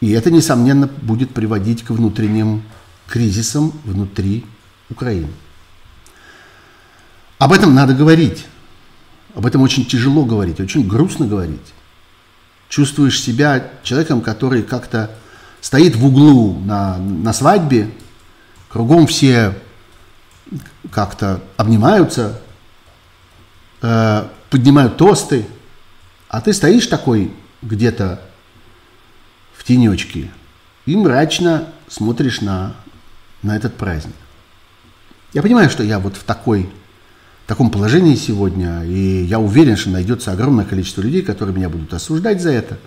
И 0.00 0.10
это, 0.10 0.30
несомненно, 0.30 0.86
будет 0.86 1.30
приводить 1.30 1.82
к 1.82 1.90
внутренним 1.90 2.62
кризисам 3.06 3.72
внутри 3.84 4.44
Украины. 4.90 5.28
Об 7.38 7.52
этом 7.52 7.74
надо 7.74 7.94
говорить. 7.94 8.46
Об 9.34 9.46
этом 9.46 9.62
очень 9.62 9.84
тяжело 9.84 10.24
говорить, 10.24 10.60
очень 10.60 10.86
грустно 10.86 11.26
говорить. 11.26 11.74
Чувствуешь 12.68 13.20
себя 13.20 13.70
человеком, 13.82 14.20
который 14.20 14.62
как-то 14.62 15.10
стоит 15.60 15.96
в 15.96 16.06
углу 16.06 16.58
на, 16.60 16.98
на 16.98 17.32
свадьбе, 17.32 17.90
кругом 18.68 19.06
все 19.06 19.54
как-то 20.90 21.42
обнимаются, 21.56 22.40
э, 23.82 24.28
поднимают 24.50 24.96
тосты, 24.96 25.46
а 26.28 26.40
ты 26.40 26.52
стоишь 26.52 26.86
такой 26.86 27.32
где-то 27.62 28.20
в 29.56 29.64
тенечке 29.64 30.30
и 30.86 30.96
мрачно 30.96 31.68
смотришь 31.88 32.40
на, 32.40 32.74
на 33.42 33.56
этот 33.56 33.76
праздник. 33.76 34.14
Я 35.32 35.42
понимаю, 35.42 35.70
что 35.70 35.82
я 35.82 35.98
вот 35.98 36.16
в 36.16 36.22
такой 36.24 36.70
таком 37.46 37.70
положении 37.70 38.14
сегодня, 38.14 38.84
и 38.84 39.24
я 39.24 39.38
уверен, 39.38 39.76
что 39.76 39.90
найдется 39.90 40.32
огромное 40.32 40.64
количество 40.64 41.02
людей, 41.02 41.22
которые 41.22 41.54
меня 41.54 41.68
будут 41.68 41.92
осуждать 41.92 42.40
за 42.40 42.50
это, 42.50 42.78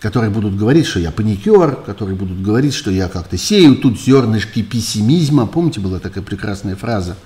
которые 0.00 0.30
будут 0.30 0.56
говорить, 0.56 0.86
что 0.86 1.00
я 1.00 1.10
паникер, 1.10 1.76
которые 1.76 2.16
будут 2.16 2.42
говорить, 2.42 2.74
что 2.74 2.90
я 2.90 3.08
как-то 3.08 3.38
сею 3.38 3.76
тут 3.76 3.98
зернышки 3.98 4.62
пессимизма. 4.62 5.46
Помните, 5.46 5.80
была 5.80 5.98
такая 6.00 6.22
прекрасная 6.22 6.76
фраза 6.76 7.16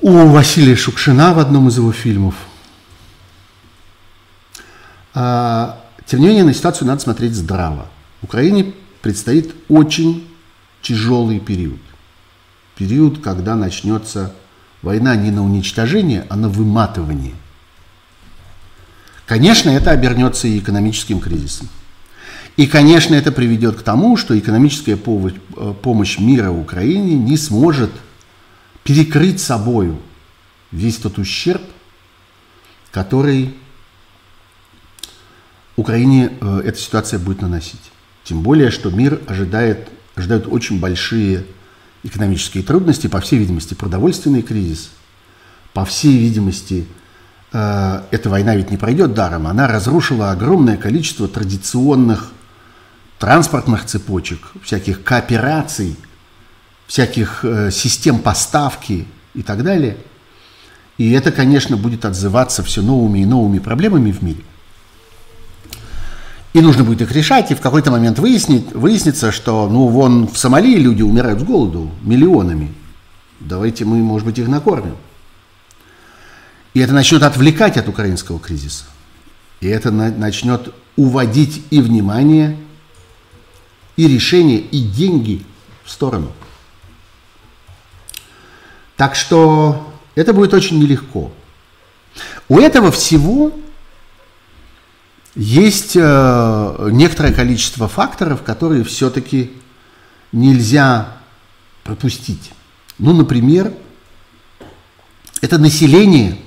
у 0.00 0.26
Василия 0.28 0.76
Шукшина 0.76 1.32
в 1.32 1.38
одном 1.38 1.68
из 1.68 1.76
его 1.76 1.92
фильмов. 1.92 2.34
А, 5.14 5.80
тем 6.06 6.20
не 6.20 6.26
менее, 6.26 6.44
на 6.44 6.54
ситуацию 6.54 6.88
надо 6.88 7.00
смотреть 7.00 7.34
здраво. 7.34 7.86
Украине 8.20 8.74
предстоит 9.00 9.54
очень 9.68 10.28
тяжелый 10.80 11.38
период 11.38 11.78
период, 12.76 13.22
когда 13.22 13.54
начнется 13.54 14.34
война 14.82 15.16
не 15.16 15.30
на 15.30 15.44
уничтожение, 15.44 16.26
а 16.28 16.36
на 16.36 16.48
выматывание. 16.48 17.34
Конечно, 19.26 19.70
это 19.70 19.90
обернется 19.92 20.48
и 20.48 20.58
экономическим 20.58 21.20
кризисом. 21.20 21.68
И, 22.56 22.66
конечно, 22.66 23.14
это 23.14 23.32
приведет 23.32 23.76
к 23.76 23.82
тому, 23.82 24.16
что 24.16 24.38
экономическая 24.38 24.92
э, 24.92 25.74
помощь 25.82 26.18
мира 26.18 26.50
Украине 26.50 27.14
не 27.14 27.38
сможет 27.38 27.90
перекрыть 28.84 29.40
собою 29.40 29.98
весь 30.70 30.96
тот 30.96 31.18
ущерб, 31.18 31.62
который 32.90 33.54
Украине 35.76 36.32
э, 36.40 36.62
эта 36.64 36.78
ситуация 36.78 37.18
будет 37.18 37.40
наносить. 37.40 37.80
Тем 38.24 38.42
более, 38.42 38.70
что 38.70 38.90
мир 38.90 39.20
ожидает, 39.26 39.88
ожидают 40.14 40.46
очень 40.46 40.78
большие 40.78 41.46
экономические 42.02 42.62
трудности, 42.62 43.06
по 43.06 43.20
всей 43.20 43.38
видимости, 43.38 43.74
продовольственный 43.74 44.42
кризис, 44.42 44.90
по 45.72 45.84
всей 45.84 46.18
видимости, 46.18 46.86
э, 47.52 48.02
эта 48.10 48.28
война 48.28 48.56
ведь 48.56 48.70
не 48.70 48.76
пройдет 48.76 49.14
даром, 49.14 49.46
она 49.46 49.68
разрушила 49.68 50.30
огромное 50.30 50.76
количество 50.76 51.28
традиционных 51.28 52.32
транспортных 53.18 53.84
цепочек, 53.84 54.40
всяких 54.62 55.04
коопераций, 55.04 55.96
всяких 56.88 57.44
э, 57.44 57.70
систем 57.70 58.18
поставки 58.18 59.06
и 59.34 59.42
так 59.42 59.62
далее. 59.62 59.96
И 60.98 61.12
это, 61.12 61.30
конечно, 61.30 61.76
будет 61.76 62.04
отзываться 62.04 62.62
все 62.62 62.82
новыми 62.82 63.20
и 63.20 63.24
новыми 63.24 63.60
проблемами 63.60 64.10
в 64.10 64.22
мире. 64.22 64.42
И 66.52 66.60
нужно 66.60 66.84
будет 66.84 67.00
их 67.00 67.12
решать, 67.12 67.50
и 67.50 67.54
в 67.54 67.60
какой-то 67.60 67.90
момент 67.90 68.18
выяснить, 68.18 68.72
выяснится, 68.72 69.32
что, 69.32 69.68
ну, 69.68 69.86
вон 69.86 70.28
в 70.28 70.36
Сомали 70.36 70.76
люди 70.76 71.02
умирают 71.02 71.40
с 71.40 71.42
голоду 71.42 71.90
миллионами. 72.02 72.74
Давайте 73.40 73.84
мы, 73.84 73.96
может 73.96 74.26
быть, 74.26 74.38
их 74.38 74.48
накормим. 74.48 74.96
И 76.74 76.80
это 76.80 76.92
начнет 76.92 77.22
отвлекать 77.22 77.76
от 77.76 77.88
украинского 77.88 78.38
кризиса. 78.38 78.84
И 79.60 79.66
это 79.66 79.90
на, 79.90 80.10
начнет 80.10 80.74
уводить 80.96 81.62
и 81.70 81.80
внимание, 81.80 82.56
и 83.96 84.06
решение, 84.06 84.58
и 84.58 84.82
деньги 84.82 85.44
в 85.84 85.90
сторону. 85.90 86.32
Так 88.96 89.14
что 89.14 89.92
это 90.14 90.32
будет 90.34 90.52
очень 90.52 90.78
нелегко. 90.78 91.32
У 92.48 92.58
этого 92.58 92.90
всего 92.92 93.52
есть 95.34 95.96
э, 95.96 96.88
некоторое 96.92 97.32
количество 97.32 97.88
факторов, 97.88 98.42
которые 98.42 98.84
все-таки 98.84 99.52
нельзя 100.30 101.16
пропустить. 101.84 102.52
Ну, 102.98 103.12
например, 103.14 103.72
это 105.40 105.58
население 105.58 106.38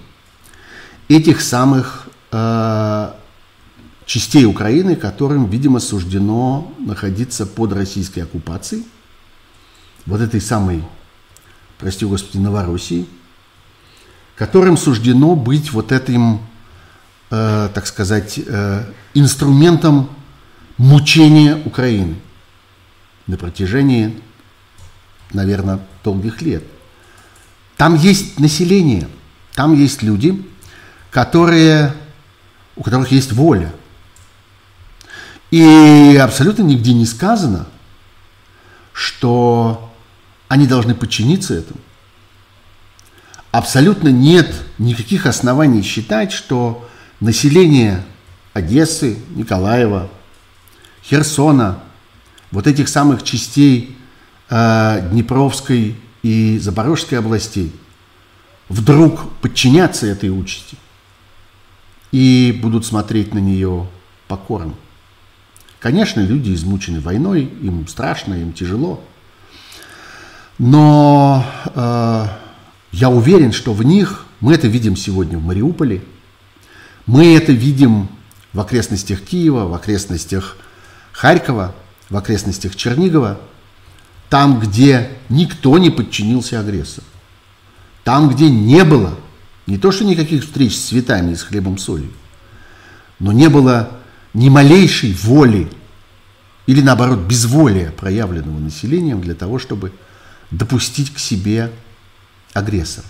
этих 1.07 1.41
самых 1.41 2.07
э, 2.31 3.11
частей 4.05 4.45
Украины, 4.45 4.95
которым, 4.95 5.49
видимо, 5.49 5.79
суждено 5.79 6.71
находиться 6.79 7.45
под 7.45 7.73
российской 7.73 8.19
оккупацией, 8.19 8.86
вот 10.05 10.21
этой 10.21 10.39
самой, 10.39 10.83
прости 11.79 12.05
господи, 12.05 12.38
Новороссии, 12.38 13.07
которым 14.36 14.77
суждено 14.77 15.36
быть 15.36 15.71
вот 15.71 15.91
этим 15.91 16.39
э, 17.30 17.69
так 17.73 17.88
сказать, 17.88 18.39
э, 18.45 18.86
инструментом 19.13 20.09
мучения 20.78 21.61
Украины 21.65 22.15
на 23.28 23.38
протяжении, 23.38 24.19
наверное, 25.32 25.80
долгих 26.03 26.41
лет. 26.41 26.63
Там 27.78 27.95
есть 27.95 28.39
население, 28.39 29.07
там 29.53 29.73
есть 29.73 30.03
люди, 30.03 30.45
которые, 31.11 31.93
у 32.76 32.84
которых 32.84 33.11
есть 33.11 33.32
воля. 33.32 33.73
И 35.51 36.19
абсолютно 36.21 36.63
нигде 36.63 36.93
не 36.93 37.05
сказано, 37.05 37.67
что 38.93 39.93
они 40.47 40.67
должны 40.67 40.95
подчиниться 40.95 41.53
этому. 41.53 41.80
Абсолютно 43.51 44.09
нет 44.09 44.53
никаких 44.78 45.26
оснований 45.26 45.82
считать, 45.82 46.32
что 46.32 46.88
население 47.20 48.03
Одессы, 48.53 49.18
Николаева, 49.36 50.09
Херсона, 51.03 51.80
вот 52.51 52.68
этих 52.68 52.88
самых 52.88 53.24
частей 53.24 53.97
э, 54.49 55.09
Днепровской 55.11 55.95
и 56.24 56.57
Запорожской 56.59 57.20
областей 57.20 57.76
вдруг 58.70 59.32
подчинятся 59.41 60.07
этой 60.07 60.30
участи 60.30 60.78
и 62.11 62.57
будут 62.61 62.86
смотреть 62.86 63.34
на 63.34 63.39
нее 63.39 63.88
покорно. 64.28 64.74
Конечно, 65.80 66.22
люди 66.22 66.53
измучены 66.53 66.99
войной, 66.99 67.43
им 67.43 67.88
страшно, 67.88 68.34
им 68.34 68.53
тяжело. 68.53 69.03
Но 70.57 71.45
э, 71.76 72.26
я 72.91 73.09
уверен, 73.09 73.51
что 73.51 73.74
в 73.74 73.84
них, 73.84 74.26
мы 74.39 74.53
это 74.53 74.68
видим 74.68 74.95
сегодня 74.95 75.38
в 75.38 75.43
Мариуполе, 75.43 76.01
мы 77.06 77.36
это 77.36 77.51
видим 77.51 78.10
в 78.53 78.60
окрестностях 78.60 79.22
Киева, 79.22 79.66
в 79.66 79.74
окрестностях 79.74 80.58
Харькова, 81.12 81.76
в 82.10 82.18
окрестностях 82.18 82.76
Чернигова, 82.76 83.39
там, 84.30 84.60
где 84.60 85.12
никто 85.30 85.78
не 85.78 85.89
подчинился 85.89 86.60
агрессору, 86.60 87.06
там, 88.03 88.30
где 88.30 88.49
не 88.49 88.84
было 88.84 89.18
не 89.68 89.78
то, 89.78 89.91
что 89.91 90.03
никаких 90.03 90.43
встреч 90.43 90.76
с 90.76 90.89
цветами 90.89 91.34
и 91.34 91.36
с 91.36 91.43
хлебом 91.43 91.78
солью, 91.78 92.12
но 93.20 93.32
не 93.32 93.49
было 93.49 93.91
ни 94.34 94.49
малейшей 94.49 95.14
воли 95.14 95.72
или, 96.66 96.82
наоборот, 96.82 97.20
безволия, 97.20 97.91
проявленного 97.91 98.60
населением 98.60 99.22
для 99.22 99.36
того, 99.36 99.60
чтобы 99.60 99.93
допустить 100.51 101.14
к 101.14 101.20
себе 101.20 101.72
агрессора. 102.53 103.08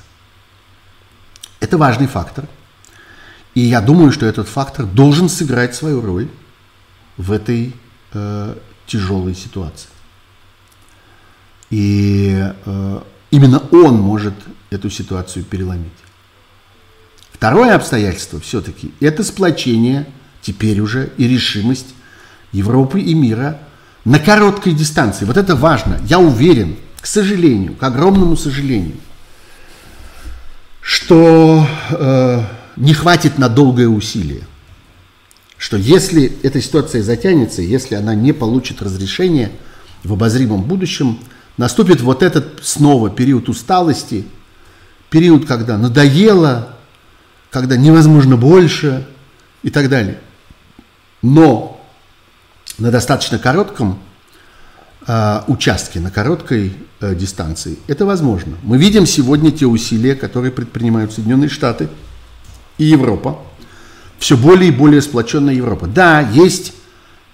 Это 1.59 1.77
важный 1.77 2.07
фактор. 2.07 2.47
И 3.55 3.61
я 3.61 3.81
думаю, 3.81 4.11
что 4.11 4.25
этот 4.25 4.47
фактор 4.47 4.85
должен 4.85 5.29
сыграть 5.29 5.73
свою 5.75 6.01
роль 6.01 6.27
в 7.17 7.31
этой 7.31 7.73
э, 8.13 8.55
тяжелой 8.85 9.33
ситуации. 9.33 9.89
И 11.69 12.35
э, 12.65 13.01
именно 13.31 13.59
он 13.71 13.95
может 13.95 14.33
эту 14.69 14.89
ситуацию 14.89 15.45
переломить. 15.45 15.91
Второе 17.31 17.75
обстоятельство 17.75 18.39
все-таки– 18.39 18.93
это 18.99 19.23
сплочение 19.23 20.05
теперь 20.41 20.79
уже 20.79 21.11
и 21.17 21.27
решимость 21.27 21.95
Европы 22.51 23.01
и 23.01 23.13
мира 23.13 23.59
на 24.03 24.19
короткой 24.19 24.73
дистанции. 24.73 25.25
Вот 25.25 25.37
это 25.37 25.55
важно. 25.55 25.99
Я 26.05 26.19
уверен, 26.19 26.77
к 27.01 27.07
сожалению, 27.07 27.75
к 27.75 27.83
огромному 27.83 28.37
сожалению, 28.37 28.97
что 30.81 31.67
э, 31.89 32.43
не 32.75 32.93
хватит 32.93 33.37
на 33.37 33.49
долгое 33.49 33.87
усилие. 33.87 34.43
Что 35.57 35.77
если 35.77 36.37
эта 36.43 36.61
ситуация 36.61 37.01
затянется, 37.01 37.61
если 37.61 37.95
она 37.95 38.13
не 38.13 38.33
получит 38.33 38.81
разрешения 38.81 39.51
в 40.03 40.13
обозримом 40.13 40.63
будущем, 40.63 41.19
наступит 41.57 42.01
вот 42.01 42.21
этот 42.21 42.59
снова 42.61 43.09
период 43.09 43.47
усталости, 43.47 44.25
период, 45.09 45.45
когда 45.45 45.77
надоело, 45.77 46.75
когда 47.49 47.77
невозможно 47.77 48.35
больше 48.35 49.07
и 49.63 49.69
так 49.69 49.89
далее. 49.89 50.19
Но 51.21 51.81
на 52.77 52.91
достаточно 52.91 53.39
коротком 53.39 53.99
э, 55.07 55.41
участке, 55.47 56.01
на 56.01 56.11
короткой 56.11 56.73
э, 56.99 57.15
дистанции 57.15 57.79
это 57.87 58.05
возможно. 58.05 58.57
Мы 58.61 58.77
видим 58.77 59.05
сегодня 59.05 59.51
те 59.51 59.65
усилия, 59.65 60.15
которые 60.15 60.51
предпринимают 60.51 61.13
Соединенные 61.13 61.49
Штаты 61.49 61.87
и 62.77 62.85
Европа, 62.85 63.39
все 64.19 64.37
более 64.37 64.69
и 64.69 64.71
более 64.71 65.01
сплоченная 65.01 65.53
Европа. 65.53 65.87
Да, 65.87 66.21
есть 66.21 66.73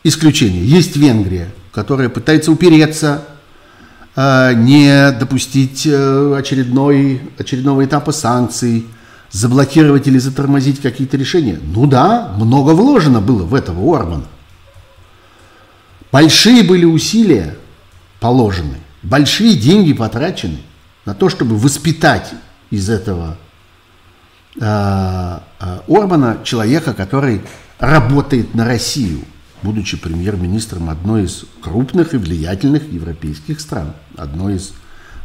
исключения, 0.03 0.63
есть 0.63 0.95
Венгрия, 0.95 1.49
которая 1.71 2.09
пытается 2.09 2.51
упереться, 2.51 3.23
э, 4.15 4.53
не 4.55 5.11
допустить 5.11 5.85
э, 5.85 6.35
очередной, 6.37 7.21
очередного 7.37 7.85
этапа 7.85 8.11
санкций, 8.11 8.85
заблокировать 9.31 10.07
или 10.07 10.17
затормозить 10.17 10.81
какие-то 10.81 11.17
решения? 11.17 11.59
Ну 11.61 11.85
да, 11.87 12.33
много 12.37 12.71
вложено 12.71 13.21
было 13.21 13.43
в 13.43 13.55
этого 13.55 13.97
Орбана. 13.97 14.25
Большие 16.11 16.63
были 16.63 16.83
усилия 16.83 17.55
положены, 18.19 18.77
большие 19.01 19.55
деньги 19.55 19.93
потрачены 19.93 20.57
на 21.05 21.13
то, 21.13 21.29
чтобы 21.29 21.57
воспитать 21.57 22.33
из 22.69 22.89
этого 22.89 23.37
Орбана 24.59 26.39
человека, 26.43 26.93
который 26.93 27.41
работает 27.79 28.53
на 28.53 28.65
Россию, 28.65 29.21
будучи 29.61 29.97
премьер-министром 29.97 30.89
одной 30.89 31.23
из 31.23 31.45
крупных 31.61 32.13
и 32.13 32.17
влиятельных 32.17 32.91
европейских 32.91 33.59
стран, 33.59 33.93
одной 34.17 34.55
из 34.55 34.73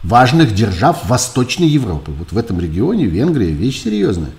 важных 0.03 0.55
держав 0.55 1.09
Восточной 1.09 1.68
Европы. 1.68 2.12
Вот 2.12 2.33
в 2.33 2.39
этом 2.39 2.61
регионе 2.61 3.07
Венгрия 3.07 3.51
вещь 3.51 3.83
серьезная. 3.83 4.33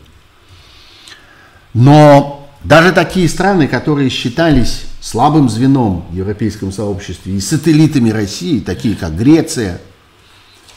Но 1.74 2.50
даже 2.64 2.92
такие 2.92 3.28
страны, 3.28 3.68
которые 3.68 4.10
считались 4.10 4.86
слабым 5.02 5.50
звеном 5.50 6.06
в 6.10 6.16
европейском 6.16 6.72
сообществе 6.72 7.36
и 7.36 7.42
сателлитами 7.42 8.10
России, 8.10 8.60
такие 8.60 8.96
как 8.96 9.18
Греция, 9.18 9.82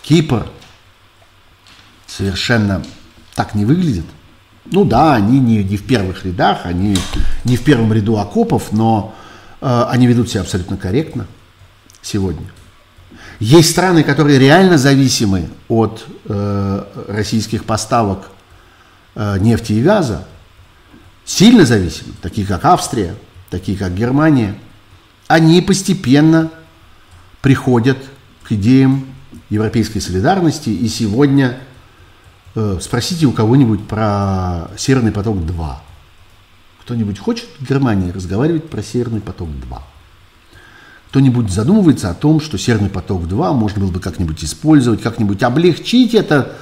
Кипр, 0.02 0.46
совершенно 2.06 2.82
так 3.40 3.54
не 3.54 3.64
выглядят. 3.64 4.04
Ну 4.66 4.84
да, 4.84 5.14
они 5.14 5.40
не, 5.40 5.64
не 5.64 5.78
в 5.78 5.86
первых 5.86 6.26
рядах, 6.26 6.58
они 6.64 6.94
не 7.44 7.56
в 7.56 7.64
первом 7.64 7.90
ряду 7.90 8.18
окопов, 8.18 8.70
но 8.70 9.14
э, 9.62 9.84
они 9.88 10.06
ведут 10.06 10.28
себя 10.28 10.42
абсолютно 10.42 10.76
корректно 10.76 11.26
сегодня. 12.02 12.44
Есть 13.38 13.70
страны, 13.70 14.02
которые 14.02 14.38
реально 14.38 14.76
зависимы 14.76 15.48
от 15.68 16.04
э, 16.26 16.84
российских 17.08 17.64
поставок 17.64 18.30
э, 19.14 19.38
нефти 19.38 19.72
и 19.72 19.82
газа, 19.82 20.26
сильно 21.24 21.64
зависимы, 21.64 22.12
такие 22.20 22.46
как 22.46 22.66
Австрия, 22.66 23.14
такие 23.48 23.78
как 23.78 23.94
Германия. 23.94 24.54
Они 25.28 25.62
постепенно 25.62 26.50
приходят 27.40 27.96
к 28.42 28.52
идеям 28.52 29.06
европейской 29.48 30.00
солидарности. 30.00 30.68
И 30.68 30.88
сегодня 30.88 31.56
спросите 32.80 33.26
у 33.26 33.32
кого-нибудь 33.32 33.86
про 33.86 34.70
Северный 34.76 35.12
поток-2. 35.12 35.74
Кто-нибудь 36.82 37.18
хочет 37.18 37.48
в 37.58 37.68
Германии 37.68 38.10
разговаривать 38.10 38.68
про 38.68 38.82
Северный 38.82 39.20
поток-2? 39.20 39.80
кто-нибудь 41.10 41.50
задумывается 41.50 42.08
о 42.08 42.14
том, 42.14 42.40
что 42.40 42.56
Северный 42.56 42.88
поток-2 42.88 43.52
можно 43.52 43.80
было 43.80 43.90
бы 43.90 43.98
как-нибудь 43.98 44.44
использовать, 44.44 45.02
как-нибудь 45.02 45.42
облегчить 45.42 46.14
это 46.14 46.52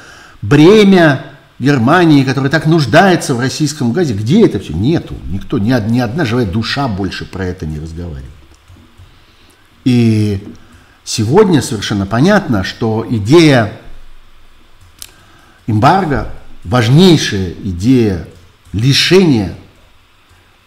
бремя 0.41 1.22
Германии, 1.59 2.24
которая 2.24 2.51
так 2.51 2.64
нуждается 2.64 3.34
в 3.34 3.41
российском 3.41 3.93
газе. 3.93 4.14
Где 4.14 4.47
это 4.47 4.59
все? 4.59 4.72
Нету. 4.72 5.14
Никто, 5.30 5.59
ни, 5.59 5.68
ни 5.91 5.99
одна 5.99 6.24
живая 6.24 6.47
душа 6.47 6.89
больше 6.89 7.26
про 7.26 7.45
это 7.45 7.66
не 7.66 7.78
разговаривает. 7.78 8.24
И 9.84 10.43
сегодня 11.05 11.61
совершенно 11.61 12.07
понятно, 12.07 12.64
что 12.64 13.07
идея 13.11 13.72
эмбарго, 15.69 16.33
важнейшая 16.64 17.53
идея 17.62 18.27
лишения 18.73 19.55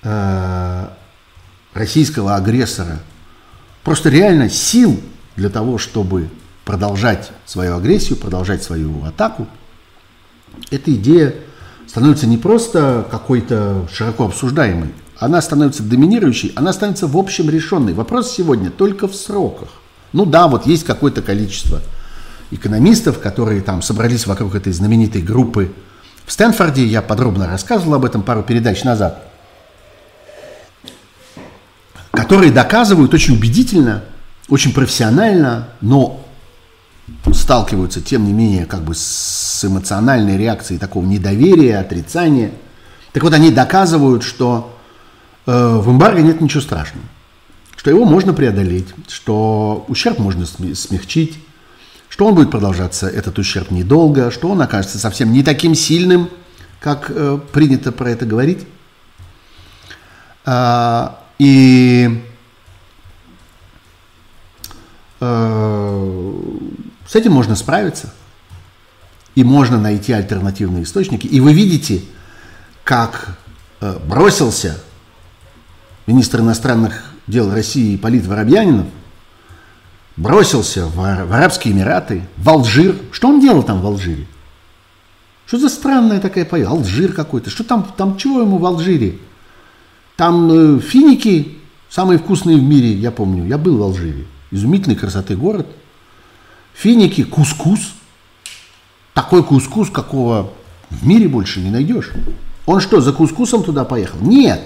э, 0.03 0.87
российского 1.73 2.35
агрессора– 2.35 2.99
просто 3.83 4.09
реально 4.09 4.49
сил 4.49 4.99
для 5.35 5.49
того, 5.49 5.77
чтобы 5.77 6.29
продолжать 6.65 7.31
свою 7.45 7.75
агрессию, 7.75 8.17
продолжать 8.17 8.63
свою 8.63 9.03
атаку, 9.05 9.47
эта 10.69 10.93
идея 10.93 11.35
становится 11.87 12.27
не 12.27 12.37
просто 12.37 13.07
какой-то 13.09 13.87
широко 13.91 14.25
обсуждаемой, 14.25 14.93
она 15.17 15.41
становится 15.41 15.83
доминирующей, 15.83 16.51
она 16.55 16.73
становится 16.73 17.07
в 17.07 17.17
общем 17.17 17.49
решенной. 17.49 17.93
Вопрос 17.93 18.31
сегодня 18.31 18.71
только 18.71 19.07
в 19.07 19.15
сроках. 19.15 19.69
Ну 20.13 20.25
да, 20.25 20.47
вот 20.47 20.65
есть 20.65 20.83
какое-то 20.83 21.21
количество 21.21 21.81
экономистов, 22.51 23.19
которые 23.19 23.61
там 23.61 23.81
собрались 23.81 24.27
вокруг 24.27 24.55
этой 24.55 24.73
знаменитой 24.73 25.21
группы 25.21 25.71
в 26.25 26.31
Стэнфорде. 26.31 26.85
Я 26.85 27.01
подробно 27.01 27.47
рассказывал 27.47 27.95
об 27.95 28.05
этом 28.05 28.21
пару 28.21 28.43
передач 28.43 28.83
назад 28.83 29.31
которые 32.11 32.51
доказывают 32.51 33.13
очень 33.13 33.33
убедительно, 33.35 34.03
очень 34.47 34.73
профессионально, 34.73 35.69
но 35.81 36.25
сталкиваются, 37.33 38.01
тем 38.01 38.25
не 38.25 38.33
менее, 38.33 38.65
как 38.65 38.83
бы 38.83 38.93
с 38.95 39.65
эмоциональной 39.65 40.37
реакцией 40.37 40.79
такого 40.79 41.05
недоверия, 41.05 41.79
отрицания. 41.79 42.51
Так 43.11 43.23
вот, 43.23 43.33
они 43.33 43.51
доказывают, 43.51 44.23
что 44.23 44.77
э, 45.45 45.51
в 45.51 45.89
эмбарго 45.89 46.21
нет 46.21 46.41
ничего 46.41 46.61
страшного, 46.61 47.05
что 47.75 47.89
его 47.89 48.05
можно 48.05 48.33
преодолеть, 48.33 48.87
что 49.07 49.85
ущерб 49.87 50.19
можно 50.19 50.45
смягчить, 50.45 51.37
что 52.21 52.27
он 52.27 52.35
будет 52.35 52.51
продолжаться, 52.51 53.07
этот 53.07 53.39
ущерб 53.39 53.71
недолго, 53.71 54.29
что 54.29 54.49
он 54.49 54.61
окажется 54.61 54.99
совсем 54.99 55.33
не 55.33 55.41
таким 55.41 55.73
сильным, 55.73 56.29
как 56.79 57.09
э, 57.09 57.39
принято 57.51 57.91
про 57.91 58.11
это 58.11 58.27
говорить. 58.27 58.67
А, 60.45 61.19
и 61.39 62.23
э, 65.19 66.41
с 67.07 67.15
этим 67.15 67.31
можно 67.31 67.55
справиться. 67.55 68.13
И 69.33 69.43
можно 69.43 69.79
найти 69.79 70.13
альтернативные 70.13 70.83
источники. 70.83 71.25
И 71.25 71.39
вы 71.39 71.53
видите, 71.53 72.03
как 72.83 73.35
э, 73.79 73.97
бросился 73.97 74.79
министр 76.05 76.41
иностранных 76.41 77.03
дел 77.25 77.51
России 77.51 77.97
Полит 77.97 78.27
Воробьянинов, 78.27 78.85
бросился 80.21 80.85
в, 80.85 80.95
в 80.95 81.33
Арабские 81.33 81.73
Эмираты, 81.73 82.23
в 82.37 82.49
Алжир. 82.49 82.95
Что 83.11 83.29
он 83.29 83.41
делал 83.41 83.63
там 83.63 83.81
в 83.81 83.85
Алжире? 83.85 84.27
Что 85.47 85.57
за 85.57 85.67
странная 85.67 86.19
такая 86.19 86.45
поездка? 86.45 86.75
Алжир 86.75 87.11
какой-то. 87.13 87.49
Что 87.49 87.63
там, 87.63 87.91
там 87.97 88.17
чего 88.17 88.41
ему 88.41 88.57
в 88.57 88.65
Алжире? 88.65 89.17
Там 90.15 90.77
э, 90.77 90.79
финики 90.79 91.57
самые 91.89 92.19
вкусные 92.19 92.57
в 92.57 92.63
мире, 92.63 92.93
я 92.93 93.11
помню. 93.11 93.47
Я 93.47 93.57
был 93.57 93.77
в 93.77 93.81
Алжире. 93.81 94.27
Изумительной 94.51 94.95
красоты 94.95 95.35
город. 95.35 95.67
Финики, 96.73 97.23
кускус. 97.23 97.93
Такой 99.13 99.43
кускус, 99.43 99.89
какого 99.89 100.53
в 100.89 101.05
мире 101.05 101.27
больше 101.27 101.59
не 101.59 101.71
найдешь. 101.71 102.11
Он 102.67 102.79
что, 102.79 103.01
за 103.01 103.11
кускусом 103.11 103.63
туда 103.63 103.85
поехал? 103.85 104.19
Нет. 104.21 104.61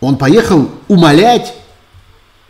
Он 0.00 0.16
поехал 0.16 0.70
умолять, 0.86 1.54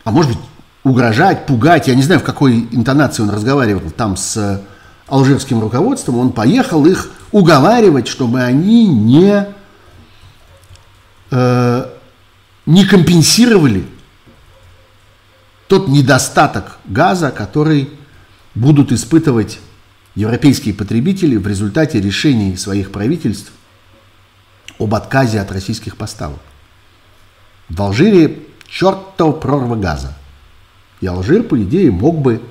а 0.03 0.11
может 0.11 0.31
быть 0.31 0.48
угрожать, 0.83 1.45
пугать. 1.45 1.87
Я 1.87 1.95
не 1.95 2.03
знаю, 2.03 2.19
в 2.19 2.23
какой 2.23 2.67
интонации 2.71 3.23
он 3.23 3.29
разговаривал 3.29 3.91
там 3.91 4.17
с 4.17 4.63
алжирским 5.07 5.59
руководством. 5.59 6.17
Он 6.17 6.31
поехал 6.31 6.85
их 6.85 7.11
уговаривать, 7.31 8.07
чтобы 8.07 8.41
они 8.41 8.87
не, 8.87 9.47
э, 11.31 11.85
не 12.65 12.85
компенсировали 12.85 13.85
тот 15.67 15.87
недостаток 15.87 16.77
газа, 16.85 17.31
который 17.31 17.91
будут 18.55 18.91
испытывать 18.91 19.59
европейские 20.15 20.73
потребители 20.73 21.37
в 21.37 21.47
результате 21.47 22.01
решений 22.01 22.57
своих 22.57 22.91
правительств 22.91 23.51
об 24.79 24.95
отказе 24.95 25.39
от 25.39 25.51
российских 25.51 25.97
поставок. 25.97 26.39
В 27.69 27.81
Алжире 27.81 28.39
чертов 28.67 29.39
прорва 29.39 29.75
газа. 29.75 30.17
И 31.01 31.07
Алжир, 31.07 31.43
по 31.43 31.61
идее, 31.61 31.91
мог 31.91 32.19
бы 32.19 32.41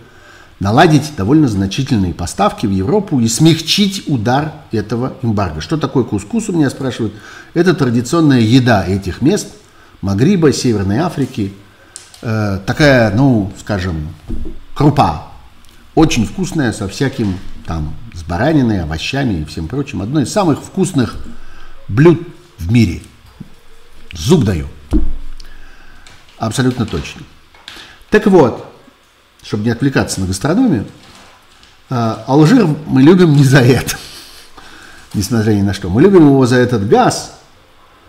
наладить 0.60 1.12
довольно 1.16 1.48
значительные 1.48 2.14
поставки 2.14 2.66
в 2.66 2.70
Европу 2.70 3.20
и 3.20 3.28
смягчить 3.28 4.04
удар 4.06 4.52
этого 4.72 5.14
эмбарго. 5.22 5.60
Что 5.60 5.76
такое 5.76 6.04
кускус, 6.04 6.48
у 6.48 6.52
меня 6.52 6.70
спрашивают. 6.70 7.14
Это 7.54 7.74
традиционная 7.74 8.40
еда 8.40 8.84
этих 8.86 9.22
мест, 9.22 9.48
Магриба, 10.00 10.52
Северной 10.52 10.98
Африки. 10.98 11.52
Э, 12.22 12.58
такая, 12.66 13.14
ну, 13.14 13.52
скажем, 13.60 14.08
крупа. 14.74 15.28
Очень 15.94 16.26
вкусная, 16.26 16.72
со 16.72 16.88
всяким 16.88 17.38
там, 17.66 17.94
с 18.14 18.22
бараниной, 18.22 18.82
овощами 18.82 19.40
и 19.40 19.44
всем 19.44 19.68
прочим. 19.68 20.02
Одно 20.02 20.20
из 20.20 20.32
самых 20.32 20.62
вкусных 20.62 21.16
блюд 21.88 22.26
в 22.58 22.72
мире. 22.72 23.02
Зуб 24.12 24.44
даю. 24.44 24.66
Абсолютно 26.38 26.86
точно. 26.86 27.22
Так 28.10 28.26
вот, 28.26 28.64
чтобы 29.42 29.64
не 29.64 29.70
отвлекаться 29.70 30.20
на 30.20 30.26
гастрономию, 30.26 30.86
а, 31.90 32.24
Алжир 32.26 32.66
мы 32.86 33.02
любим 33.02 33.34
не 33.34 33.44
за 33.44 33.60
это, 33.60 33.96
несмотря 35.14 35.52
ни 35.52 35.62
на 35.62 35.74
что. 35.74 35.88
Мы 35.88 36.02
любим 36.02 36.26
его 36.26 36.46
за 36.46 36.56
этот 36.56 36.88
газ, 36.88 37.38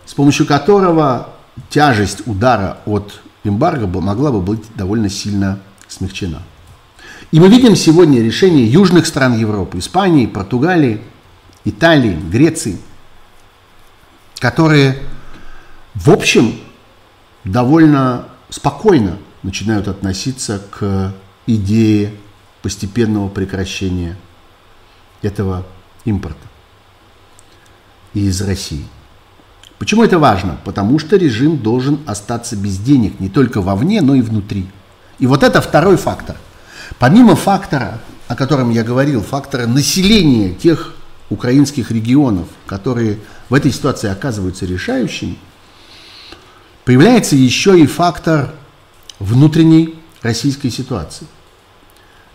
с 0.05 0.13
помощью 0.13 0.45
которого 0.45 1.29
тяжесть 1.69 2.25
удара 2.27 2.79
от 2.85 3.21
эмбарго 3.43 3.87
могла 3.87 4.31
бы 4.31 4.41
быть 4.41 4.63
довольно 4.75 5.09
сильно 5.09 5.59
смягчена. 5.87 6.41
И 7.31 7.39
мы 7.39 7.47
видим 7.47 7.75
сегодня 7.75 8.21
решение 8.21 8.65
южных 8.65 9.05
стран 9.05 9.37
Европы, 9.37 9.79
Испании, 9.79 10.25
Португалии, 10.25 11.01
Италии, 11.63 12.13
Греции, 12.13 12.79
которые, 14.39 15.03
в 15.93 16.09
общем, 16.09 16.55
довольно 17.43 18.29
спокойно 18.49 19.17
начинают 19.43 19.87
относиться 19.87 20.61
к 20.71 21.13
идее 21.47 22.13
постепенного 22.61 23.29
прекращения 23.29 24.17
этого 25.21 25.65
импорта 26.05 26.47
из 28.13 28.41
России. 28.41 28.85
Почему 29.77 30.03
это 30.03 30.19
важно? 30.19 30.57
Потому 30.65 30.99
что 30.99 31.15
режим 31.15 31.57
должен 31.57 31.99
остаться 32.05 32.55
без 32.55 32.77
денег 32.77 33.19
не 33.19 33.29
только 33.29 33.61
вовне, 33.61 34.01
но 34.01 34.15
и 34.15 34.21
внутри. 34.21 34.67
И 35.19 35.27
вот 35.27 35.43
это 35.43 35.61
второй 35.61 35.95
фактор. 35.95 36.35
Помимо 36.97 37.35
фактора, 37.35 37.99
о 38.27 38.35
котором 38.35 38.71
я 38.71 38.83
говорил, 38.83 39.21
фактора 39.21 39.67
населения 39.67 40.53
тех 40.53 40.93
украинских 41.29 41.91
регионов, 41.91 42.47
которые 42.65 43.19
в 43.47 43.53
этой 43.53 43.71
ситуации 43.71 44.09
оказываются 44.09 44.65
решающими, 44.65 45.37
появляется 46.83 47.35
еще 47.35 47.79
и 47.79 47.85
фактор 47.85 48.53
внутренней 49.19 49.95
российской 50.21 50.69
ситуации. 50.69 51.27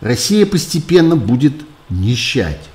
Россия 0.01 0.47
постепенно 0.47 1.17
будет 1.17 1.55
нищать. 1.89 2.69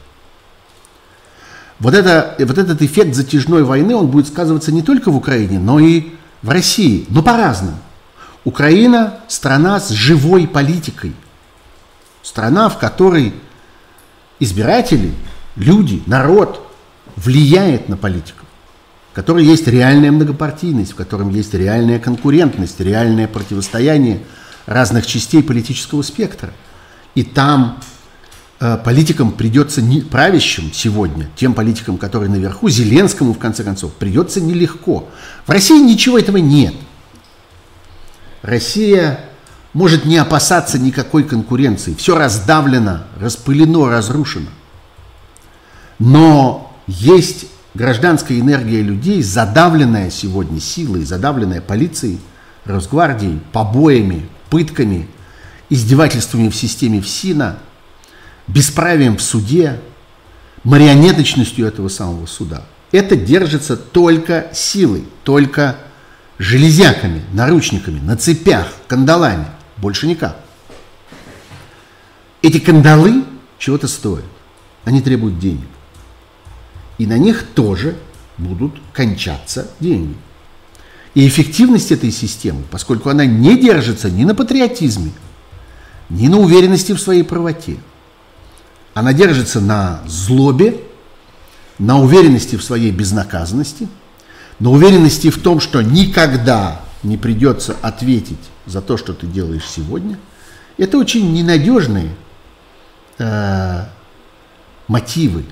Вот, 1.79 1.93
это, 1.93 2.35
вот 2.39 2.57
этот 2.57 2.81
эффект 2.81 3.15
затяжной 3.15 3.63
войны, 3.63 3.95
он 3.95 4.07
будет 4.07 4.27
сказываться 4.27 4.71
не 4.71 4.81
только 4.81 5.11
в 5.11 5.15
Украине, 5.15 5.59
но 5.59 5.79
и 5.79 6.11
в 6.41 6.49
России, 6.49 7.05
но 7.09 7.23
по-разному. 7.23 7.77
Украина– 8.43 9.19
страна 9.27 9.79
с 9.79 9.89
живой 9.89 10.47
политикой. 10.47 11.13
Страна, 12.21 12.69
в 12.69 12.77
которой 12.77 13.33
избиратели, 14.39 15.13
люди, 15.55 16.01
народ 16.05 16.69
влияет 17.15 17.89
на 17.89 17.97
политику 17.97 18.38
в 19.11 19.15
которой 19.15 19.45
есть 19.45 19.67
реальная 19.67 20.11
многопартийность, 20.11 20.91
в 20.91 20.95
котором 20.95 21.29
есть 21.29 21.53
реальная 21.53 21.99
конкурентность, 21.99 22.79
реальное 22.79 23.27
противостояние 23.27 24.21
разных 24.65 25.05
частей 25.07 25.41
политического 25.41 26.03
спектра. 26.03 26.53
И 27.15 27.23
там 27.23 27.79
э, 28.59 28.77
политикам 28.83 29.31
придется, 29.31 29.81
не, 29.81 30.01
правящим 30.01 30.71
сегодня, 30.71 31.27
тем 31.35 31.55
политикам, 31.55 31.97
которые 31.97 32.29
наверху, 32.29 32.69
Зеленскому, 32.69 33.33
в 33.33 33.39
конце 33.39 33.63
концов, 33.63 33.93
придется 33.93 34.41
нелегко. 34.41 35.09
В 35.45 35.49
России 35.49 35.81
ничего 35.81 36.19
этого 36.19 36.37
нет. 36.37 36.75
Россия 38.43 39.19
может 39.73 40.05
не 40.05 40.17
опасаться 40.17 40.77
никакой 40.77 41.23
конкуренции. 41.23 41.95
Все 41.95 42.15
раздавлено, 42.15 43.01
распылено, 43.19 43.89
разрушено. 43.89 44.49
Но 45.97 46.73
есть 46.87 47.47
гражданская 47.73 48.39
энергия 48.39 48.81
людей, 48.81 49.21
задавленная 49.21 50.09
сегодня 50.09 50.59
силой, 50.59 51.03
задавленная 51.05 51.61
полицией, 51.61 52.19
Росгвардией, 52.65 53.39
побоями, 53.51 54.27
пытками, 54.49 55.07
издевательствами 55.69 56.49
в 56.49 56.55
системе 56.55 57.01
ФСИНа, 57.01 57.57
бесправием 58.47 59.17
в 59.17 59.21
суде, 59.21 59.79
марионеточностью 60.63 61.65
этого 61.65 61.87
самого 61.87 62.25
суда. 62.25 62.63
Это 62.91 63.15
держится 63.15 63.77
только 63.77 64.49
силой, 64.53 65.05
только 65.23 65.77
железяками, 66.37 67.23
наручниками, 67.33 67.99
на 67.99 68.17
цепях, 68.17 68.67
кандалами, 68.87 69.45
больше 69.77 70.07
никак. 70.07 70.37
Эти 72.41 72.59
кандалы 72.59 73.23
чего-то 73.57 73.87
стоят, 73.87 74.25
они 74.85 75.01
требуют 75.01 75.39
денег 75.39 75.67
и 76.99 77.07
на 77.07 77.17
них 77.17 77.43
тоже 77.55 77.97
будут 78.37 78.79
кончаться 78.93 79.71
деньги. 79.79 80.15
И 81.15 81.27
эффективность 81.27 81.91
этой 81.91 82.11
системы, 82.11 82.63
поскольку 82.69 83.09
она 83.09 83.25
не 83.25 83.57
держится 83.57 84.11
ни 84.11 84.23
на 84.25 84.35
патриотизме, 84.35 85.11
ни 86.09 86.27
на 86.27 86.37
уверенности 86.37 86.91
в 86.91 86.99
своей 86.99 87.23
правоте, 87.23 87.77
она 88.93 89.13
держится 89.13 89.59
на 89.59 90.01
злобе, 90.05 90.81
на 91.79 91.99
уверенности 91.99 92.57
в 92.57 92.63
своей 92.63 92.91
безнаказанности, 92.91 93.87
на 94.59 94.69
уверенности 94.69 95.29
в 95.29 95.41
том, 95.41 95.59
что 95.61 95.81
никогда 95.81 96.81
не 97.01 97.17
придется 97.17 97.75
ответить 97.81 98.39
за 98.65 98.81
то, 98.81 98.97
что 98.97 99.13
ты 99.13 99.25
делаешь 99.25 99.67
сегодня, 99.67 100.19
это 100.77 100.97
очень 100.97 101.33
ненадежные 101.33 102.13
э, 103.17 103.85
мотивы 104.87 105.45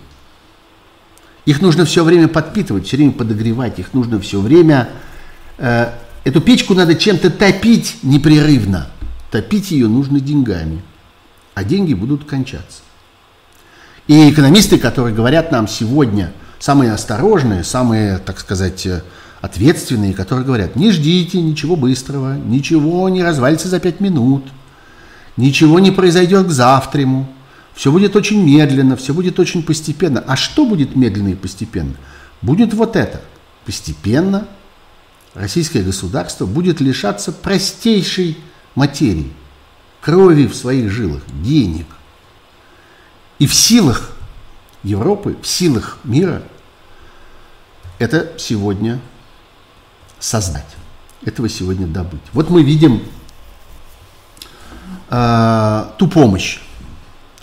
их 1.48 1.62
нужно 1.62 1.86
все 1.86 2.04
время 2.04 2.28
подпитывать, 2.28 2.86
все 2.86 2.98
время 2.98 3.14
подогревать, 3.14 3.80
их 3.80 3.94
нужно 3.94 4.20
все 4.20 4.42
время... 4.42 4.90
Э, 5.58 5.92
эту 6.26 6.42
печку 6.42 6.74
надо 6.74 6.96
чем-то 6.96 7.30
топить 7.30 8.00
непрерывно. 8.04 8.88
Топить 9.32 9.72
ее 9.72 9.88
нужно 9.88 10.20
деньгами, 10.20 10.84
а 11.56 11.64
деньги 11.64 11.94
будут 11.94 12.26
кончаться. 12.26 12.82
И 14.08 14.30
экономисты, 14.30 14.78
которые 14.78 15.16
говорят 15.16 15.54
нам 15.54 15.70
сегодня, 15.70 16.34
самые 16.60 16.92
осторожные, 16.92 17.64
самые, 17.64 18.18
так 18.18 18.42
сказать, 18.42 18.86
ответственные, 19.40 20.14
которые 20.14 20.46
говорят, 20.46 20.76
не 20.76 20.92
ждите 20.92 21.42
ничего 21.42 21.78
быстрого, 21.78 22.36
ничего 22.36 23.08
не 23.08 23.24
развалится 23.24 23.70
за 23.70 23.80
пять 23.80 24.02
минут, 24.02 24.44
ничего 25.38 25.80
не 25.80 25.92
произойдет 25.92 26.48
к 26.48 26.52
завтраму, 26.52 27.30
все 27.78 27.92
будет 27.92 28.16
очень 28.16 28.44
медленно, 28.44 28.98
все 28.98 29.14
будет 29.14 29.40
очень 29.40 29.62
постепенно. 29.62 30.24
А 30.26 30.36
что 30.36 30.66
будет 30.66 30.96
медленно 30.96 31.30
и 31.30 31.36
постепенно? 31.36 31.94
Будет 32.42 32.74
вот 32.74 32.96
это. 32.96 33.22
Постепенно 33.66 34.48
российское 35.36 35.84
государство 35.84 36.48
будет 36.48 36.82
лишаться 36.82 37.32
простейшей 37.32 38.36
материи, 38.74 39.32
крови 40.02 40.48
в 40.48 40.56
своих 40.56 40.90
жилах, 40.90 41.22
денег. 41.44 41.86
И 43.38 43.46
в 43.46 43.54
силах 43.54 44.10
Европы, 44.82 45.38
в 45.40 45.46
силах 45.46 46.00
мира 46.04 46.42
это 48.00 48.34
сегодня 48.40 49.00
создать, 50.18 50.76
этого 51.24 51.48
сегодня 51.48 51.86
добыть. 51.86 52.24
Вот 52.34 52.50
мы 52.50 52.64
видим 52.64 53.04
э, 55.12 55.86
ту 56.00 56.08
помощь, 56.08 56.62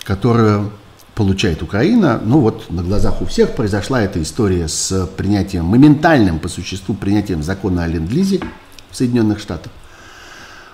которую 0.05 0.71
получает 1.15 1.63
Украина. 1.63 2.21
Ну 2.23 2.39
вот 2.39 2.69
на 2.69 2.83
глазах 2.83 3.21
у 3.21 3.25
всех 3.25 3.55
произошла 3.55 4.01
эта 4.01 4.21
история 4.21 4.67
с 4.67 5.07
принятием, 5.17 5.65
моментальным 5.65 6.39
по 6.39 6.47
существу 6.47 6.93
принятием 6.93 7.41
закона 7.41 7.83
о 7.83 7.87
ленд-лизе 7.87 8.41
в 8.91 8.95
Соединенных 8.95 9.39
Штатах. 9.39 9.71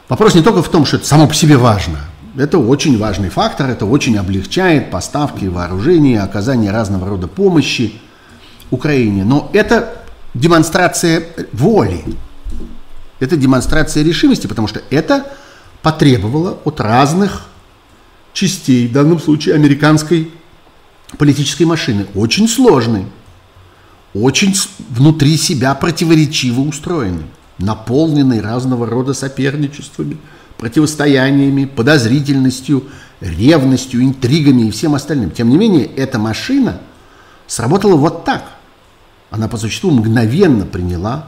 Вопрос 0.09 0.35
не 0.35 0.41
только 0.41 0.61
в 0.61 0.69
том, 0.69 0.85
что 0.85 0.97
это 0.97 1.07
само 1.07 1.27
по 1.27 1.33
себе 1.33 1.57
важно. 1.57 1.99
Это 2.35 2.57
очень 2.57 2.97
важный 2.97 3.29
фактор, 3.29 3.69
это 3.69 3.85
очень 3.85 4.17
облегчает 4.17 4.91
поставки 4.91 5.45
вооружений, 5.45 6.17
оказание 6.17 6.71
разного 6.71 7.07
рода 7.07 7.27
помощи 7.27 7.93
Украине. 8.71 9.23
Но 9.23 9.49
это 9.53 10.03
демонстрация 10.33 11.23
воли, 11.53 12.03
это 13.19 13.37
демонстрация 13.37 14.03
решимости, 14.03 14.47
потому 14.47 14.67
что 14.67 14.81
это 14.89 15.27
потребовало 15.81 16.57
от 16.63 16.79
разных 16.81 17.50
частей, 18.33 18.87
в 18.87 18.91
данном 18.91 19.19
случае 19.19 19.55
американской 19.55 20.31
политической 21.17 21.63
машины, 21.63 22.07
очень 22.15 22.47
сложный, 22.47 23.05
очень 24.13 24.55
внутри 24.89 25.37
себя 25.37 25.73
противоречиво 25.75 26.61
устроенный, 26.61 27.25
наполненный 27.57 28.41
разного 28.41 28.85
рода 28.85 29.13
соперничествами, 29.13 30.17
противостояниями, 30.57 31.65
подозрительностью, 31.65 32.83
ревностью, 33.19 34.03
интригами 34.03 34.67
и 34.67 34.71
всем 34.71 34.95
остальным. 34.95 35.31
Тем 35.31 35.49
не 35.49 35.57
менее, 35.57 35.85
эта 35.85 36.19
машина 36.19 36.79
сработала 37.47 37.95
вот 37.95 38.25
так. 38.25 38.43
Она 39.29 39.47
по 39.47 39.57
существу 39.57 39.91
мгновенно 39.91 40.65
приняла 40.65 41.27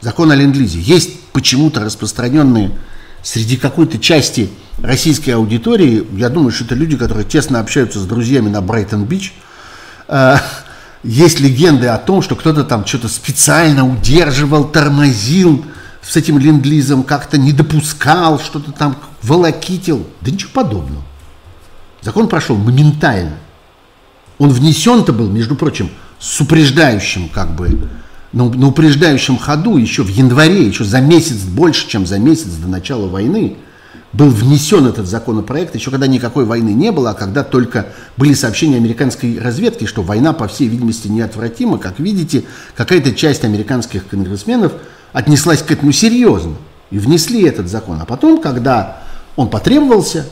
закон 0.00 0.30
о 0.32 0.36
ленд-лизе. 0.36 0.80
Есть 0.80 1.20
почему-то 1.32 1.80
распространенные 1.80 2.72
среди 3.26 3.56
какой-то 3.56 3.98
части 3.98 4.50
российской 4.80 5.30
аудитории, 5.30 6.06
я 6.12 6.28
думаю, 6.28 6.52
что 6.52 6.62
это 6.62 6.76
люди, 6.76 6.96
которые 6.96 7.24
тесно 7.24 7.58
общаются 7.58 7.98
с 7.98 8.04
друзьями 8.04 8.48
на 8.48 8.60
Брайтон-Бич, 8.60 9.34
э, 10.06 10.36
есть 11.02 11.40
легенды 11.40 11.88
о 11.88 11.98
том, 11.98 12.22
что 12.22 12.36
кто-то 12.36 12.62
там 12.62 12.86
что-то 12.86 13.08
специально 13.08 13.84
удерживал, 13.84 14.68
тормозил 14.68 15.64
с 16.02 16.16
этим 16.16 16.38
ленд-лизом, 16.38 17.02
как-то 17.02 17.36
не 17.36 17.52
допускал, 17.52 18.38
что-то 18.38 18.70
там 18.70 18.96
волокитил. 19.22 20.06
Да 20.20 20.30
ничего 20.30 20.50
подобного. 20.52 21.02
Закон 22.02 22.28
прошел 22.28 22.56
моментально. 22.56 23.38
Он 24.38 24.50
внесен-то 24.50 25.12
был, 25.12 25.28
между 25.28 25.56
прочим, 25.56 25.90
с 26.20 26.40
упреждающим 26.40 27.28
как 27.28 27.56
бы 27.56 27.88
на, 28.32 28.48
на 28.48 28.68
упреждающем 28.68 29.38
ходу 29.38 29.76
еще 29.76 30.02
в 30.02 30.08
январе, 30.08 30.66
еще 30.66 30.84
за 30.84 31.00
месяц, 31.00 31.36
больше, 31.36 31.88
чем 31.88 32.06
за 32.06 32.18
месяц 32.18 32.50
до 32.54 32.68
начала 32.68 33.08
войны, 33.08 33.56
был 34.12 34.30
внесен 34.30 34.86
этот 34.86 35.06
законопроект, 35.06 35.74
еще 35.74 35.90
когда 35.90 36.06
никакой 36.06 36.44
войны 36.44 36.70
не 36.70 36.90
было, 36.90 37.10
а 37.10 37.14
когда 37.14 37.44
только 37.44 37.88
были 38.16 38.32
сообщения 38.32 38.76
американской 38.76 39.38
разведки, 39.38 39.84
что 39.84 40.02
война, 40.02 40.32
по 40.32 40.48
всей 40.48 40.68
видимости, 40.68 41.08
неотвратима. 41.08 41.78
Как 41.78 41.98
видите, 41.98 42.44
какая-то 42.74 43.14
часть 43.14 43.44
американских 43.44 44.06
конгрессменов 44.06 44.72
отнеслась 45.12 45.62
к 45.62 45.70
этому 45.70 45.92
серьезно 45.92 46.56
и 46.90 46.98
внесли 46.98 47.42
этот 47.42 47.68
закон. 47.68 48.00
А 48.00 48.06
потом, 48.06 48.40
когда 48.40 49.02
он 49.34 49.50
потребовался, 49.50 50.26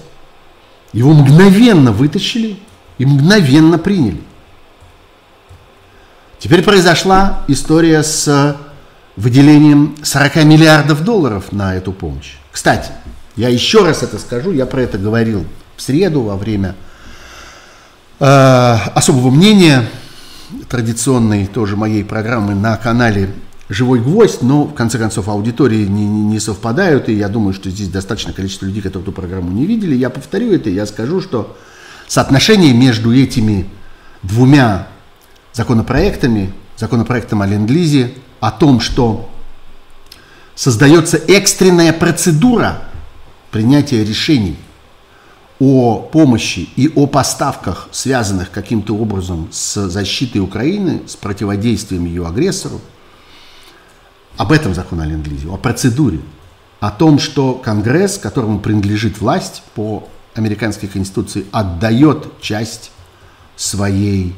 его 0.92 1.12
мгновенно 1.12 1.92
вытащили 1.92 2.56
и 2.98 3.04
мгновенно 3.04 3.78
приняли. 3.78 4.20
Теперь 6.44 6.62
произошла 6.62 7.42
история 7.48 8.02
с 8.02 8.58
выделением 9.16 9.96
40 10.02 10.44
миллиардов 10.44 11.02
долларов 11.02 11.52
на 11.52 11.74
эту 11.74 11.90
помощь. 11.90 12.34
Кстати, 12.52 12.90
я 13.34 13.48
еще 13.48 13.82
раз 13.82 14.02
это 14.02 14.18
скажу, 14.18 14.52
я 14.52 14.66
про 14.66 14.82
это 14.82 14.98
говорил 14.98 15.46
в 15.74 15.80
среду 15.80 16.20
во 16.20 16.36
время 16.36 16.74
э, 18.20 18.24
особого 18.26 19.30
мнения 19.30 19.88
традиционной 20.68 21.46
тоже 21.46 21.76
моей 21.76 22.04
программы 22.04 22.54
на 22.54 22.76
канале 22.76 23.30
«Живой 23.70 24.00
гвоздь», 24.00 24.42
но 24.42 24.64
в 24.64 24.74
конце 24.74 24.98
концов 24.98 25.30
аудитории 25.30 25.86
не, 25.86 26.06
не 26.06 26.40
совпадают, 26.40 27.08
и 27.08 27.14
я 27.14 27.30
думаю, 27.30 27.54
что 27.54 27.70
здесь 27.70 27.88
достаточное 27.88 28.34
количество 28.34 28.66
людей, 28.66 28.82
которые 28.82 29.04
эту 29.04 29.12
программу 29.12 29.50
не 29.50 29.64
видели. 29.64 29.94
Я 29.94 30.10
повторю 30.10 30.52
это, 30.52 30.68
я 30.68 30.84
скажу, 30.84 31.22
что 31.22 31.56
соотношение 32.06 32.74
между 32.74 33.14
этими 33.14 33.66
двумя 34.22 34.88
законопроектами, 35.54 36.52
законопроектом 36.76 37.40
о 37.40 37.46
ленд-лизе, 37.46 38.12
о 38.40 38.50
том, 38.50 38.80
что 38.80 39.30
создается 40.54 41.16
экстренная 41.16 41.92
процедура 41.92 42.82
принятия 43.50 44.04
решений 44.04 44.58
о 45.60 46.00
помощи 46.00 46.68
и 46.76 46.90
о 46.94 47.06
поставках, 47.06 47.88
связанных 47.92 48.50
каким-то 48.50 48.96
образом 48.96 49.48
с 49.52 49.88
защитой 49.88 50.38
Украины, 50.38 51.02
с 51.06 51.14
противодействием 51.16 52.04
ее 52.04 52.26
агрессору, 52.26 52.80
об 54.36 54.50
этом 54.50 54.74
закон 54.74 55.00
о 55.00 55.06
ленд-лизе, 55.06 55.48
о 55.48 55.56
процедуре, 55.56 56.20
о 56.80 56.90
том, 56.90 57.18
что 57.18 57.54
Конгресс, 57.54 58.18
которому 58.18 58.58
принадлежит 58.58 59.20
власть 59.20 59.62
по 59.74 60.08
американской 60.34 60.88
конституции, 60.88 61.46
отдает 61.52 62.40
часть 62.40 62.90
своей 63.56 64.34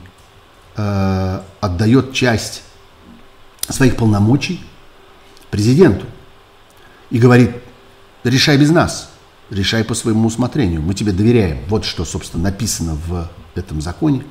э, 0.76 1.40
отдает 1.60 2.12
часть 2.12 2.62
своих 3.68 3.96
полномочий 3.96 4.62
президенту 5.50 6.06
и 7.10 7.18
говорит, 7.18 7.50
решай 8.24 8.56
без 8.56 8.70
нас, 8.70 9.10
решай 9.50 9.84
по 9.84 9.94
своему 9.94 10.26
усмотрению, 10.26 10.82
мы 10.82 10.94
тебе 10.94 11.12
доверяем. 11.12 11.60
Вот 11.68 11.84
что, 11.84 12.04
собственно, 12.04 12.44
написано 12.44 12.96
в 13.06 13.28
этом 13.54 13.80
законе. 13.80 14.24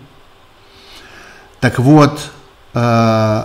Так 1.59 1.79
вот, 1.79 2.31
э, 2.73 3.43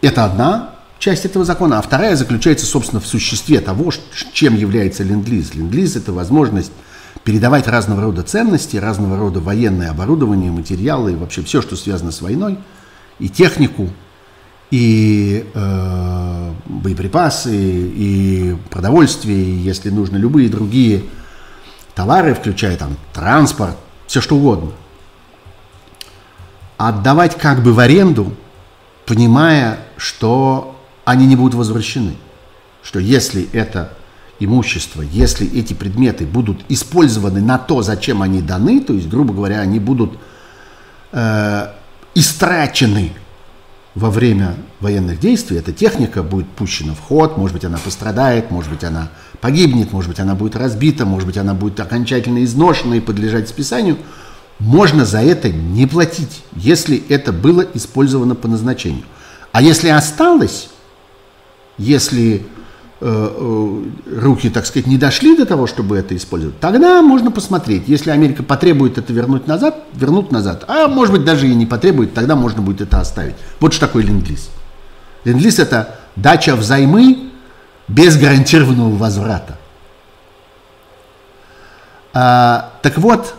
это 0.00 0.24
одна 0.24 0.74
часть 0.98 1.24
этого 1.24 1.44
закона, 1.44 1.78
а 1.78 1.82
вторая 1.82 2.16
заключается, 2.16 2.66
собственно, 2.66 3.00
в 3.00 3.06
существе 3.06 3.60
того, 3.60 3.92
чем 4.32 4.56
является 4.56 5.02
ленд-лиз. 5.02 5.54
Ленд-лиз– 5.54 5.96
это 5.96 6.12
возможность 6.12 6.72
передавать 7.28 7.68
разного 7.68 8.00
рода 8.00 8.22
ценности, 8.22 8.78
разного 8.78 9.18
рода 9.18 9.38
военное 9.38 9.90
оборудование, 9.90 10.50
материалы, 10.50 11.14
вообще 11.14 11.42
все, 11.42 11.60
что 11.60 11.76
связано 11.76 12.10
с 12.10 12.22
войной, 12.22 12.56
и 13.18 13.28
технику, 13.28 13.90
и 14.70 15.46
э, 15.52 16.52
боеприпасы, 16.64 17.54
и 17.54 18.56
продовольствие, 18.70 19.44
и, 19.44 19.56
если 19.58 19.90
нужно, 19.90 20.16
любые 20.16 20.48
другие 20.48 21.04
товары, 21.94 22.32
включая 22.32 22.78
там 22.78 22.96
транспорт, 23.12 23.76
все 24.06 24.22
что 24.22 24.36
угодно. 24.36 24.70
Отдавать 26.78 27.36
как 27.36 27.62
бы 27.62 27.74
в 27.74 27.78
аренду, 27.78 28.32
понимая, 29.04 29.80
что 29.98 30.80
они 31.04 31.26
не 31.26 31.36
будут 31.36 31.56
возвращены. 31.56 32.14
Что 32.82 32.98
если 32.98 33.46
это 33.52 33.97
имущество, 34.40 35.02
если 35.02 35.46
эти 35.58 35.74
предметы 35.74 36.26
будут 36.26 36.60
использованы 36.68 37.40
на 37.40 37.58
то, 37.58 37.82
зачем 37.82 38.22
они 38.22 38.40
даны, 38.40 38.80
то 38.80 38.92
есть, 38.92 39.08
грубо 39.08 39.34
говоря, 39.34 39.60
они 39.60 39.78
будут 39.80 40.18
э, 41.12 41.68
истрачены 42.14 43.12
во 43.94 44.10
время 44.10 44.54
военных 44.80 45.18
действий, 45.18 45.58
эта 45.58 45.72
техника 45.72 46.22
будет 46.22 46.48
пущена 46.48 46.94
в 46.94 47.00
ход, 47.00 47.36
может 47.36 47.54
быть, 47.54 47.64
она 47.64 47.78
пострадает, 47.78 48.50
может 48.50 48.70
быть, 48.70 48.84
она 48.84 49.10
погибнет, 49.40 49.92
может 49.92 50.10
быть, 50.10 50.20
она 50.20 50.34
будет 50.34 50.54
разбита, 50.54 51.04
может 51.04 51.26
быть, 51.26 51.36
она 51.36 51.54
будет 51.54 51.80
окончательно 51.80 52.44
изношена 52.44 52.94
и 52.94 53.00
подлежать 53.00 53.48
списанию, 53.48 53.96
можно 54.60 55.04
за 55.04 55.20
это 55.20 55.50
не 55.50 55.86
платить, 55.86 56.42
если 56.54 57.02
это 57.08 57.32
было 57.32 57.64
использовано 57.74 58.34
по 58.34 58.48
назначению. 58.48 59.04
А 59.52 59.62
если 59.62 59.88
осталось, 59.88 60.68
если 61.78 62.46
руки, 63.00 64.50
так 64.50 64.66
сказать, 64.66 64.86
не 64.86 64.96
дошли 64.96 65.36
до 65.36 65.46
того, 65.46 65.66
чтобы 65.66 65.96
это 65.96 66.16
использовать, 66.16 66.58
тогда 66.58 67.00
можно 67.00 67.30
посмотреть. 67.30 67.84
Если 67.86 68.10
Америка 68.10 68.42
потребует 68.42 68.98
это 68.98 69.12
вернуть 69.12 69.46
назад, 69.46 69.84
вернуть 69.94 70.32
назад. 70.32 70.64
А 70.66 70.88
может 70.88 71.14
быть 71.14 71.24
даже 71.24 71.48
и 71.48 71.54
не 71.54 71.66
потребует, 71.66 72.12
тогда 72.12 72.34
можно 72.34 72.60
будет 72.60 72.80
это 72.80 72.98
оставить. 73.00 73.36
Вот 73.60 73.72
что 73.72 73.86
такое 73.86 74.02
ленд-лиз. 74.02 74.50
Ленд-лиз 75.24 75.60
это 75.60 76.00
дача 76.16 76.56
взаймы 76.56 77.30
без 77.86 78.16
гарантированного 78.18 78.96
возврата. 78.96 79.58
А, 82.12 82.72
так 82.82 82.98
вот, 82.98 83.34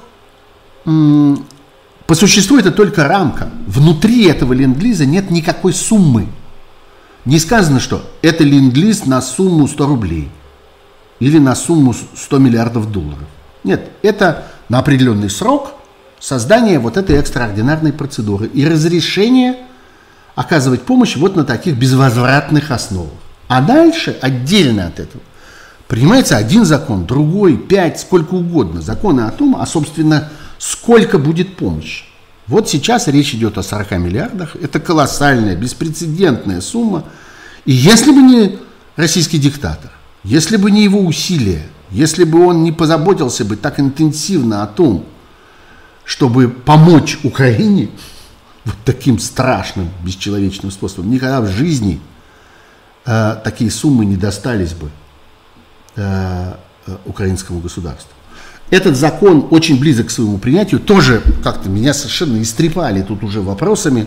по 0.86 2.16
существу 2.16 2.58
это 2.58 2.72
только 2.72 3.04
рамка. 3.04 3.50
Внутри 3.68 4.26
этого 4.26 4.54
ленд-лиза 4.54 5.06
нет 5.06 5.30
никакой 5.32 5.74
суммы. 5.74 6.28
Не 7.30 7.38
сказано, 7.38 7.80
что 7.80 8.02
это 8.24 8.44
ленд-лиз 8.44 9.06
на 9.06 9.22
сумму 9.22 9.68
100 9.68 9.86
рублей 9.86 10.32
или 11.20 11.38
на 11.38 11.54
сумму 11.54 11.94
100 11.94 12.40
миллиардов 12.40 12.92
долларов. 12.92 13.28
Нет, 13.64 13.92
это 14.02 14.46
на 14.68 14.80
определенный 14.80 15.30
срок 15.30 15.74
создание 16.20 16.80
вот 16.80 16.98
этой 16.98 17.18
экстраординарной 17.18 17.94
процедуры 17.94 18.48
и 18.48 18.66
разрешение 18.66 19.58
оказывать 20.34 20.82
помощь 20.82 21.18
вот 21.18 21.36
на 21.36 21.46
таких 21.46 21.78
безвозвратных 21.78 22.72
основах. 22.72 23.14
А 23.48 23.62
дальше, 23.62 24.18
отдельно 24.24 24.88
от 24.88 25.00
этого, 25.00 25.22
принимается 25.88 26.36
один 26.36 26.66
закон, 26.66 27.06
другой, 27.06 27.58
пять, 27.58 28.00
сколько 28.00 28.34
угодно. 28.34 28.82
Законы 28.82 29.22
о 29.22 29.30
том, 29.30 29.56
а, 29.56 29.68
собственно, 29.68 30.30
сколько 30.58 31.20
будет 31.20 31.58
помощи. 31.58 32.06
Вот 32.50 32.68
сейчас 32.68 33.08
речь 33.08 33.36
идет 33.36 33.60
о 33.60 33.64
40 33.64 33.92
миллиардах. 33.92 34.56
Это 34.56 34.80
колоссальная, 34.80 35.56
беспрецедентная 35.56 36.62
сумма. 36.62 37.04
И 37.64 37.72
если 37.72 38.12
бы 38.12 38.24
не 38.24 38.58
российский 38.96 39.38
диктатор, 39.38 39.92
если 40.24 40.58
бы 40.58 40.72
не 40.72 40.84
его 40.84 41.00
усилия, 41.00 41.62
если 41.92 42.24
бы 42.24 42.44
он 42.44 42.64
не 42.64 42.72
позаботился 42.72 43.46
бы 43.46 43.56
так 43.56 43.80
интенсивно 43.80 44.64
о 44.64 44.68
том, 44.68 45.06
чтобы 46.06 46.50
помочь 46.50 47.20
Украине 47.24 47.90
вот 48.66 48.76
таким 48.84 49.20
страшным, 49.20 49.92
бесчеловечным 50.04 50.72
способом, 50.72 51.12
никогда 51.12 51.42
в 51.42 51.50
жизни 51.50 52.02
э, 53.06 53.36
такие 53.44 53.70
суммы 53.70 54.06
не 54.06 54.16
достались 54.16 54.74
бы 54.74 54.90
э, 55.96 56.54
э, 56.88 56.98
украинскому 57.06 57.60
государству. 57.60 58.19
Этот 58.70 58.96
закон 58.96 59.48
очень 59.50 59.80
близок 59.80 60.08
к 60.08 60.12
своему 60.12 60.38
принятию. 60.38 60.80
Тоже 60.80 61.24
как-то 61.44 61.70
меня 61.70 61.94
совершенно 61.94 62.42
истрепали 62.42 63.02
тут 63.02 63.24
уже 63.24 63.42
вопросами 63.42 64.06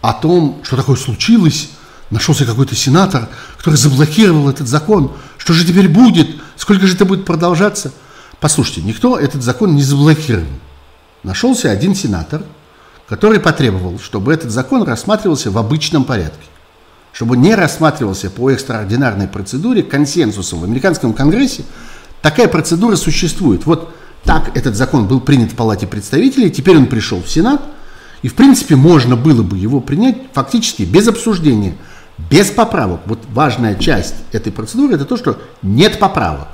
о 0.00 0.12
том, 0.14 0.60
что 0.62 0.76
такое 0.76 0.96
случилось. 0.96 1.70
Нашелся 2.10 2.46
какой-то 2.46 2.74
сенатор, 2.74 3.28
который 3.58 3.76
заблокировал 3.76 4.48
этот 4.48 4.68
закон. 4.68 5.12
Что 5.36 5.52
же 5.52 5.66
теперь 5.66 5.88
будет? 5.88 6.28
Сколько 6.56 6.86
же 6.86 6.94
это 6.94 7.04
будет 7.04 7.24
продолжаться? 7.24 7.92
Послушайте, 8.40 8.82
никто 8.82 9.18
этот 9.18 9.42
закон 9.42 9.74
не 9.74 9.82
заблокировал. 9.82 10.46
Нашелся 11.22 11.70
один 11.70 11.94
сенатор, 11.94 12.42
который 13.08 13.40
потребовал, 13.40 13.98
чтобы 13.98 14.32
этот 14.32 14.50
закон 14.52 14.84
рассматривался 14.84 15.50
в 15.50 15.58
обычном 15.58 16.04
порядке 16.04 16.46
чтобы 17.16 17.38
не 17.38 17.54
рассматривался 17.54 18.28
по 18.28 18.50
экстраординарной 18.50 19.26
процедуре 19.26 19.82
консенсусом 19.82 20.60
в 20.60 20.64
американском 20.64 21.14
конгрессе, 21.14 21.64
такая 22.26 22.48
процедура 22.48 22.96
существует. 22.96 23.66
Вот 23.66 23.94
так 24.24 24.50
этот 24.56 24.74
закон 24.74 25.06
был 25.06 25.20
принят 25.20 25.52
в 25.52 25.54
Палате 25.54 25.86
представителей, 25.86 26.50
теперь 26.50 26.76
он 26.76 26.86
пришел 26.86 27.22
в 27.22 27.30
Сенат, 27.30 27.62
и 28.22 28.26
в 28.26 28.34
принципе 28.34 28.74
можно 28.74 29.14
было 29.14 29.44
бы 29.44 29.56
его 29.56 29.80
принять 29.80 30.16
фактически 30.32 30.82
без 30.82 31.06
обсуждения, 31.06 31.76
без 32.18 32.50
поправок. 32.50 33.02
Вот 33.06 33.20
важная 33.32 33.76
часть 33.76 34.16
этой 34.32 34.50
процедуры 34.50 34.96
это 34.96 35.04
то, 35.04 35.16
что 35.16 35.38
нет 35.62 36.00
поправок, 36.00 36.48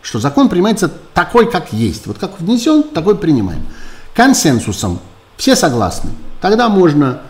что 0.00 0.18
закон 0.18 0.48
принимается 0.48 0.90
такой, 1.12 1.50
как 1.50 1.74
есть. 1.74 2.06
Вот 2.06 2.16
как 2.16 2.40
внесен, 2.40 2.82
такой 2.82 3.18
принимаем. 3.18 3.66
Консенсусом 4.14 4.98
все 5.36 5.56
согласны. 5.56 6.08
Тогда 6.40 6.70
можно 6.70 7.20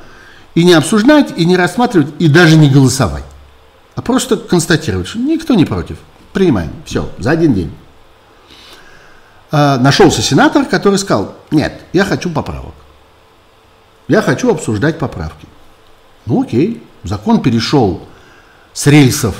и 0.54 0.62
не 0.62 0.74
обсуждать, 0.74 1.36
и 1.36 1.44
не 1.44 1.56
рассматривать, 1.56 2.14
и 2.20 2.28
даже 2.28 2.56
не 2.56 2.70
голосовать. 2.70 3.24
А 3.96 4.02
просто 4.02 4.36
констатировать, 4.36 5.08
что 5.08 5.18
никто 5.18 5.54
не 5.54 5.64
против. 5.64 5.96
Принимаем. 6.32 6.72
Все, 6.84 7.10
за 7.18 7.30
один 7.30 7.54
день. 7.54 7.72
А, 9.50 9.78
нашелся 9.78 10.22
сенатор, 10.22 10.64
который 10.64 10.98
сказал, 10.98 11.36
нет, 11.50 11.82
я 11.92 12.04
хочу 12.04 12.30
поправок. 12.30 12.74
Я 14.08 14.22
хочу 14.22 14.50
обсуждать 14.50 14.98
поправки. 14.98 15.46
Ну 16.26 16.42
окей, 16.42 16.82
закон 17.04 17.42
перешел 17.42 18.02
с 18.72 18.86
рельсов 18.86 19.36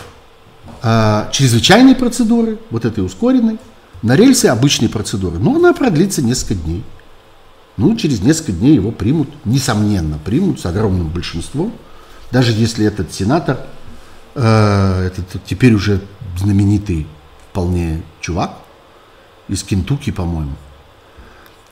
э, 0.82 1.28
чрезвычайной 1.32 1.94
процедуры, 1.94 2.58
вот 2.70 2.84
этой 2.84 3.04
ускоренной, 3.04 3.58
на 4.02 4.16
рельсы 4.16 4.46
обычной 4.46 4.88
процедуры. 4.88 5.38
Но 5.38 5.56
она 5.56 5.72
продлится 5.72 6.22
несколько 6.22 6.54
дней. 6.54 6.84
Ну, 7.76 7.96
через 7.96 8.20
несколько 8.20 8.52
дней 8.52 8.74
его 8.74 8.92
примут, 8.92 9.28
несомненно, 9.44 10.18
примут 10.18 10.60
с 10.60 10.66
огромным 10.66 11.08
большинством, 11.08 11.72
даже 12.30 12.52
если 12.52 12.84
этот 12.84 13.12
сенатор, 13.12 13.60
э, 14.34 15.06
этот 15.06 15.42
теперь 15.44 15.72
уже 15.72 16.02
знаменитый 16.36 17.06
вполне 17.50 18.02
чувак 18.20 18.52
из 19.48 19.62
Кентукки, 19.62 20.10
по-моему, 20.10 20.52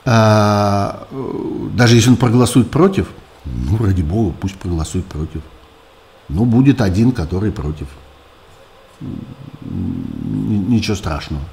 э, 0.05 0.93
даже 1.73 1.95
если 1.95 2.09
он 2.11 2.17
проголосует 2.17 2.69
против, 2.69 3.07
ну, 3.45 3.77
ради 3.83 4.01
бога, 4.01 4.33
пусть 4.39 4.55
проголосует 4.55 5.05
против. 5.05 5.41
Ну, 6.29 6.45
будет 6.45 6.81
один, 6.81 7.11
который 7.11 7.51
против. 7.51 7.87
Ничего 9.61 10.95
страшного, 10.95 11.43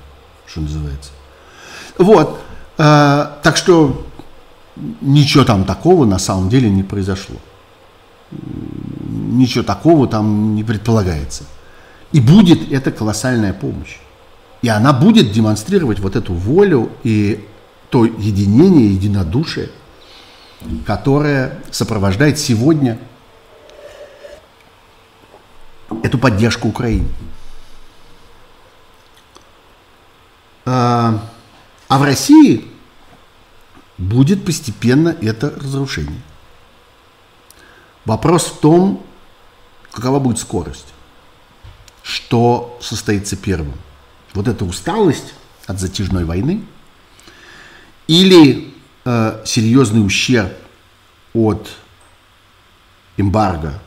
что 0.46 0.61
называется. 0.61 1.11
Вот. 1.96 2.38
Э, 2.76 3.26
так 3.42 3.56
что 3.56 4.06
ничего 5.00 5.44
там 5.44 5.64
такого 5.64 6.04
на 6.04 6.18
самом 6.18 6.48
деле 6.48 6.70
не 6.70 6.82
произошло. 6.82 7.36
Ничего 8.30 9.64
такого 9.64 10.06
там 10.06 10.54
не 10.54 10.62
предполагается. 10.62 11.44
И 12.12 12.20
будет 12.20 12.72
эта 12.72 12.90
колоссальная 12.90 13.52
помощь. 13.52 13.98
И 14.62 14.68
она 14.68 14.92
будет 14.92 15.32
демонстрировать 15.32 16.00
вот 16.00 16.16
эту 16.16 16.34
волю 16.34 16.90
и 17.04 17.46
то 17.90 18.04
единение, 18.04 18.92
единодушие, 18.92 19.70
которое 20.86 21.62
сопровождает 21.70 22.38
сегодня 22.38 22.98
эту 26.02 26.18
поддержку 26.18 26.68
Украине. 26.68 27.09
А, 30.64 31.22
а 31.88 31.98
в 31.98 32.02
России 32.02 32.66
будет 33.96 34.44
постепенно 34.44 35.16
это 35.20 35.50
разрушение. 35.50 36.20
Вопрос 38.04 38.46
в 38.46 38.61
том, 38.61 39.02
какова 39.90 40.18
будет 40.18 40.38
скорость, 40.38 40.86
что 42.09 42.78
состоится 42.80 43.36
первым. 43.36 43.74
Вот 44.32 44.48
эта 44.48 44.64
усталость 44.64 45.34
от 45.66 45.78
затяжной 45.78 46.24
войны 46.24 46.64
или 48.06 48.72
э, 49.04 49.42
серьезный 49.44 50.04
ущерб 50.04 50.52
от 51.34 51.68
эмбарго 53.18 53.78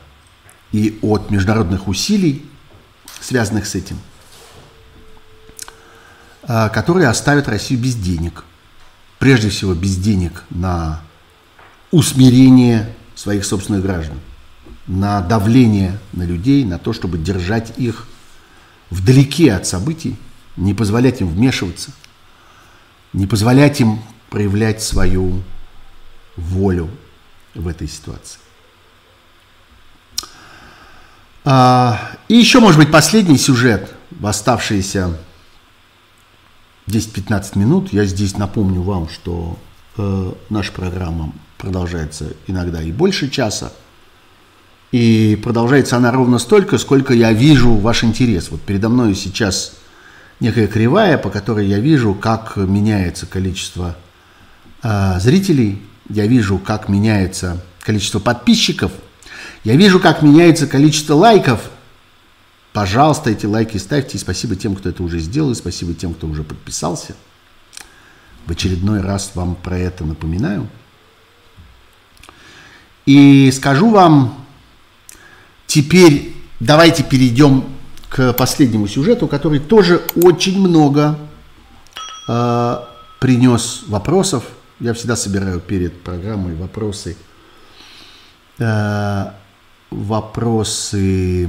и 0.70 0.98
от 1.02 1.30
международных 1.30 1.88
усилий, 1.88 2.46
связанных 3.20 3.66
с 3.66 3.74
этим, 3.74 3.98
э, 6.42 6.68
которые 6.68 7.08
оставят 7.08 7.48
Россию 7.48 7.80
без 7.80 7.96
денег– 7.96 8.44
прежде 9.22 9.50
всего 9.50 9.72
без 9.72 9.98
денег 9.98 10.42
на 10.50 11.00
усмирение 11.92 12.92
своих 13.14 13.44
собственных 13.44 13.82
граждан, 13.82 14.18
на 14.88 15.20
давление 15.20 16.00
на 16.12 16.24
людей, 16.24 16.64
на 16.64 16.80
то, 16.80 16.92
чтобы 16.92 17.18
держать 17.18 17.72
их 17.78 18.08
вдалеке 18.92 19.54
от 19.54 19.66
событий, 19.66 20.16
не 20.56 20.74
позволять 20.74 21.20
им 21.20 21.28
вмешиваться, 21.28 21.92
не 23.12 23.26
позволять 23.26 23.80
им 23.80 24.00
проявлять 24.30 24.82
свою 24.82 25.42
волю 26.36 26.90
в 27.54 27.68
этой 27.68 27.88
ситуации. 27.88 28.38
А, 31.44 32.12
и 32.28 32.36
еще, 32.36 32.60
может 32.60 32.78
быть, 32.78 32.90
последний 32.90 33.38
сюжет 33.38 33.92
в 34.10 34.26
оставшиеся 34.26 35.18
10-15 36.86 37.58
минут. 37.58 37.92
Я 37.92 38.04
здесь 38.04 38.36
напомню 38.36 38.82
вам, 38.82 39.08
что 39.08 39.58
э, 39.96 40.32
наша 40.50 40.72
программа 40.72 41.32
продолжается 41.58 42.34
иногда 42.46 42.82
и 42.82 42.92
больше 42.92 43.28
часа. 43.28 43.72
И 44.92 45.40
продолжается 45.42 45.96
она 45.96 46.12
ровно 46.12 46.38
столько, 46.38 46.78
сколько 46.78 47.14
я 47.14 47.32
вижу 47.32 47.74
ваш 47.74 48.04
интерес. 48.04 48.50
Вот 48.50 48.60
передо 48.60 48.88
мной 48.88 49.14
сейчас 49.14 49.74
некая 50.38 50.68
кривая, 50.68 51.18
по 51.18 51.30
которой 51.30 51.66
я 51.66 51.78
вижу, 51.78 52.14
как 52.14 52.56
меняется 52.56 53.26
количество 53.26 53.96
э, 54.82 55.18
зрителей, 55.18 55.82
я 56.08 56.26
вижу, 56.26 56.58
как 56.58 56.88
меняется 56.88 57.62
количество 57.80 58.18
подписчиков, 58.20 58.92
я 59.64 59.76
вижу, 59.76 59.98
как 59.98 60.22
меняется 60.22 60.66
количество 60.66 61.14
лайков– 61.14 61.60
Пожалуйста, 62.72 63.30
эти 63.30 63.44
лайки 63.44 63.76
ставьте. 63.76 64.16
И 64.16 64.20
спасибо 64.20 64.56
тем, 64.56 64.74
кто 64.74 64.88
это 64.88 65.02
уже 65.02 65.18
сделал. 65.18 65.52
И 65.52 65.54
спасибо 65.54 65.92
тем, 65.94 66.14
кто 66.14 66.26
уже 66.26 66.42
подписался. 66.42 67.14
В 68.46 68.50
очередной 68.50 69.00
раз 69.00 69.32
вам 69.34 69.54
про 69.54 69.78
это 69.78 70.04
напоминаю. 70.04 70.68
И 73.04 73.50
скажу 73.50 73.90
вам, 73.90 74.41
теперь 75.66 76.34
давайте 76.60 77.02
перейдем 77.02 77.64
к 78.08 78.32
последнему 78.34 78.86
сюжету, 78.86 79.26
который 79.26 79.58
тоже 79.58 80.02
очень 80.16 80.60
много 80.60 81.18
э, 82.28 82.76
принес 83.20 83.84
вопросов. 83.86 84.44
Я 84.80 84.92
всегда 84.94 85.16
собираю 85.16 85.60
перед 85.60 86.02
программой 86.02 86.54
вопросы. 86.54 87.16
Э, 88.58 89.30
вопросы 89.90 91.48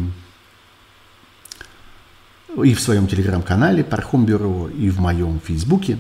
и 2.64 2.74
в 2.74 2.80
своем 2.80 3.08
телеграм-канале 3.08 3.84
Пархом 3.84 4.26
Бюро, 4.26 4.70
и 4.70 4.90
в 4.90 5.00
моем 5.00 5.40
фейсбуке. 5.40 5.98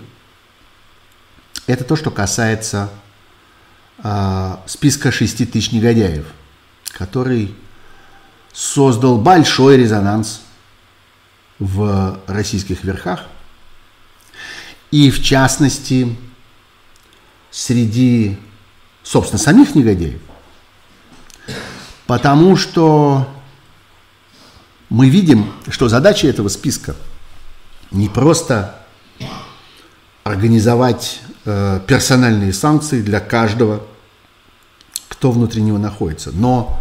Это 1.66 1.84
то, 1.84 1.96
что 1.96 2.12
касается 2.12 2.90
э, 4.04 4.56
списка 4.66 5.12
6 5.12 5.52
тысяч 5.52 5.72
негодяев, 5.72 6.26
который 6.92 7.56
создал 8.54 9.18
большой 9.18 9.78
резонанс 9.78 10.42
в 11.60 12.20
российских 12.28 12.84
верхах. 12.84 13.26
И 14.92 15.10
в 15.10 15.24
частности, 15.24 16.16
среди, 17.50 18.38
собственно, 19.02 19.40
самих 19.40 19.74
негодяев. 19.76 20.22
Потому 22.06 22.56
что 22.56 23.28
мы 24.90 25.10
видим, 25.10 25.52
что 25.70 25.90
задача 25.90 26.28
этого 26.28 26.48
списка 26.50 26.96
не 27.90 28.10
просто 28.10 28.80
организовать 30.24 31.22
э, 31.46 31.80
персональные 31.88 32.54
санкции 32.54 33.02
для 33.02 33.20
каждого, 33.20 33.84
кто 35.08 35.32
внутри 35.32 35.62
него 35.62 35.78
находится, 35.78 36.32
но 36.32 36.80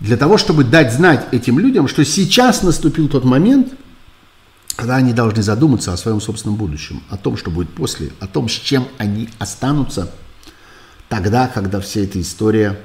для 0.00 0.16
того, 0.16 0.36
чтобы 0.36 0.64
дать 0.64 0.92
знать 0.92 1.26
этим 1.32 1.58
людям, 1.58 1.88
что 1.88 2.04
сейчас 2.04 2.62
наступил 2.62 3.08
тот 3.08 3.24
момент, 3.24 3.72
когда 4.76 4.96
они 4.96 5.12
должны 5.12 5.42
задуматься 5.42 5.92
о 5.92 5.96
своем 5.96 6.20
собственном 6.20 6.56
будущем, 6.56 7.02
о 7.08 7.16
том, 7.16 7.36
что 7.36 7.50
будет 7.50 7.70
после, 7.70 8.10
о 8.20 8.26
том, 8.26 8.48
с 8.48 8.52
чем 8.52 8.86
они 8.98 9.30
останутся 9.38 10.10
тогда, 11.08 11.48
когда 11.48 11.80
вся 11.80 12.00
эта 12.00 12.20
история 12.20 12.78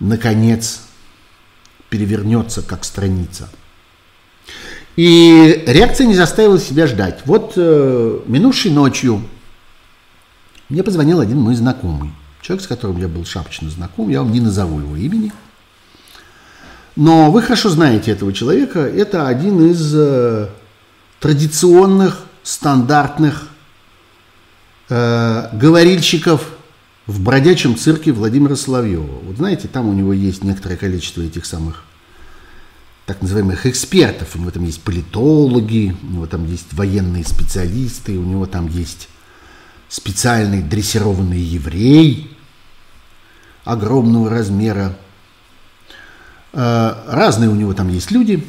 наконец 0.00 0.82
перевернется 1.88 2.62
как 2.62 2.84
страница. 2.84 3.48
И 4.96 5.62
реакция 5.66 6.06
не 6.06 6.14
заставила 6.14 6.58
себя 6.58 6.86
ждать. 6.86 7.20
Вот 7.26 7.52
э, 7.56 8.20
минувшей 8.26 8.72
ночью 8.72 9.22
мне 10.68 10.82
позвонил 10.82 11.20
один 11.20 11.38
мой 11.38 11.54
знакомый, 11.54 12.10
человек, 12.40 12.64
с 12.64 12.66
которым 12.66 12.98
я 12.98 13.06
был 13.06 13.24
шапочно 13.24 13.70
знаком, 13.70 14.08
я 14.08 14.22
вам 14.22 14.32
не 14.32 14.40
назову 14.40 14.80
его 14.80 14.96
имени. 14.96 15.32
Но 16.96 17.30
вы 17.30 17.42
хорошо 17.42 17.68
знаете 17.68 18.10
этого 18.10 18.32
человека, 18.32 18.80
это 18.80 19.28
один 19.28 19.70
из 19.70 19.94
э, 19.94 20.48
традиционных, 21.20 22.24
стандартных 22.42 23.48
э, 24.88 25.48
говорильщиков 25.52 26.48
в 27.06 27.20
бродячем 27.20 27.76
цирке 27.76 28.12
Владимира 28.12 28.56
Соловьева. 28.56 29.20
Вот 29.24 29.36
знаете, 29.36 29.68
там 29.68 29.88
у 29.90 29.92
него 29.92 30.14
есть 30.14 30.42
некоторое 30.42 30.76
количество 30.76 31.20
этих 31.20 31.44
самых 31.44 31.84
так 33.04 33.20
называемых 33.20 33.66
экспертов. 33.66 34.34
У 34.34 34.38
него 34.38 34.50
там 34.50 34.64
есть 34.64 34.80
политологи, 34.80 35.94
у 36.02 36.06
него 36.06 36.26
там 36.26 36.46
есть 36.46 36.72
военные 36.72 37.24
специалисты, 37.24 38.16
у 38.16 38.24
него 38.24 38.46
там 38.46 38.68
есть 38.68 39.08
специальный 39.88 40.62
дрессированный 40.62 41.40
еврей 41.40 42.36
огромного 43.64 44.30
размера. 44.30 44.96
Э, 46.58 47.04
разные 47.06 47.50
у 47.50 47.54
него 47.54 47.74
там 47.74 47.88
есть 47.88 48.10
люди. 48.10 48.42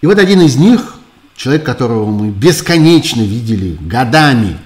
И 0.00 0.06
вот 0.06 0.16
один 0.16 0.40
из 0.42 0.54
них, 0.54 0.94
человек, 1.34 1.66
которого 1.66 2.08
мы 2.08 2.30
бесконечно 2.30 3.20
видели 3.22 3.76
годами 3.80 4.58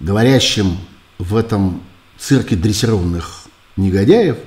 говорящим 0.00 0.78
в 1.18 1.36
этом 1.36 1.82
цирке 2.16 2.56
дрессированных 2.56 3.42
негодяев, 3.76 4.38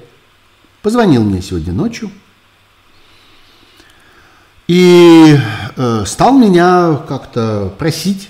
позвонил 0.82 1.24
мне 1.24 1.44
сегодня 1.44 1.74
ночью 1.74 2.10
и 4.68 5.38
э, 5.76 6.06
стал 6.08 6.36
меня 6.36 7.04
как-то 7.08 7.72
просить, 7.78 8.30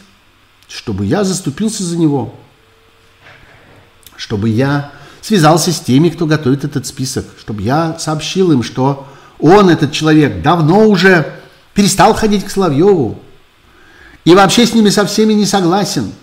чтобы 0.68 1.06
я 1.06 1.24
заступился 1.24 1.84
за 1.84 1.98
него, 1.98 2.36
чтобы 4.18 4.50
я 4.50 4.92
связался 5.22 5.72
с 5.72 5.80
теми, 5.80 6.10
кто 6.10 6.26
готовит 6.26 6.64
этот 6.64 6.86
список, 6.86 7.26
чтобы 7.40 7.62
я 7.62 7.98
сообщил 8.00 8.52
им, 8.52 8.64
что 8.64 9.08
он, 9.40 9.70
этот 9.70 9.92
человек, 9.92 10.42
давно 10.42 10.88
уже 10.88 11.34
перестал 11.74 12.14
ходить 12.14 12.44
к 12.44 12.50
Соловьеву 12.50 13.20
и 14.26 14.36
вообще 14.36 14.66
с 14.66 14.74
ними 14.74 14.90
со 14.90 15.06
всеми 15.06 15.34
не 15.34 15.46
согласен– 15.46 16.12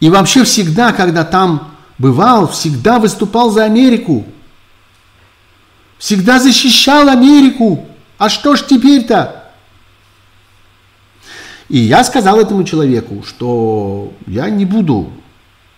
и 0.00 0.10
вообще 0.10 0.44
всегда, 0.44 0.92
когда 0.92 1.24
там 1.24 1.74
бывал, 1.98 2.48
всегда 2.48 2.98
выступал 2.98 3.50
за 3.50 3.64
Америку. 3.64 4.24
Всегда 5.98 6.38
защищал 6.38 7.08
Америку. 7.08 7.86
А 8.16 8.28
что 8.28 8.54
ж 8.54 8.64
теперь-то? 8.68 9.52
И 11.68 11.78
я 11.78 12.04
сказал 12.04 12.40
этому 12.40 12.64
человеку, 12.64 13.24
что 13.26 14.12
я 14.26 14.48
не 14.48 14.64
буду 14.64 15.12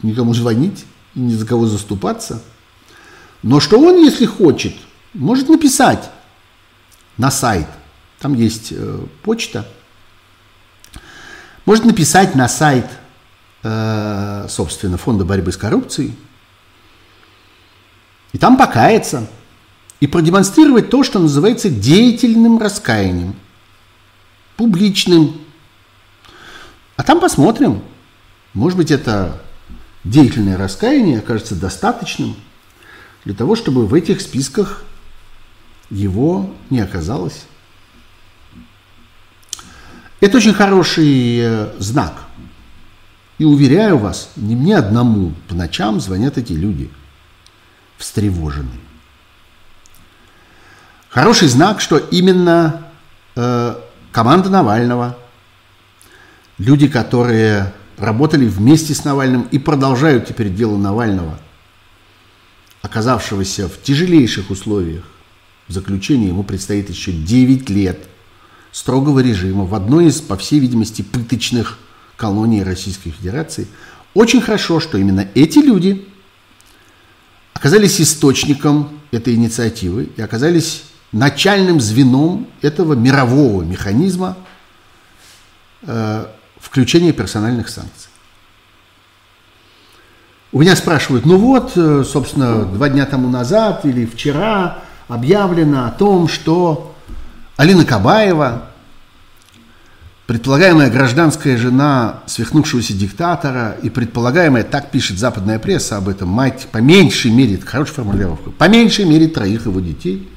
никому 0.03 0.35
звонить 0.35 0.85
ни 1.15 1.35
за 1.35 1.47
кого 1.47 1.67
заступаться, 1.67 2.43
но 3.43 3.61
что 3.61 3.79
он, 3.81 3.97
если 3.99 4.27
хочет, 4.27 4.75
может 5.15 5.49
написать 5.49 6.11
на 7.17 7.31
сайт. 7.31 7.67
Там 8.21 8.35
есть 8.35 8.69
э, 8.71 9.01
почта. 9.23 9.67
Может 11.65 11.85
написать 11.85 12.35
на 12.35 12.49
сайт 12.49 12.87
Э, 13.63 14.47
собственно, 14.49 14.97
Фонда 14.97 15.25
борьбы 15.25 15.53
с 15.53 15.57
коррупцией, 15.57 16.15
и 18.33 18.39
там 18.39 18.57
покаяться, 18.57 19.29
и 19.99 20.07
продемонстрировать 20.07 20.89
то, 20.89 21.03
что 21.03 21.19
называется 21.19 21.69
деятельным 21.69 22.59
раскаянием, 22.59 23.35
публичным. 24.57 25.43
А 26.97 27.03
там 27.03 27.21
посмотрим. 27.21 27.83
Может 28.55 28.79
быть, 28.79 28.91
это 28.91 29.43
деятельное 30.05 30.57
раскаяние 30.57 31.19
окажется 31.19 31.55
достаточным 31.55 32.37
для 33.25 33.35
того, 33.35 33.57
чтобы 33.57 33.87
в 33.87 33.95
этих 33.95 34.21
списках 34.21 34.83
его 35.91 36.53
не 36.71 36.81
оказалось. 36.81 37.45
Это 40.21 40.37
очень 40.37 40.55
хороший 40.55 41.39
э, 41.41 41.75
знак– 41.79 42.25
и 43.41 43.45
уверяю 43.47 43.97
вас, 43.97 44.33
не 44.37 44.55
мне 44.55 44.77
одному 44.77 45.33
по 45.49 45.55
ночам 45.55 45.99
звонят 45.99 46.37
эти 46.37 46.53
люди, 46.53 46.91
встревоженные. 47.97 48.79
Хороший 51.09 51.49
знак, 51.49 51.81
что 51.81 51.97
именно 51.97 52.83
э, 53.37 53.77
команда 54.13 54.51
Навального, 54.51 55.17
люди, 56.59 56.87
которые 56.87 57.73
работали 58.01 58.47
вместе 58.47 58.95
с 58.95 59.05
Навальным 59.05 59.47
и 59.51 59.59
продолжают 59.59 60.27
теперь 60.27 60.53
дело 60.53 60.77
Навального, 60.77 61.39
оказавшегося 62.83 63.69
в 63.69 63.81
тяжелейших 63.83 64.51
условиях 64.51 65.05
в 65.69 65.73
заключении, 65.73 66.29
ему 66.29 66.43
предстоит 66.43 66.89
еще 66.89 67.13
9 67.13 67.71
лет 67.71 68.01
строгого 68.73 69.21
режима 69.21 69.65
в 69.65 69.75
одной 69.75 70.07
из, 70.07 70.21
по 70.21 70.37
всей 70.37 70.59
видимости, 70.61 71.03
пыточных 71.03 71.79
колонии 72.17 72.63
Российской 72.63 73.11
Федерации. 73.11 73.67
Очень 74.15 74.41
хорошо, 74.41 74.81
что 74.81 74.99
именно 74.99 75.29
эти 75.35 75.59
люди 75.59 76.07
оказались 77.53 78.01
источником 78.01 79.01
этой 79.11 79.35
инициативы 79.35 80.09
и 80.17 80.23
оказались 80.23 80.85
начальным 81.13 81.81
звеном 81.81 82.49
этого 82.63 82.95
мирового 82.95 83.63
механизма 83.63 84.37
э, 85.83 86.27
включения 86.61 87.13
персональных 87.13 87.69
санкций. 87.69 88.11
У 90.53 90.61
меня 90.61 90.75
спрашивают, 90.75 91.27
ну 91.27 91.37
вот, 91.37 91.73
э, 91.77 92.03
собственно, 92.05 92.65
два 92.65 92.89
дня 92.89 93.07
тому 93.07 93.29
назад 93.29 93.85
или 93.85 94.05
вчера 94.05 94.79
объявлено 95.07 95.87
о 95.87 95.91
том, 95.91 96.27
что 96.27 96.95
Алина 97.57 97.85
Кабаева, 97.85 98.65
предполагаемая 100.27 100.91
гражданская 100.91 101.57
жена 101.57 102.21
свихнувшегося 102.27 102.95
диктатора 102.95 103.77
и 103.81 103.91
предполагаемая, 103.91 104.65
так 104.65 104.91
пишет 104.91 105.19
западная 105.21 105.61
пресса 105.61 105.97
об 105.97 106.09
этом, 106.09 106.29
мать 106.29 106.67
по 106.73 106.79
меньшей 106.79 107.31
мере, 107.31 107.55
это 107.55 107.67
хорошая 107.67 107.97
формулировка, 107.97 108.51
по 108.51 108.69
меньшей 108.69 109.05
мере 109.05 109.29
троих 109.29 109.67
его 109.67 109.79
детей, 109.79 110.29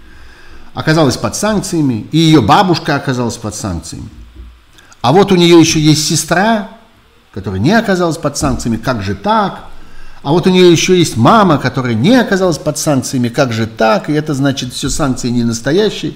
оказалась 0.76 1.18
под 1.18 1.36
санкциями, 1.36 2.06
и 2.12 2.20
ее 2.20 2.42
бабушка 2.42 2.96
оказалась 2.96 3.38
под 3.38 3.56
санкциями. 3.56 4.10
А 5.04 5.12
вот 5.12 5.32
у 5.32 5.36
нее 5.36 5.60
еще 5.60 5.80
есть 5.80 6.08
сестра, 6.08 6.72
которая 7.32 7.60
не 7.60 7.78
оказалась 7.78 8.18
под 8.18 8.36
санкциями, 8.36 8.78
как 8.78 9.04
же 9.04 9.14
так? 9.14 9.66
А 10.24 10.32
вот 10.32 10.48
у 10.48 10.50
нее 10.50 10.72
еще 10.72 10.98
есть 10.98 11.18
мама, 11.18 11.60
которая 11.60 11.94
не 11.94 12.16
оказалась 12.16 12.58
под 12.58 12.80
санкциями, 12.80 13.30
как 13.30 13.54
же 13.54 13.68
так? 13.68 14.10
И 14.10 14.14
это 14.14 14.34
значит, 14.34 14.74
все 14.74 14.90
санкции 14.90 15.30
не 15.30 15.44
настоящие. 15.44 16.16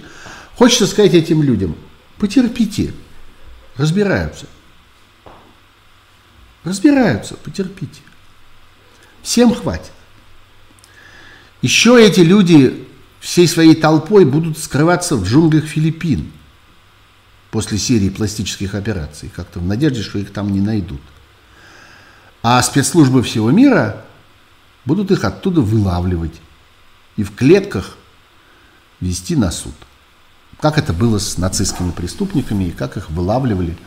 Хочется 0.55 0.87
сказать 0.87 1.13
этим 1.13 1.43
людям– 1.43 1.75
Потерпите. 2.17 2.93
Разбираются. 3.75 4.47
Разбираются, 6.63 7.35
потерпите. 7.35 8.01
Всем 9.21 9.53
хватит. 9.53 9.91
Еще 11.61 12.03
эти 12.03 12.21
люди 12.21 12.87
всей 13.19 13.47
своей 13.47 13.75
толпой 13.75 14.25
будут 14.25 14.57
скрываться 14.57 15.15
в 15.15 15.25
джунглях 15.25 15.65
Филиппин 15.65 16.31
после 17.51 17.77
серии 17.77 18.09
пластических 18.09 18.75
операций, 18.75 19.31
как-то 19.33 19.59
в 19.59 19.65
надежде, 19.65 20.01
что 20.01 20.19
их 20.19 20.33
там 20.33 20.51
не 20.51 20.61
найдут. 20.61 21.01
А 22.43 22.61
спецслужбы 22.61 23.23
всего 23.23 23.51
мира 23.51 24.03
будут 24.85 25.11
их 25.11 25.23
оттуда 25.23 25.61
вылавливать 25.61 26.35
и 27.15 27.23
в 27.23 27.35
клетках 27.35 27.97
вести 28.99 29.35
на 29.35 29.51
суд. 29.51 29.73
Как 30.59 30.77
это 30.77 30.93
было 30.93 31.19
с 31.19 31.37
нацистскими 31.37 31.91
преступниками 31.91 32.65
и 32.65 32.71
как 32.71 32.97
их 32.97 33.09
вылавливали. 33.09 33.77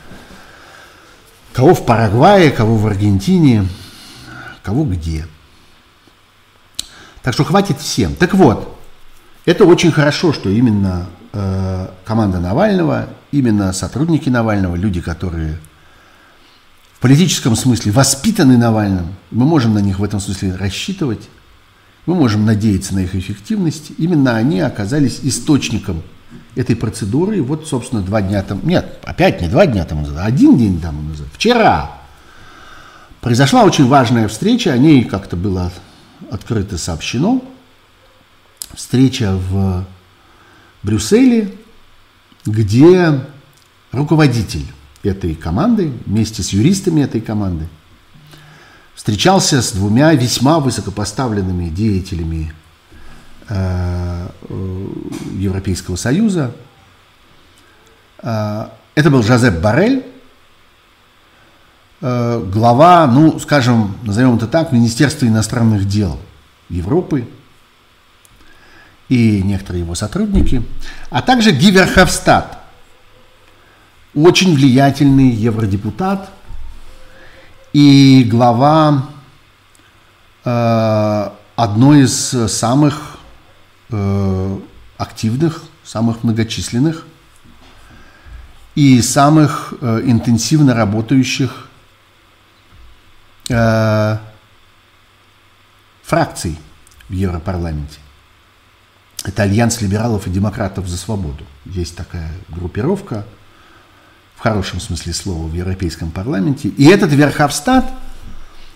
Кого 1.53 1.75
в 1.75 1.85
Парагвае, 1.85 2.51
кого 2.51 2.77
в 2.77 2.87
Аргентине, 2.87 3.67
кого 4.63 4.85
где. 4.85 5.27
Так 7.23 7.35
что 7.35 7.45
хватит 7.45 7.81
всем. 7.81 8.15
Так 8.15 8.35
вот, 8.35 8.79
это 9.45 9.65
очень 9.65 9.91
хорошо, 9.91 10.33
что 10.33 10.49
именно 10.49 11.09
э, 11.33 11.89
команда 12.05 12.39
Навального, 12.41 13.09
именно 13.33 13.73
сотрудники 13.73 14.29
Навального, 14.29 14.77
люди, 14.77 15.01
которые 15.01 15.59
в 16.95 17.01
политическом 17.01 17.57
смысле 17.57 17.93
воспитаны 17.93 18.59
Навальным, 18.59 19.15
мы 19.31 19.47
можем 19.47 19.75
на 19.75 19.79
них 19.79 19.99
в 19.99 20.05
этом 20.05 20.21
смысле 20.21 20.55
рассчитывать, 20.55 21.29
мы 22.07 22.15
можем 22.15 22.45
надеяться 22.45 22.95
на 22.95 23.01
их 23.01 23.15
эффективность. 23.15 23.93
Именно 23.99 24.37
они 24.37 24.61
оказались 24.61 25.21
источником 25.23 26.03
этой 26.55 26.77
процедуры. 26.77 27.43
Вот, 27.43 27.67
собственно, 27.69 28.03
два 28.03 28.23
дня 28.23 28.43
там, 28.43 28.61
нет, 28.65 28.99
опять 29.05 29.41
не 29.41 29.49
два 29.49 29.67
дня 29.67 29.85
тому 29.85 30.03
назад, 30.03 30.19
а 30.19 30.25
один 30.25 30.59
день 30.59 30.81
тому 30.81 31.03
назад, 31.03 31.27
вчера 31.33 31.99
произошла 33.21 33.65
очень 33.65 33.87
важная 33.87 34.29
встреча, 34.29 34.73
о 34.73 34.79
ней 34.79 35.05
как-то 35.05 35.37
было 35.37 35.71
открыто 36.31 36.79
сообщено. 36.79 37.43
Встреча 38.75 39.33
в 39.37 39.85
Брюсселе, 40.83 41.55
где 42.47 43.21
руководитель 43.93 44.67
этой 45.03 45.35
команды 45.35 45.93
вместе 46.07 46.43
с 46.43 46.51
юристами 46.51 47.03
этой 47.03 47.21
команды 47.21 47.69
встречался 48.95 49.63
с 49.63 49.73
двумя 49.73 50.13
весьма 50.13 50.61
высокопоставленными 50.61 51.69
деятелями 51.69 52.53
э, 53.49 54.29
э, 54.49 54.87
Европейского 55.39 55.97
Союза. 55.97 56.55
Э, 58.23 58.69
это 58.95 59.11
был 59.11 59.23
Жозеп 59.23 59.61
Барель, 59.61 60.05
глава, 62.03 63.07
ну, 63.07 63.39
скажем, 63.39 63.95
назовем 64.05 64.37
это 64.37 64.47
так, 64.47 64.73
Министерства 64.73 65.27
иностранных 65.27 65.87
дел 65.87 66.19
Европы 66.71 67.29
и 69.11 69.43
некоторые 69.43 69.83
его 69.83 69.97
сотрудники, 69.97 70.63
а 71.11 71.21
также 71.21 71.51
Гиверховстад, 71.51 72.59
очень 74.15 74.55
влиятельный 74.55 75.31
евродепутат 75.31 76.31
и 77.73 78.27
глава 78.31 79.09
э, 80.45 81.31
одной 81.57 82.03
из 82.03 82.53
самых 82.53 83.19
э, 83.91 84.59
активных, 84.97 85.65
самых 85.85 86.23
многочисленных 86.23 87.05
и 88.77 89.03
самых 89.03 89.75
э, 89.81 90.03
интенсивно 90.05 90.73
работающих 90.75 91.69
э, 93.49 94.19
фракций 96.05 96.57
в 97.09 97.13
Европарламенте. 97.13 97.99
Это 99.25 99.43
Альянс 99.43 99.81
либералов 99.81 100.27
и 100.27 100.31
демократов 100.31 100.89
за 100.89 100.97
свободу. 100.97 101.45
Есть 101.65 101.97
такая 101.97 102.31
группировка– 102.49 103.27
в 104.41 104.43
хорошем 104.43 104.81
смысле 104.81 105.13
слова, 105.13 105.47
в 105.47 105.53
Европейском 105.53 106.11
парламенте. 106.11 106.69
И 106.69 106.87
этот 106.87 107.13
Верхофстадт 107.13 107.93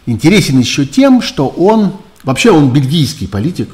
интересен 0.05 0.59
еще 0.59 0.85
тем, 0.85 1.23
что 1.23 1.49
он, 1.49 1.97
вообще 2.23 2.51
он 2.51 2.71
бельгийский 2.71 3.27
политик, 3.27 3.71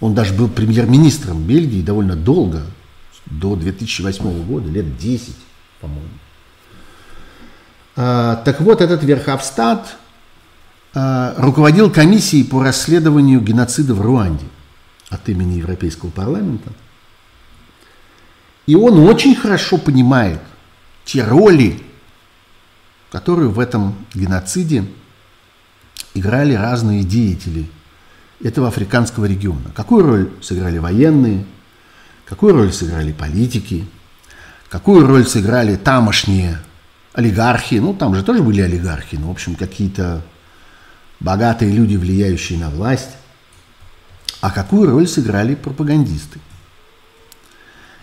он 0.00 0.14
даже 0.14 0.34
был 0.34 0.48
премьер-министром 0.48 1.42
Бельгии 1.42 1.80
довольно 1.80 2.16
долго, 2.16 2.66
до 3.24 3.56
2008 3.56 4.44
года, 4.44 4.68
лет 4.68 4.98
10, 4.98 5.34
по-моему. 5.80 6.04
А, 7.96 8.36
так 8.44 8.60
вот, 8.60 8.82
этот 8.82 9.02
Верховстат 9.02 9.96
а, 10.92 11.34
руководил 11.38 11.90
комиссией 11.90 12.44
по 12.44 12.62
расследованию 12.62 13.40
геноцида 13.40 13.94
в 13.94 14.02
Руанде 14.02 14.44
от 15.12 15.28
имени 15.28 15.58
Европейского 15.58 16.10
парламента. 16.10 16.72
И 18.66 18.74
он 18.74 18.98
очень 19.00 19.34
хорошо 19.34 19.76
понимает, 19.76 20.40
те 21.04 21.24
роли, 21.24 21.82
которые 23.10 23.48
в 23.48 23.58
этом 23.58 23.94
геноциде 24.14 24.86
играли 26.14 26.54
разные 26.54 27.02
деятели 27.02 27.68
этого 28.42 28.68
африканского 28.68 29.26
региона. 29.26 29.70
Какую 29.74 30.04
роль 30.04 30.30
сыграли 30.40 30.78
военные, 30.78 31.44
какую 32.24 32.54
роль 32.54 32.72
сыграли 32.72 33.12
политики, 33.12 33.86
какую 34.68 35.06
роль 35.06 35.26
сыграли 35.26 35.76
тамошние 35.76 36.58
олигархи, 37.12 37.74
ну 37.74 37.92
там 37.94 38.14
же 38.14 38.22
тоже 38.22 38.42
были 38.42 38.62
олигархи, 38.62 39.16
но 39.16 39.28
в 39.28 39.32
общем 39.32 39.54
какие-то 39.54 40.22
богатые 41.20 41.72
люди, 41.72 41.96
влияющие 41.96 42.58
на 42.58 42.70
власть, 42.70 43.10
а 44.42 44.50
какую 44.50 44.90
роль 44.90 45.08
сыграли 45.08 45.54
пропагандисты– 45.54 46.38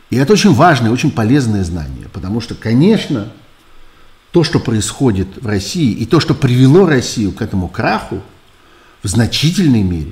и 0.09 0.15
это 0.15 0.33
очень 0.33 0.53
важное, 0.53 0.91
очень 0.91 1.11
полезное 1.11 1.63
знание, 1.63 2.07
потому 2.11 2.41
что, 2.41 2.55
конечно, 2.55 3.31
то, 4.31 4.43
что 4.43 4.59
происходит 4.59 5.27
в 5.41 5.45
России, 5.45 5.91
и 5.91 6.05
то, 6.05 6.19
что 6.19 6.33
привело 6.33 6.85
Россию 6.85 7.31
к 7.31 7.41
этому 7.41 7.67
краху, 7.67 8.21
в 9.03 9.07
значительной 9.07 9.83
мере, 9.83 10.11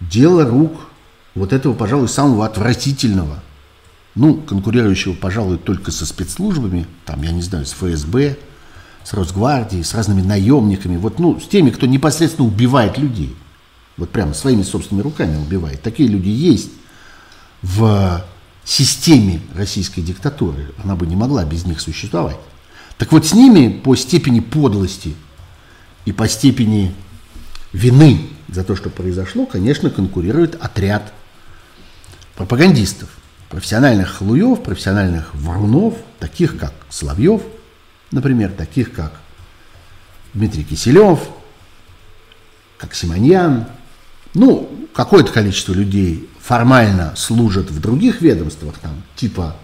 дело 0.00 0.46
рук 0.46 0.88
вот 1.34 1.52
этого, 1.52 1.74
пожалуй, 1.74 2.08
самого 2.08 2.46
отвратительного, 2.46 3.42
ну, 4.14 4.34
конкурирующего, 4.34 5.12
пожалуй, 5.12 5.58
только 5.58 5.90
со 5.90 6.06
спецслужбами, 6.06 6.86
там, 7.04 7.22
я 7.22 7.32
не 7.32 7.42
знаю, 7.42 7.66
с 7.66 7.72
ФСБ, 7.72 8.36
с 9.04 9.12
Росгвардией, 9.12 9.84
с 9.84 9.94
разными 9.94 10.22
наемниками, 10.22 10.96
вот, 10.96 11.18
ну, 11.18 11.38
с 11.38 11.46
теми, 11.46 11.70
кто 11.70 11.86
непосредственно 11.86 12.48
убивает 12.48 12.98
людей, 12.98 13.36
вот 14.00 14.10
прямо 14.10 14.34
своими 14.34 14.62
собственными 14.62 15.04
руками 15.04 15.36
убивает. 15.36 15.82
Такие 15.82 16.08
люди 16.08 16.30
есть 16.30 16.70
в 17.62 18.24
системе 18.64 19.40
российской 19.54 20.00
диктатуры. 20.00 20.72
Она 20.82 20.96
бы 20.96 21.06
не 21.06 21.16
могла 21.16 21.44
без 21.44 21.66
них 21.66 21.80
существовать. 21.80 22.38
Так 22.96 23.12
вот 23.12 23.26
с 23.26 23.34
ними 23.34 23.68
по 23.68 23.94
степени 23.96 24.40
подлости 24.40 25.14
и 26.06 26.12
по 26.12 26.28
степени 26.28 26.94
вины 27.72 28.28
за 28.48 28.64
то, 28.64 28.74
что 28.74 28.88
произошло, 28.88 29.44
конечно, 29.46 29.90
конкурирует 29.90 30.56
отряд 30.60 31.12
пропагандистов, 32.36 33.10
профессиональных 33.50 34.08
халуев, 34.08 34.62
профессиональных 34.62 35.34
врунов, 35.34 35.94
таких 36.18 36.58
как 36.58 36.72
Соловьев, 36.88 37.42
например, 38.12 38.50
таких 38.52 38.92
как 38.92 39.12
Дмитрий 40.32 40.64
Киселев, 40.64 41.20
как 42.78 42.94
Симоньян, 42.94 43.66
ну, 44.34 44.70
какое-то 44.94 45.32
количество 45.32 45.72
людей 45.72 46.28
формально 46.40 47.14
служат 47.16 47.70
в 47.70 47.80
других 47.80 48.20
ведомствах, 48.20 48.78
там, 48.78 49.02
типа 49.16 49.56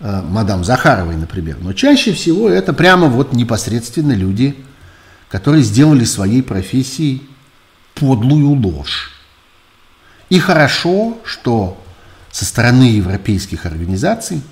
э, 0.00 0.22
мадам 0.22 0.64
Захаровой, 0.64 1.16
например, 1.16 1.58
но 1.60 1.72
чаще 1.72 2.12
всего 2.12 2.48
это 2.48 2.72
прямо 2.72 3.08
вот 3.08 3.32
непосредственно 3.32 4.12
люди, 4.12 4.56
которые 5.28 5.62
сделали 5.62 6.04
своей 6.04 6.42
профессией 6.42 7.22
подлую 7.94 8.50
ложь. 8.50 9.12
И 10.30 10.38
хорошо, 10.38 11.18
что 11.24 11.80
со 12.30 12.44
стороны 12.44 12.84
европейских 12.84 13.66
организаций 13.66 14.42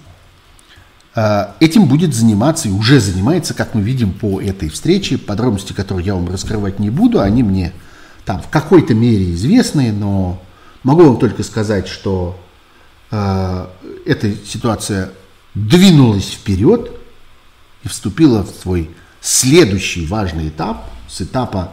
э, 1.14 1.46
этим 1.60 1.86
будет 1.86 2.14
заниматься 2.14 2.68
и 2.68 2.72
уже 2.72 3.00
занимается, 3.00 3.54
как 3.54 3.74
мы 3.74 3.82
видим 3.82 4.12
по 4.12 4.40
этой 4.40 4.68
встрече, 4.68 5.18
подробности, 5.18 5.72
которые 5.72 6.06
я 6.06 6.14
вам 6.14 6.28
раскрывать 6.28 6.78
не 6.78 6.90
буду, 6.90 7.20
они 7.20 7.42
мне 7.42 7.72
там 8.24 8.40
в 8.40 8.48
какой-то 8.48 8.94
мере 8.94 9.32
известные, 9.32 9.92
но 9.92 10.40
Могу 10.82 11.04
вам 11.04 11.18
только 11.18 11.42
сказать, 11.44 11.86
что 11.86 12.38
э, 13.10 13.66
эта 14.04 14.34
ситуация 14.44 15.10
двинулась 15.54 16.30
вперед 16.30 16.90
и 17.84 17.88
вступила 17.88 18.42
в 18.42 18.50
свой 18.50 18.90
следующий 19.20 20.06
важный 20.06 20.48
этап, 20.48 20.90
с 21.08 21.22
этапа 21.22 21.70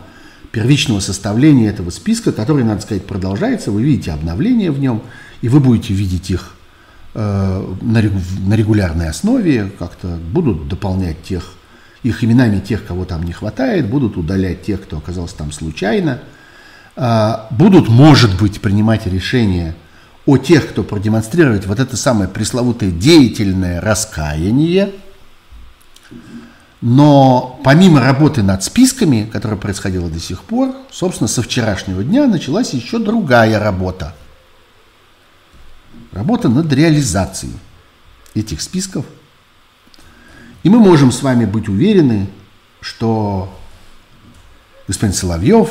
первичного 0.51 0.99
составления 0.99 1.69
этого 1.69 1.89
списка, 1.89 2.31
который, 2.31 2.63
надо 2.63 2.81
сказать, 2.81 3.05
продолжается. 3.05 3.71
Вы 3.71 3.81
видите 3.81 4.11
обновления 4.11 4.71
в 4.71 4.80
нем, 4.80 5.01
и 5.41 5.49
вы 5.49 5.59
будете 5.59 5.93
видеть 5.95 6.30
их 6.30 6.53
э, 7.15 7.76
на, 7.81 8.55
регулярной 8.55 9.09
основе, 9.09 9.71
как-то 9.80 10.19
будут 10.31 10.67
дополнять 10.67 11.23
тех, 11.23 11.53
их 12.03 12.23
именами 12.23 12.59
тех, 12.59 12.85
кого 12.85 13.05
там 13.05 13.23
не 13.23 13.34
хватает, 13.34 13.89
будут 13.89 14.17
удалять 14.17 14.61
тех, 14.61 14.84
кто 14.84 14.97
оказался 14.97 15.35
там 15.35 15.51
случайно, 15.51 16.21
будут, 17.51 17.88
может 17.88 18.38
быть, 18.39 18.61
принимать 18.61 19.05
решения 19.05 19.76
о 20.26 20.38
тех, 20.38 20.69
кто 20.69 20.84
продемонстрирует 20.84 21.65
вот 21.65 21.80
это 21.80 21.95
самое 21.95 22.30
пресловутое 22.30 22.91
деятельное 22.91 23.80
раскаяние– 23.81 24.91
но 26.81 27.59
помимо 27.63 27.99
работы 27.99 28.41
над 28.41 28.63
списками, 28.63 29.30
которая 29.31 29.59
происходила 29.59 30.09
до 30.09 30.19
сих 30.19 30.43
пор, 30.43 30.73
собственно, 30.91 31.27
со 31.27 31.41
вчерашнего 31.41 32.03
дня 32.03 32.26
началась 32.26 32.73
еще 32.73 32.99
другая 32.99 33.59
работа. 33.59 34.15
Работа 36.13 36.47
над 36.47 36.71
реализацией 36.71 37.53
этих 38.34 38.61
списков. 38.61 39.05
И 40.63 40.69
мы 40.69 40.80
можем 40.80 41.11
с 41.11 41.21
вами 41.21 41.45
быть 41.45 41.67
уверены, 41.67 42.30
что 42.80 43.53
господин 44.88 45.13
Соловьев, 45.13 45.69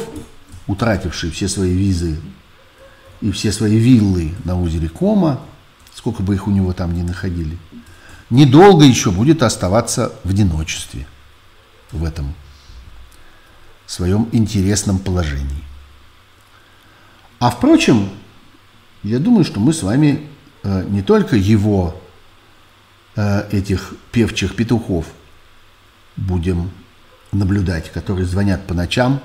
утративший 0.68 1.30
все 1.30 1.48
свои 1.48 1.72
визы 1.72 2.20
и 3.20 3.32
все 3.32 3.50
свои 3.50 3.76
виллы 3.78 4.34
на 4.44 4.60
озере 4.60 4.88
Кома, 4.88 5.40
сколько 5.92 6.22
бы 6.22 6.34
их 6.34 6.46
у 6.46 6.52
него 6.52 6.72
там 6.72 6.94
ни 6.94 7.02
находили– 7.02 7.58
недолго 8.30 8.84
еще 8.84 9.10
будет 9.10 9.42
оставаться 9.42 10.12
в 10.24 10.30
одиночестве 10.30 11.06
в 11.92 12.04
этом 12.04 12.34
своем 13.86 14.28
интересном 14.32 14.98
положении. 14.98 15.64
А 17.40 17.50
впрочем, 17.50 18.10
я 19.02 19.18
думаю, 19.18 19.44
что 19.44 19.60
мы 19.60 19.72
с 19.72 19.82
вами 19.82 20.28
э, 20.62 20.84
не 20.88 21.02
только 21.02 21.36
его, 21.36 22.00
э, 23.16 23.48
этих 23.50 23.94
певчих 24.12 24.56
петухов, 24.56 25.06
будем 26.16 26.70
наблюдать, 27.32 27.90
которые 27.92 28.26
звонят 28.26 28.66
по 28.66 28.74
ночам 28.74 29.22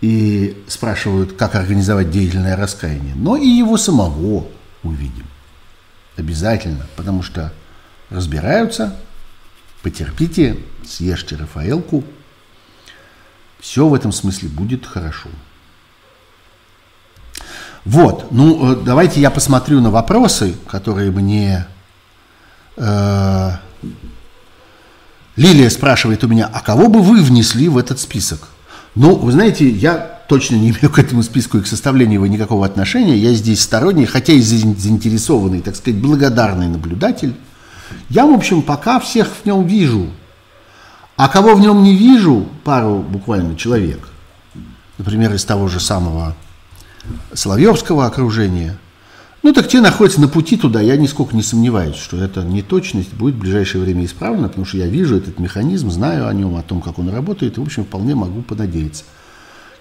и 0.00 0.62
спрашивают, 0.68 1.32
как 1.32 1.54
организовать 1.54 2.10
деятельное 2.10 2.56
раскаяние, 2.56 3.14
но 3.16 3.36
и 3.36 3.46
его 3.46 3.76
самого 3.76 4.46
увидим. 4.82 5.26
Обязательно, 6.16 6.86
потому 6.96 7.22
что 7.22 7.52
разбираются, 8.10 8.96
потерпите, 9.82 10.58
съешьте 10.86 11.36
Рафаэлку, 11.36 12.04
все 13.60 13.86
в 13.86 13.94
этом 13.94 14.12
смысле 14.12 14.48
будет 14.48 14.86
хорошо. 14.86 15.28
Вот, 17.84 18.30
ну 18.30 18.72
э, 18.72 18.76
давайте 18.84 19.20
я 19.20 19.30
посмотрю 19.30 19.80
на 19.80 19.90
вопросы, 19.90 20.54
которые 20.68 21.10
мне... 21.10 21.66
Э, 22.76 23.52
Лилия 25.36 25.70
спрашивает 25.70 26.24
у 26.24 26.28
меня, 26.28 26.50
а 26.52 26.60
кого 26.60 26.88
бы 26.88 27.00
вы 27.00 27.22
внесли 27.22 27.68
в 27.68 27.78
этот 27.78 28.00
список? 28.00 28.48
Ну, 28.94 29.14
вы 29.14 29.32
знаете, 29.32 29.68
я 29.68 30.18
точно 30.28 30.56
не 30.56 30.70
имею 30.70 30.90
к 30.90 30.98
этому 30.98 31.22
списку 31.22 31.58
и 31.58 31.62
к 31.62 31.66
составлению 31.66 32.14
его 32.14 32.26
никакого 32.26 32.64
отношения. 32.64 33.16
Я 33.16 33.32
здесь 33.32 33.60
сторонний, 33.60 34.06
хотя 34.06 34.32
и 34.32 34.40
заинтересованный, 34.40 35.60
так 35.60 35.76
сказать, 35.76 36.00
благодарный 36.00 36.68
наблюдатель. 36.68 37.34
Я, 38.10 38.26
в 38.26 38.34
общем, 38.34 38.62
пока 38.62 39.00
всех 39.00 39.28
в 39.28 39.46
нем 39.46 39.66
вижу. 39.66 40.10
А 41.16 41.28
кого 41.28 41.54
в 41.54 41.60
нем 41.60 41.82
не 41.82 41.96
вижу, 41.96 42.46
пару 42.62 43.00
буквально 43.00 43.56
человек, 43.56 44.08
например, 44.98 45.34
из 45.34 45.44
того 45.44 45.66
же 45.66 45.80
самого 45.80 46.36
Соловьевского 47.32 48.06
окружения, 48.06 48.78
ну 49.42 49.52
так 49.52 49.68
те 49.68 49.80
находятся 49.80 50.20
на 50.20 50.28
пути 50.28 50.56
туда, 50.56 50.80
я 50.80 50.96
нисколько 50.96 51.36
не 51.36 51.42
сомневаюсь, 51.42 51.96
что 51.96 52.16
эта 52.16 52.42
неточность 52.42 53.12
будет 53.14 53.36
в 53.36 53.38
ближайшее 53.38 53.82
время 53.82 54.04
исправлена, 54.04 54.48
потому 54.48 54.66
что 54.66 54.78
я 54.78 54.86
вижу 54.86 55.16
этот 55.16 55.38
механизм, 55.38 55.90
знаю 55.90 56.26
о 56.26 56.34
нем, 56.34 56.56
о 56.56 56.62
том, 56.62 56.80
как 56.80 56.98
он 56.98 57.08
работает, 57.08 57.56
и, 57.56 57.60
в 57.60 57.62
общем, 57.62 57.84
вполне 57.84 58.14
могу 58.14 58.42
понадеяться. 58.42 59.04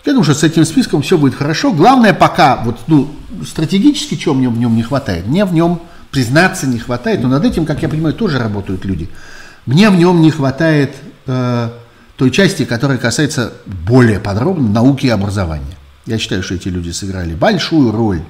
Я 0.05 0.13
думаю, 0.13 0.23
что 0.23 0.35
с 0.35 0.43
этим 0.43 0.63
списком 0.63 1.01
все 1.01 1.17
будет 1.17 1.35
хорошо. 1.35 1.73
Главное 1.73 2.13
пока, 2.13 2.61
вот, 2.63 2.77
ну, 2.87 3.09
стратегически, 3.45 4.15
чего 4.15 4.35
мне 4.35 4.47
в 4.47 4.57
нем 4.57 4.75
не 4.75 4.83
хватает, 4.83 5.27
мне 5.27 5.43
в 5.43 5.53
нем 5.53 5.81
признаться 6.11 6.65
не 6.65 6.79
хватает, 6.79 7.21
но 7.21 7.27
над 7.27 7.43
этим, 7.43 7.65
как 7.65 7.81
я 7.81 7.89
понимаю, 7.89 8.15
тоже 8.15 8.39
работают 8.39 8.85
люди. 8.85 9.09
Мне 9.65 9.89
в 9.89 9.97
нем 9.97 10.21
не 10.21 10.31
хватает 10.31 10.95
э, 11.25 11.69
той 12.15 12.31
части, 12.31 12.63
которая 12.63 12.97
касается 12.97 13.53
более 13.65 14.19
подробно 14.19 14.69
науки 14.69 15.07
и 15.07 15.09
образования. 15.09 15.75
Я 16.05 16.17
считаю, 16.17 16.41
что 16.41 16.55
эти 16.55 16.69
люди 16.69 16.91
сыграли 16.91 17.35
большую 17.35 17.91
роль 17.91 18.21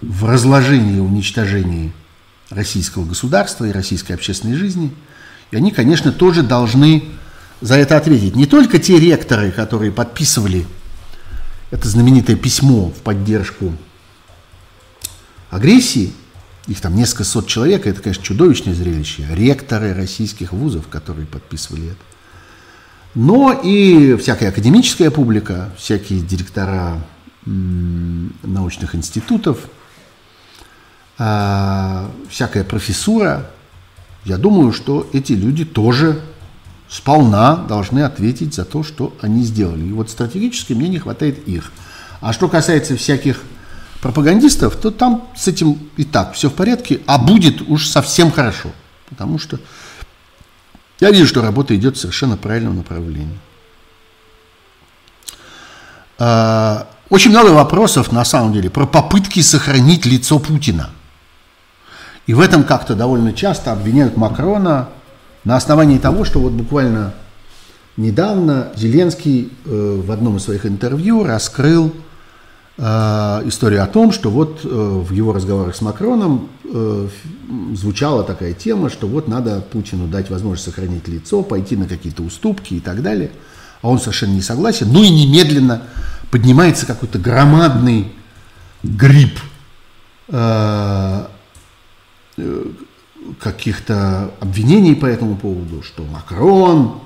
в 0.00 0.24
разложении 0.24 0.96
и 0.96 1.00
уничтожении 1.00 1.92
российского 2.50 3.04
государства 3.04 3.64
и 3.64 3.72
российской 3.72 4.12
общественной 4.12 4.56
жизни. 4.56 4.92
И 5.50 5.56
они, 5.56 5.70
конечно, 5.70 6.12
тоже 6.12 6.42
должны 6.42 7.04
за 7.60 7.76
это 7.76 7.96
ответить. 7.96 8.36
Не 8.36 8.46
только 8.46 8.78
те 8.78 8.98
ректоры, 8.98 9.50
которые 9.50 9.92
подписывали 9.92 10.66
это 11.70 11.88
знаменитое 11.88 12.36
письмо 12.36 12.90
в 12.90 13.02
поддержку 13.02 13.72
агрессии, 15.50 16.12
их 16.66 16.80
там 16.80 16.94
несколько 16.94 17.24
сот 17.24 17.46
человек, 17.46 17.86
это, 17.86 18.00
конечно, 18.00 18.22
чудовищное 18.22 18.74
зрелище. 18.74 19.26
Ректоры 19.30 19.92
российских 19.94 20.52
вузов, 20.52 20.88
которые 20.88 21.26
подписывали 21.26 21.88
это. 21.88 21.96
Но 23.14 23.52
и 23.52 24.16
всякая 24.16 24.50
академическая 24.50 25.10
публика, 25.10 25.70
всякие 25.76 26.20
директора 26.20 27.02
научных 27.44 28.94
институтов, 28.94 29.68
всякая 32.30 32.64
профессура, 32.64 33.50
я 34.24 34.38
думаю, 34.38 34.72
что 34.72 35.06
эти 35.12 35.34
люди 35.34 35.66
тоже 35.66 36.22
сполна 36.88 37.56
должны 37.56 38.00
ответить 38.00 38.54
за 38.54 38.64
то, 38.64 38.82
что 38.82 39.14
они 39.20 39.42
сделали. 39.42 39.84
И 39.86 39.92
вот 39.92 40.08
стратегически 40.08 40.72
мне 40.72 40.88
не 40.88 40.98
хватает 40.98 41.46
их. 41.46 41.72
А 42.20 42.32
что 42.32 42.48
касается 42.48 42.96
всяких 42.96 43.42
пропагандистов, 44.00 44.76
то 44.76 44.90
там 44.90 45.28
с 45.36 45.46
этим 45.46 45.78
и 45.96 46.04
так 46.04 46.32
все 46.32 46.48
в 46.48 46.54
порядке, 46.54 47.00
а 47.06 47.18
будет 47.18 47.62
уж 47.68 47.86
совсем 47.86 48.32
хорошо. 48.32 48.70
Потому 49.08 49.38
что 49.38 49.58
я 51.00 51.10
вижу, 51.10 51.26
что 51.26 51.42
работа 51.42 51.76
идет 51.76 51.96
в 51.96 52.00
совершенно 52.00 52.36
правильном 52.36 52.76
направлении. 52.76 53.38
А, 56.18 56.88
очень 57.08 57.30
много 57.30 57.50
вопросов, 57.50 58.12
на 58.12 58.24
самом 58.24 58.52
деле, 58.52 58.70
про 58.70 58.86
попытки 58.86 59.40
сохранить 59.40 60.06
лицо 60.06 60.38
Путина. 60.38 60.90
И 62.30 62.34
в 62.34 62.38
этом 62.38 62.62
как-то 62.62 62.94
довольно 62.94 63.32
часто 63.32 63.72
обвиняют 63.72 64.16
Макрона 64.16 64.90
на 65.42 65.56
основании 65.56 65.98
того, 65.98 66.24
что 66.24 66.38
вот 66.38 66.52
буквально 66.52 67.12
недавно 67.96 68.68
Зеленский 68.76 69.50
э, 69.64 70.00
в 70.06 70.12
одном 70.12 70.36
из 70.36 70.44
своих 70.44 70.64
интервью 70.64 71.24
раскрыл 71.24 71.92
Э, 72.82 73.42
историю 73.44 73.82
о 73.82 73.86
том, 73.86 74.10
что 74.10 74.30
вот 74.30 74.60
э, 74.64 74.68
в 74.68 75.12
его 75.12 75.34
разговорах 75.34 75.76
с 75.76 75.82
Макроном 75.82 76.48
э, 76.64 77.08
звучала 77.74 78.24
такая 78.24 78.54
тема, 78.54 78.88
что 78.88 79.06
вот 79.06 79.28
надо 79.28 79.60
Путину 79.60 80.08
дать 80.08 80.30
возможность 80.30 80.64
сохранить 80.64 81.06
лицо, 81.06 81.42
пойти 81.42 81.76
на 81.76 81.86
какие-то 81.86 82.22
уступки 82.22 82.72
и 82.72 82.80
так 82.80 83.02
далее. 83.02 83.32
А 83.82 83.90
он 83.90 83.98
совершенно 83.98 84.32
не 84.32 84.40
согласен. 84.40 84.88
Ну 84.90 85.02
и 85.02 85.10
немедленно 85.10 85.82
поднимается 86.30 86.86
какой-то 86.86 87.18
громадный 87.18 88.12
гриб 88.82 89.38
каких-то 93.38 94.32
обвинений 94.40 94.94
по 94.94 95.06
этому 95.06 95.36
поводу, 95.36 95.82
что 95.82 96.04
Макрон 96.04 97.00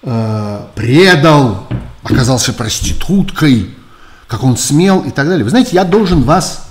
предал, 0.00 1.68
оказался 2.02 2.52
проституткой, 2.52 3.70
как 4.26 4.42
он 4.42 4.56
смел 4.56 5.00
и 5.00 5.10
так 5.10 5.28
далее. 5.28 5.44
Вы 5.44 5.50
знаете, 5.50 5.70
я 5.74 5.84
должен 5.84 6.22
вас 6.22 6.68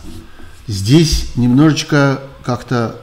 здесь 0.67 1.35
немножечко 1.35 2.21
как-то 2.43 3.01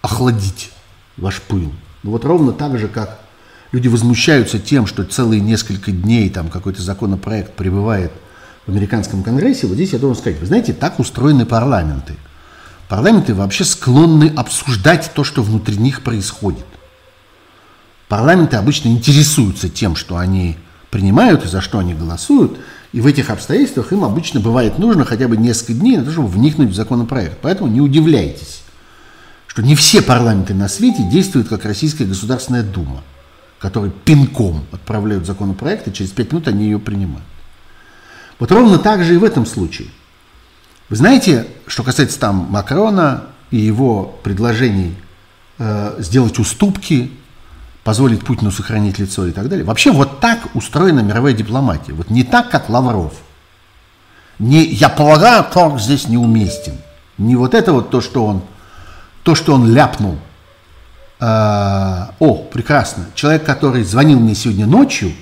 охладить 0.00 0.70
ваш 1.16 1.42
пыл. 1.42 1.72
Ну 2.02 2.10
вот 2.10 2.24
ровно 2.24 2.52
так 2.52 2.78
же, 2.78 2.88
как 2.88 3.20
люди 3.70 3.88
возмущаются 3.88 4.58
тем, 4.58 4.86
что 4.86 5.04
целые 5.04 5.40
несколько 5.40 5.92
дней 5.92 6.30
там 6.30 6.48
какой-то 6.48 6.82
законопроект 6.82 7.54
пребывает 7.54 8.12
в 8.66 8.70
американском 8.70 9.22
конгрессе, 9.22 9.66
вот 9.66 9.74
здесь 9.74 9.92
я 9.92 9.98
должен 9.98 10.16
сказать, 10.20 10.40
вы 10.40 10.46
знаете, 10.46 10.72
так 10.72 10.98
устроены 11.00 11.44
парламенты. 11.44 12.14
Парламенты 12.92 13.34
вообще 13.34 13.64
склонны 13.64 14.30
обсуждать 14.36 15.12
то, 15.14 15.24
что 15.24 15.42
внутри 15.42 15.78
них 15.78 16.02
происходит. 16.02 16.66
Парламенты 18.06 18.56
обычно 18.56 18.88
интересуются 18.88 19.70
тем, 19.70 19.96
что 19.96 20.18
они 20.18 20.58
принимают 20.90 21.42
и 21.42 21.48
за 21.48 21.62
что 21.62 21.78
они 21.78 21.94
голосуют, 21.94 22.58
и 22.92 23.00
в 23.00 23.06
этих 23.06 23.30
обстоятельствах 23.30 23.94
им 23.94 24.04
обычно 24.04 24.40
бывает 24.40 24.78
нужно 24.78 25.06
хотя 25.06 25.26
бы 25.26 25.38
несколько 25.38 25.72
дней 25.72 25.96
на 25.96 26.04
то, 26.04 26.12
чтобы 26.12 26.28
вникнуть 26.28 26.68
в 26.68 26.74
законопроект. 26.74 27.38
Поэтому 27.40 27.70
не 27.70 27.80
удивляйтесь, 27.80 28.60
что 29.46 29.62
не 29.62 29.74
все 29.74 30.02
парламенты 30.02 30.52
на 30.52 30.68
свете 30.68 31.02
действуют 31.10 31.48
как 31.48 31.64
Российская 31.64 32.04
Государственная 32.04 32.62
Дума, 32.62 33.00
которые 33.58 33.90
пинком 34.04 34.66
отправляют 34.70 35.24
законопроект, 35.24 35.88
и 35.88 35.94
через 35.94 36.10
пять 36.10 36.30
минут 36.30 36.46
они 36.46 36.64
ее 36.64 36.78
принимают. 36.78 37.24
Вот 38.38 38.52
ровно 38.52 38.78
так 38.78 39.02
же 39.02 39.14
и 39.14 39.16
в 39.16 39.24
этом 39.24 39.46
случае. 39.46 39.88
Вы 40.92 40.96
знаете, 40.96 41.46
что 41.66 41.84
касается 41.84 42.20
там 42.20 42.48
Макрона 42.50 43.22
и 43.50 43.56
его 43.56 44.14
предложений 44.22 44.94
э, 45.56 45.96
сделать 46.00 46.38
уступки, 46.38 47.10
позволить 47.82 48.22
Путину 48.22 48.50
сохранить 48.50 48.98
лицо 48.98 49.26
и 49.26 49.32
так 49.32 49.48
далее. 49.48 49.64
Вообще 49.64 49.90
вот 49.90 50.20
так 50.20 50.54
устроена 50.54 51.00
мировая 51.00 51.32
дипломатия. 51.32 51.94
Вот 51.94 52.10
не 52.10 52.24
так, 52.24 52.50
как 52.50 52.68
Лавров. 52.68 53.14
Не, 54.38 54.66
я 54.66 54.90
полагаю, 54.90 55.46
торг 55.50 55.80
здесь 55.80 56.08
неуместен. 56.08 56.76
Не 57.16 57.36
вот 57.36 57.54
это 57.54 57.72
вот 57.72 57.88
то, 57.88 58.02
что 58.02 58.26
он, 58.26 58.42
то, 59.22 59.34
что 59.34 59.54
он 59.54 59.72
ляпнул. 59.72 60.18
А, 61.20 62.14
о, 62.18 62.34
прекрасно. 62.34 63.06
Человек, 63.14 63.46
который 63.46 63.82
звонил 63.82 64.20
мне 64.20 64.34
сегодня 64.34 64.66
ночью, 64.66 65.14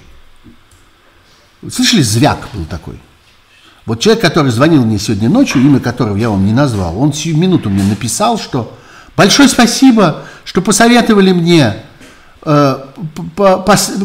слышали, 1.71 2.03
звяк 2.03 2.49
был 2.55 2.65
такой. 2.65 2.99
Вот 3.87 4.01
человек, 4.01 4.23
который 4.23 4.53
звонил 4.53 4.85
мне 4.85 4.99
сегодня 4.99 5.29
ночью, 5.29 5.63
имя 5.63 5.81
которого 5.81 6.17
я 6.17 6.31
вам 6.31 6.45
не 6.45 6.53
назвал, 6.53 7.01
он 7.01 7.13
сию 7.13 7.37
минуту 7.37 7.71
мне 7.71 7.83
написал, 7.83 8.39
что 8.39 8.77
большое 9.17 9.49
спасибо, 9.49 10.25
что 10.45 10.61
посоветовали 10.61 11.33
мне 11.33 11.77
э, 12.43 12.85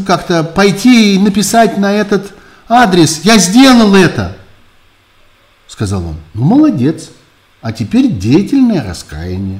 как-то 0.05 0.43
пойти 0.43 1.15
и 1.15 1.19
написать 1.19 1.77
на 1.77 1.91
этот 1.91 2.31
адрес. 2.67 3.21
Я 3.23 3.37
сделал 3.37 3.95
это, 3.95 4.37
сказал 5.67 6.05
он. 6.05 6.15
Ну, 6.33 6.43
молодец. 6.43 7.09
А 7.61 7.71
теперь 7.71 8.11
деятельное 8.11 8.83
раскаяние. 8.83 9.59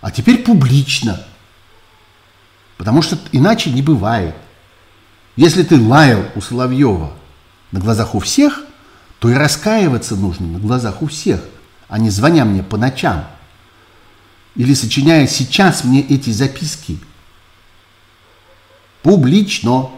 А 0.00 0.10
теперь 0.10 0.38
публично. 0.38 1.20
Потому 2.76 3.00
что 3.00 3.18
иначе 3.32 3.70
не 3.70 3.82
бывает. 3.82 4.34
Если 5.36 5.62
ты 5.62 5.80
лаял 5.80 6.24
у 6.34 6.40
Соловьева 6.40 7.12
на 7.72 7.80
глазах 7.80 8.14
у 8.14 8.20
всех, 8.20 8.62
то 9.18 9.28
и 9.30 9.34
раскаиваться 9.34 10.16
нужно 10.16 10.46
на 10.46 10.58
глазах 10.58 11.02
у 11.02 11.06
всех, 11.06 11.40
а 11.88 11.98
не 11.98 12.10
звоня 12.10 12.44
мне 12.44 12.62
по 12.62 12.76
ночам. 12.76 13.26
Или 14.54 14.74
сочиняя 14.74 15.26
сейчас 15.26 15.84
мне 15.84 16.02
эти 16.02 16.30
записки. 16.30 16.98
Публично. 19.02 19.90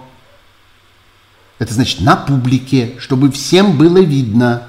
Это 1.58 1.74
значит 1.74 2.00
на 2.00 2.16
публике, 2.16 2.96
чтобы 2.98 3.30
всем 3.30 3.76
было 3.76 3.98
видно. 3.98 4.68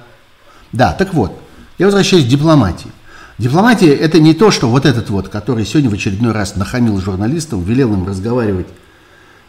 Да, 0.71 0.93
так 0.93 1.13
вот, 1.13 1.41
я 1.77 1.85
возвращаюсь 1.85 2.25
к 2.25 2.29
дипломатии. 2.29 2.91
Дипломатия– 3.37 3.93
это 3.95 4.19
не 4.19 4.33
то, 4.33 4.51
что 4.51 4.69
вот 4.69 4.85
этот 4.85 5.09
вот, 5.09 5.29
который 5.29 5.65
сегодня 5.65 5.89
в 5.89 5.93
очередной 5.93 6.31
раз 6.31 6.55
нахамил 6.55 6.99
журналистам, 7.01 7.63
велел 7.63 7.93
им 7.93 8.07
разговаривать. 8.07 8.67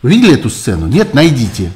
Вы 0.00 0.10
видели 0.10 0.34
эту 0.34 0.50
сцену? 0.50 0.86
Нет, 0.86 1.14
найдите. 1.14 1.72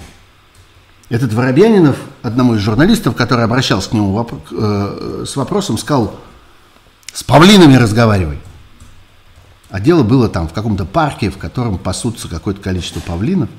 Этот 1.08 1.32
Воробьянинов, 1.32 1.96
одному 2.22 2.54
из 2.54 2.60
журналистов, 2.60 3.14
который 3.14 3.44
обращался 3.44 3.90
к 3.90 3.92
нему 3.92 4.16
воп- 4.18 4.40
э, 4.50 5.24
с 5.24 5.36
вопросом, 5.36 5.78
сказал, 5.78 6.14
с 7.12 7.22
павлинами 7.22 7.76
разговаривай. 7.76 8.40
А 9.70 9.80
дело 9.80 10.02
было 10.02 10.28
там 10.28 10.48
в 10.48 10.52
каком-то 10.52 10.84
парке, 10.84 11.30
в 11.30 11.38
котором 11.38 11.78
пасутся 11.78 12.28
какое-то 12.28 12.60
количество 12.60 13.00
павлинов– 13.00 13.48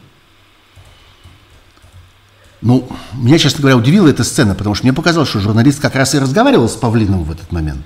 ну, 2.62 2.88
меня, 3.14 3.38
честно 3.38 3.62
говоря, 3.62 3.78
удивила 3.78 4.08
эта 4.08 4.24
сцена, 4.24 4.56
потому 4.56 4.74
что 4.74 4.86
мне 4.86 4.94
показалось, 4.94 5.30
что 5.30 5.40
журналист 5.40 5.80
как 5.80 5.96
раз 5.96 6.16
и 6.16 6.20
разговаривал 6.20 6.68
с 6.68 6.76
Павлином 6.76 7.24
в 7.24 7.32
этот 7.32 7.52
момент. 7.52 7.86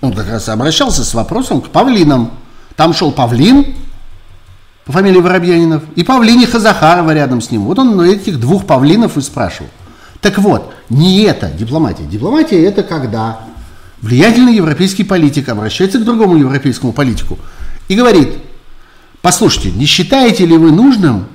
Он 0.00 0.12
как 0.12 0.28
раз 0.28 0.48
обращался 0.48 1.04
с 1.04 1.14
вопросом 1.14 1.62
к 1.62 1.70
Павлинам. 1.70 2.32
Там 2.76 2.92
шел 2.92 3.10
Павлин 3.12 3.74
по 4.84 4.92
фамилии 4.92 5.20
Воробьянинов 5.20 5.82
и 5.94 6.02
Павлиниха 6.02 6.58
Захарова 6.58 7.12
рядом 7.12 7.40
с 7.40 7.50
ним. 7.50 7.62
Вот 7.62 7.78
он 7.78 8.00
этих 8.00 8.40
двух 8.40 8.66
Павлинов 8.66 9.16
и 9.16 9.20
спрашивал. 9.20 9.70
Так 10.20 10.38
вот, 10.38 10.72
не 10.88 11.22
это 11.22 11.50
дипломатия. 11.50 12.04
Дипломатия– 12.04 12.62
это 12.64 12.82
когда 12.82 13.40
влиятельный 14.00 14.54
европейский 14.54 15.04
политик 15.04 15.48
обращается 15.48 15.98
к 15.98 16.04
другому 16.04 16.36
европейскому 16.36 16.92
политику 16.92 17.38
и 17.88 17.94
говорит, 17.94 18.38
послушайте, 19.20 19.70
не 19.72 19.86
считаете 19.86 20.46
ли 20.46 20.56
вы 20.56 20.70
нужным 20.72 21.26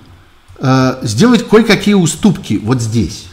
э, 0.60 1.00
сделать 1.04 1.48
кое-какие 1.48 1.96
уступки 1.96 2.60
вот 2.62 2.82
здесь, 2.82 3.26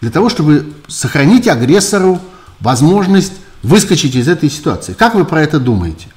для 0.00 0.10
того, 0.10 0.28
чтобы 0.28 0.72
сохранить 0.88 1.46
агрессору 1.48 2.20
возможность 2.58 3.34
выскочить 3.62 4.14
из 4.14 4.28
этой 4.28 4.50
ситуации. 4.50 4.92
Как 4.92 5.14
вы 5.14 5.24
про 5.24 5.42
это 5.42 5.58
думаете? 5.58 6.08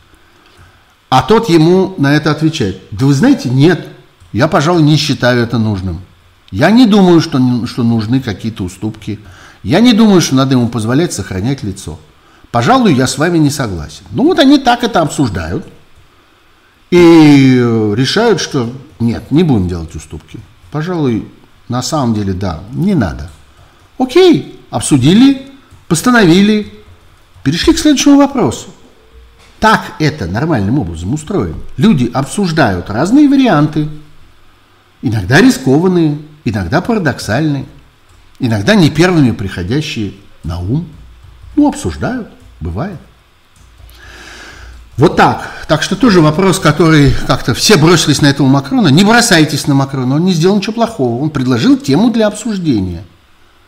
А 1.14 1.22
тот 1.22 1.48
ему 1.48 1.94
на 2.00 2.16
это 2.16 2.32
отвечает, 2.32 2.82
да 2.90 3.06
вы 3.06 3.14
знаете, 3.14 3.48
нет, 3.48 3.88
я, 4.32 4.48
пожалуй, 4.48 4.82
не 4.82 4.98
считаю 4.98 5.44
это 5.44 5.60
нужным. 5.60 6.02
Я 6.50 6.72
не 6.72 6.88
думаю, 6.88 7.22
что, 7.22 7.68
что 7.68 7.84
нужны 7.84 8.20
какие-то 8.20 8.64
уступки. 8.64 9.20
Я 9.62 9.80
не 9.80 9.94
думаю, 9.94 10.22
что 10.22 10.34
надо 10.34 10.56
ему 10.56 10.70
позволять 10.70 11.14
сохранять 11.14 11.62
лицо. 11.62 12.00
Пожалуй, 12.50 12.96
я 12.96 13.06
с 13.06 13.20
вами 13.20 13.38
не 13.38 13.52
согласен. 13.52 14.06
Ну 14.10 14.24
вот 14.24 14.40
они 14.40 14.58
так 14.58 14.84
это 14.84 15.02
обсуждают 15.02 15.68
и 16.90 17.58
решают, 17.96 18.42
что 18.42 18.74
нет, 19.00 19.30
не 19.30 19.44
будем 19.44 19.68
делать 19.68 19.94
уступки. 19.94 20.40
Пожалуй, 20.72 21.28
на 21.70 21.84
самом 21.84 22.16
деле, 22.16 22.34
да, 22.34 22.62
не 22.72 22.96
надо. 22.96 23.30
Окей, 24.00 24.60
обсудили, 24.72 25.46
постановили, 25.88 26.74
перешли 27.44 27.74
к 27.74 27.78
следующему 27.78 28.18
вопросу. 28.18 28.73
Так 29.64 29.94
это 30.00 30.26
нормальным 30.26 30.78
образом 30.80 31.14
устроено. 31.14 31.56
Люди 31.78 32.12
обсуждают 32.14 32.90
разные 32.90 33.30
варианты, 33.30 33.88
иногда 35.02 35.40
рискованные, 35.40 36.20
иногда 36.44 36.82
парадоксальные, 36.82 37.66
иногда 38.40 38.76
не 38.76 38.90
первыми 38.90 39.32
приходящие 39.32 40.16
на 40.44 40.60
ум. 40.60 40.86
Ну, 41.56 41.70
обсуждают, 41.70 42.28
бывает. 42.60 43.00
Вот 44.98 45.16
так. 45.16 45.50
Так 45.70 45.82
что 45.82 45.96
тоже 45.96 46.20
вопрос, 46.20 46.60
который 46.60 47.14
как-то 47.26 47.54
все 47.54 47.78
бросились 47.78 48.22
на 48.22 48.28
этого 48.28 48.48
Макрона. 48.48 48.90
Не 48.90 49.06
бросайтесь 49.06 49.66
на 49.66 49.76
Макрона, 49.76 50.16
он 50.16 50.26
не 50.26 50.34
сделал 50.34 50.58
ничего 50.58 50.74
плохого. 50.74 51.24
Он 51.24 51.30
предложил 51.30 51.78
тему 51.78 52.12
для 52.12 52.28
обсуждения. 52.28 53.06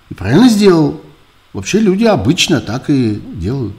И 0.10 0.14
правильно 0.14 0.50
сделал. 0.50 1.00
Вообще 1.54 1.80
люди 1.80 2.04
обычно 2.04 2.60
так 2.60 2.90
и 2.90 3.16
делают. 3.16 3.78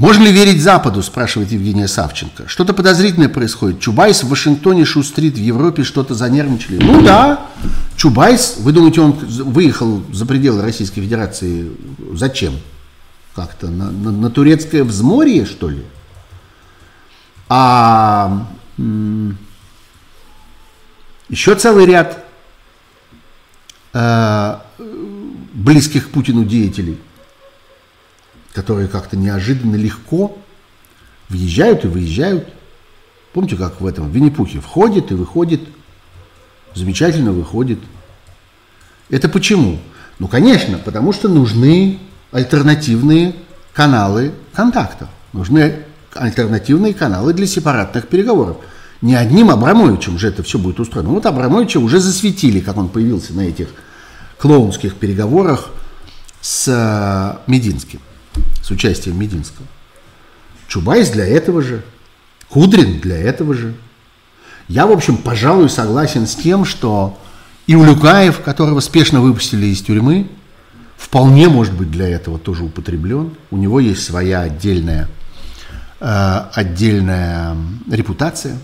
Можно 0.00 0.24
ли 0.24 0.32
верить 0.32 0.62
Западу, 0.62 1.02
спрашивает 1.02 1.52
Евгения 1.52 1.86
Савченко. 1.86 2.48
Что-то 2.48 2.72
подозрительное 2.72 3.28
происходит. 3.28 3.80
Чубайс 3.80 4.24
в 4.24 4.28
Вашингтоне 4.28 4.84
шустрит, 4.84 5.34
в 5.34 5.40
Европе 5.40 5.84
что-то 5.84 6.14
занервничали. 6.14 6.82
Ну 6.82 7.02
да, 7.02 7.46
Чубайс, 7.96 8.56
вы 8.58 8.72
думаете, 8.72 9.02
он 9.02 9.12
выехал 9.12 10.02
за 10.12 10.26
пределы 10.26 10.62
Российской 10.62 11.02
Федерации 11.02 11.70
зачем? 12.14 12.54
как-то 13.34 13.68
на, 13.68 13.90
на, 13.90 14.10
на 14.10 14.30
турецкое 14.30 14.84
взморье, 14.84 15.46
что 15.46 15.68
ли? 15.68 15.84
А 17.48 18.46
еще 21.28 21.54
целый 21.54 21.86
ряд 21.86 22.24
э, 23.92 24.56
близких 25.52 26.10
Путину 26.10 26.44
деятелей, 26.44 26.98
которые 28.52 28.88
как-то 28.88 29.16
неожиданно 29.16 29.76
легко 29.76 30.38
въезжают 31.28 31.84
и 31.84 31.88
выезжают. 31.88 32.48
Помните, 33.32 33.56
как 33.56 33.80
в 33.80 33.86
этом 33.86 34.10
в 34.10 34.14
Винни-Пухе 34.14 34.60
входит 34.60 35.12
и 35.12 35.14
выходит, 35.14 35.60
замечательно 36.74 37.32
выходит. 37.32 37.78
Это 39.08 39.28
почему? 39.28 39.78
Ну, 40.18 40.28
конечно, 40.28 40.78
потому 40.78 41.12
что 41.12 41.28
нужны 41.28 41.98
альтернативные 42.32 43.34
каналы 43.72 44.32
контактов. 44.52 45.08
Нужны 45.32 45.84
альтернативные 46.14 46.92
каналы 46.92 47.32
для 47.32 47.46
сепаратных 47.46 48.08
переговоров. 48.08 48.58
Не 49.00 49.14
одним 49.14 49.50
Абрамовичем 49.50 50.18
же 50.18 50.28
это 50.28 50.42
все 50.42 50.58
будет 50.58 50.78
устроено. 50.80 51.10
Вот 51.10 51.24
Абрамовича 51.24 51.78
уже 51.78 52.00
засветили, 52.00 52.60
как 52.60 52.76
он 52.76 52.88
появился 52.88 53.32
на 53.32 53.42
этих 53.42 53.68
клоунских 54.38 54.96
переговорах 54.96 55.70
с 56.40 56.68
э, 56.68 57.50
Мединским, 57.50 58.00
с 58.62 58.70
участием 58.70 59.18
Мединского. 59.18 59.66
Чубайс 60.68 61.10
для 61.10 61.26
этого 61.26 61.62
же, 61.62 61.82
Кудрин 62.48 63.00
для 63.00 63.16
этого 63.16 63.54
же. 63.54 63.74
Я, 64.68 64.86
в 64.86 64.92
общем, 64.92 65.16
пожалуй, 65.16 65.68
согласен 65.68 66.26
с 66.26 66.34
тем, 66.36 66.64
что 66.64 67.18
и 67.66 67.74
Улюкаев, 67.74 68.40
которого 68.40 68.80
спешно 68.80 69.20
выпустили 69.20 69.66
из 69.66 69.80
тюрьмы, 69.80 70.28
вполне 70.96 71.48
может 71.48 71.74
быть 71.74 71.90
для 71.90 72.08
этого 72.08 72.38
тоже 72.38 72.64
употреблен. 72.64 73.34
У 73.50 73.56
него 73.56 73.80
есть 73.80 74.04
своя 74.04 74.42
отдельная, 74.42 75.08
э, 76.00 76.40
отдельная 76.52 77.56
репутация. 77.90 78.58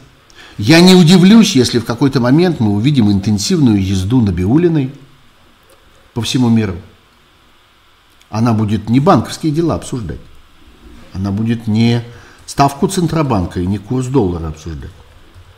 Я 0.59 0.81
не 0.81 0.95
удивлюсь, 0.95 1.55
если 1.55 1.79
в 1.79 1.85
какой-то 1.85 2.21
момент 2.21 2.61
мы 2.61 2.73
увидим 2.73 3.11
интенсивную 3.11 3.85
езду 3.85 4.21
на 4.21 4.31
Биулиной 4.31 4.93
по 6.15 6.23
всему 6.23 6.49
миру. 6.49 6.77
Она 8.31 8.53
будет 8.53 8.89
не 8.89 9.01
банковские 9.01 9.53
дела 9.53 9.75
обсуждать. 9.75 10.21
Она 11.13 11.31
будет 11.31 11.67
не 11.67 12.03
ставку 12.47 12.89
Центробанка 12.89 13.61
и 13.61 13.67
не 13.67 13.79
курс 13.79 14.07
доллара 14.07 14.49
обсуждать. 14.49 14.91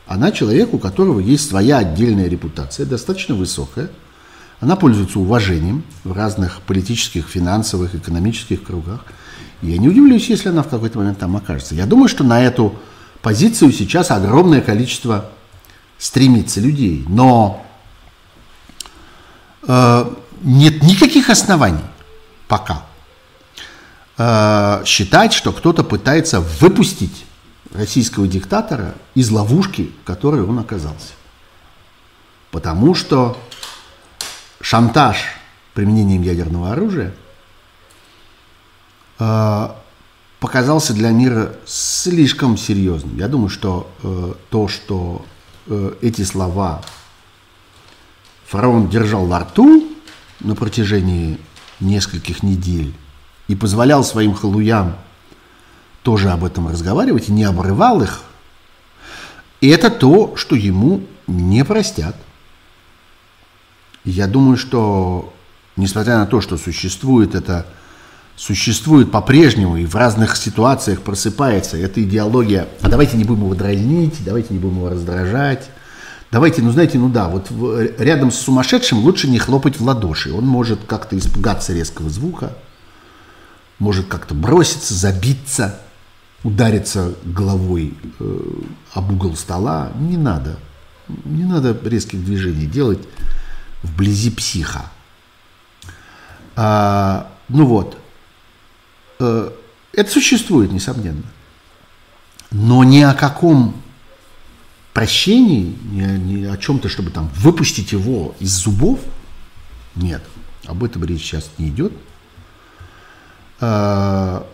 Она 0.07 0.33
человек, 0.33 0.73
у 0.73 0.79
которого 0.79 1.21
есть 1.21 1.49
своя 1.49 1.79
отдельная 1.79 2.29
репутация, 2.29 2.87
достаточно 2.87 3.35
высокая– 3.35 3.91
Она 4.61 4.75
пользуется 4.75 5.21
уважением 5.21 5.85
в 6.03 6.13
разных 6.13 6.61
политических, 6.63 7.29
финансовых, 7.29 7.95
экономических 7.95 8.65
кругах. 8.65 9.05
И 9.63 9.71
я 9.71 9.79
не 9.79 9.89
удивлюсь, 9.89 10.29
если 10.29 10.49
она 10.49 10.63
в 10.63 10.69
какой-то 10.69 10.99
момент 10.99 11.19
там 11.19 11.37
окажется. 11.37 11.75
Я 11.75 11.87
думаю, 11.87 12.09
что 12.09 12.25
на 12.25 12.43
эту 12.43 12.75
позицию 13.23 13.73
сейчас 13.73 14.11
огромное 14.11 14.61
количество 14.61 15.31
стремится 15.97 16.61
людей. 16.61 17.05
Но 17.09 17.65
э, 19.63 20.13
нет 20.43 20.83
никаких 20.83 21.31
оснований 21.31 21.85
пока 22.49 22.87
э, 24.17 24.83
считать, 24.85 25.33
что 25.33 25.53
кто-то 25.53 25.85
пытается 25.85 26.41
выпустить 26.41 27.27
российского 27.73 28.27
диктатора 28.27 28.95
из 29.15 29.31
ловушки, 29.31 29.93
в 30.03 30.07
которой 30.07 30.43
он 30.43 30.59
оказался. 30.59 31.13
Потому 32.51 32.95
что 32.95 33.39
шантаж 34.61 35.19
применением 35.75 36.23
ядерного 36.23 36.73
оружия 36.73 37.15
э, 39.19 39.69
показался 40.41 40.95
для 40.95 41.11
мира 41.11 41.55
слишком 41.67 42.57
серьезным. 42.57 43.17
Я 43.19 43.29
думаю, 43.29 43.51
что 43.51 43.91
э, 44.03 44.33
то, 44.51 44.67
что 44.69 45.25
эти 46.01 46.23
слова 46.23 46.81
фараон 48.47 48.89
держал 48.89 49.27
во 49.27 49.41
рту 49.41 49.87
на 50.41 50.55
протяжении 50.55 51.39
нескольких 51.81 52.43
недель 52.43 52.95
и 53.49 53.55
позволял 53.55 54.05
своим 54.05 54.35
халуям 54.35 54.97
тоже 56.03 56.31
об 56.31 56.45
этом 56.45 56.69
разговаривать, 56.69 57.29
и 57.29 57.33
не 57.33 57.45
обрывал 57.45 58.03
их, 58.03 58.23
и 59.61 59.69
это 59.69 59.91
то, 59.91 60.37
что 60.37 60.55
ему 60.55 61.03
не 61.27 61.65
простят. 61.65 62.17
Я 64.05 64.27
думаю, 64.27 64.57
что, 64.57 65.33
несмотря 65.77 66.19
на 66.19 66.27
то, 66.27 66.41
что 66.41 66.57
существует 66.57 67.35
это, 67.35 67.67
существует 68.37 69.11
по-прежнему 69.11 69.77
и 69.77 69.85
в 69.85 69.97
разных 69.97 70.37
ситуациях 70.37 71.03
просыпается 71.03 71.77
эта 71.77 72.03
идеология, 72.03 72.69
а 72.81 72.89
давайте 72.89 73.17
не 73.17 73.25
будем 73.25 73.45
его 73.45 73.55
дразнить, 73.55 74.25
давайте 74.25 74.55
не 74.55 74.61
будем 74.61 74.77
его 74.77 74.89
раздражать, 74.89 75.69
давайте, 76.31 76.63
ну 76.63 76.71
знаете, 76.71 76.99
ну 76.99 77.09
да, 77.09 77.29
вот 77.29 77.51
в, 77.51 78.01
рядом 78.01 78.31
с 78.31 78.39
сумасшедшим 78.39 78.99
лучше 78.99 79.29
не 79.29 79.39
хлопать 79.39 79.79
в 79.79 79.85
ладоши, 79.85 80.33
он 80.33 80.47
может 80.47 80.81
как-то 80.87 81.17
испугаться 81.17 81.73
резкого 81.73 82.09
звука, 82.11 82.53
может 83.79 84.07
как-то 84.09 84.35
броситься, 84.35 84.95
забиться, 84.95 85.81
удариться 86.43 87.15
головой 87.25 87.95
э, 88.21 88.41
об 88.95 89.13
угол 89.13 89.37
стола. 89.37 89.93
Не 89.99 90.17
надо. 90.17 90.59
Не 91.25 91.45
надо 91.45 91.77
резких 91.89 92.25
движений 92.25 92.67
делать 92.67 93.01
вблизи 93.83 94.31
психа. 94.31 94.91
А, 96.57 97.31
ну 97.49 97.67
вот. 97.67 97.97
Э, 99.21 99.51
это 99.93 100.11
существует, 100.11 100.73
несомненно. 100.73 101.23
Но 102.51 102.85
ни 102.85 103.01
о 103.01 103.15
каком 103.15 103.81
прощении, 104.93 105.77
ни, 105.91 106.03
ни 106.03 106.45
о 106.45 106.57
чем-то, 106.57 106.89
чтобы 106.89 107.11
там 107.11 107.31
выпустить 107.35 107.93
его 107.93 108.35
из 108.41 108.51
зубов, 108.51 109.01
нет. 109.95 110.23
Об 110.67 110.85
этом 110.85 111.05
речь 111.05 111.23
сейчас 111.23 111.51
не 111.59 111.69
идет. 111.69 111.93
А, 113.61 114.47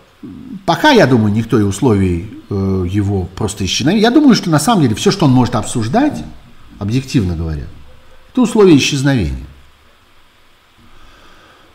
пока, 0.67 0.91
я 0.91 1.07
думаю, 1.07 1.33
никто 1.33 1.59
и 1.59 1.63
условий 1.63 2.31
э, 2.51 2.87
его 2.89 3.25
просто 3.25 3.65
исчезновения. 3.65 4.03
Я 4.03 4.11
думаю, 4.11 4.35
что 4.35 4.51
на 4.51 4.59
самом 4.59 4.83
деле 4.83 4.95
все, 4.95 5.11
что 5.11 5.27
он 5.27 5.33
может 5.33 5.55
обсуждать, 5.55 6.25
объективно 6.79 7.37
говоря, 7.37 7.65
это 8.31 8.41
условия 8.41 8.77
исчезновения. 8.77 9.47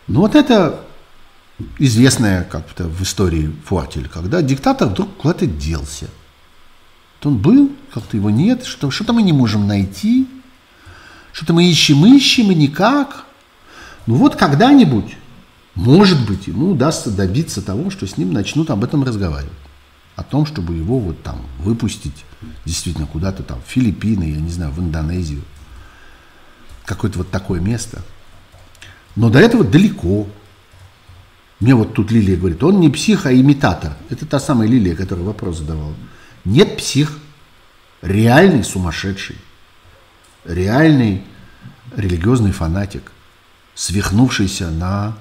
Ну 0.08 0.22
вот 0.22 0.36
это 0.36 0.82
известная 1.78 2.44
как-то 2.44 2.86
в 2.86 3.02
истории 3.04 3.54
фортель, 3.66 4.08
когда 4.08 4.42
диктатор 4.42 4.88
вдруг 4.88 5.16
куда-то 5.18 5.46
делся. 5.46 6.08
То 7.20 7.30
он 7.30 7.38
был, 7.38 7.72
как-то 7.94 8.18
его 8.18 8.30
нет, 8.30 8.66
что, 8.66 8.92
что-то 8.92 9.14
мы 9.14 9.22
не 9.24 9.34
можем 9.34 9.68
найти, 9.68 10.28
что-то 11.34 11.54
мы 11.54 11.70
ищем, 11.70 12.06
ищем 12.06 12.52
и 12.52 12.56
никак. 12.56 13.26
Ну 14.06 14.16
вот 14.16 14.36
когда-нибудь 14.36 15.16
может 15.80 16.28
быть, 16.28 16.48
ему 16.48 16.72
удастся 16.72 17.10
добиться 17.10 17.62
того, 17.62 17.90
что 17.90 18.06
с 18.06 18.18
ним 18.18 18.34
начнут 18.34 18.70
об 18.70 18.84
этом 18.84 19.06
разговаривать. 19.06 19.54
О 20.18 20.24
том, 20.24 20.46
чтобы 20.46 20.76
его 20.76 21.00
вот 21.00 21.24
там 21.24 21.46
выпустить 21.60 22.26
действительно 22.66 23.08
куда-то 23.08 23.44
там, 23.44 23.62
в 23.66 23.72
Филиппины, 23.72 24.24
я 24.24 24.42
не 24.42 24.50
знаю, 24.52 24.72
в 24.72 24.80
Индонезию. 24.82 25.42
Какое-то 26.84 27.20
вот 27.20 27.32
такое 27.32 27.62
место. 27.62 28.02
Но 29.16 29.30
до 29.30 29.40
этого 29.40 29.64
далеко. 29.64 30.28
Мне 31.62 31.76
вот 31.76 31.94
тут 31.94 32.12
Лилия 32.12 32.36
говорит, 32.36 32.62
он 32.62 32.82
не 32.82 32.90
псих, 32.90 33.26
а 33.26 33.34
имитатор. 33.34 33.94
Это 34.10 34.26
та 34.26 34.42
самая 34.42 34.68
Лилия, 34.68 34.98
которая 34.98 35.26
вопрос 35.26 35.60
задавала. 35.60 35.94
Нет 36.46 36.78
псих. 36.78 37.18
Реальный 38.02 38.64
сумасшедший. 38.64 39.38
Реальный 40.46 41.24
религиозный 41.96 42.52
фанатик, 42.52 43.12
свихнувшийся 43.76 44.70
на 44.70 45.18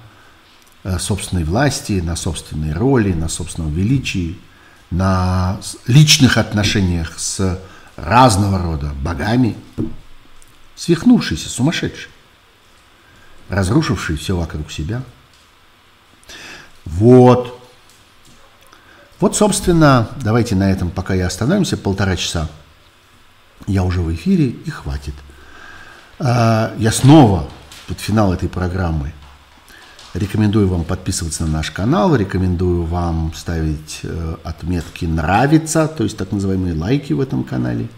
Э, 0.83 0.97
собственной 0.97 1.43
власти, 1.43 1.99
на 1.99 2.15
собственной 2.15 2.71
роли, 2.71 3.11
на 3.11 3.27
собственном 3.27 3.73
величии, 3.73 4.39
на 4.91 5.59
личных 5.87 6.37
отношениях 6.37 7.19
с 7.19 7.59
разного 7.97 8.57
рода 8.59 8.93
богами, 9.01 9.57
свихнувшийся, 10.75 11.49
сумасшедший, 11.49 12.09
разрушивший 13.49 14.15
все 14.15 14.37
вокруг 14.37 14.71
себя. 14.71 15.03
Вот. 16.85 17.58
Вот, 19.19 19.35
собственно, 19.35 20.09
давайте 20.23 20.55
на 20.55 20.71
этом 20.71 20.89
пока 20.89 21.15
и 21.15 21.19
остановимся, 21.19 21.77
полтора 21.77 22.15
часа. 22.15 22.47
Я 23.67 23.83
уже 23.83 24.01
в 24.01 24.13
эфире, 24.13 24.47
и 24.47 24.69
хватит. 24.69 25.13
А, 26.19 26.73
я 26.77 26.91
снова 26.91 27.47
под 27.87 27.99
финал 27.99 28.33
этой 28.33 28.47
программы 28.47 29.13
Рекомендую 30.15 30.67
вам 30.67 30.85
подписываться 30.85 31.45
на 31.45 31.51
наш 31.51 31.69
канал, 31.69 32.15
рекомендую 32.15 32.83
вам 32.83 33.31
ставить 33.35 33.99
э, 34.01 34.37
отметки 34.43 35.05
«нравится», 35.05 35.87
то 35.87 36.03
есть 36.03 36.17
так 36.17 36.31
называемые 36.31 36.73
лайки 36.73 37.13
в 37.13 37.21
этом 37.21 37.43
канале. 37.43 37.89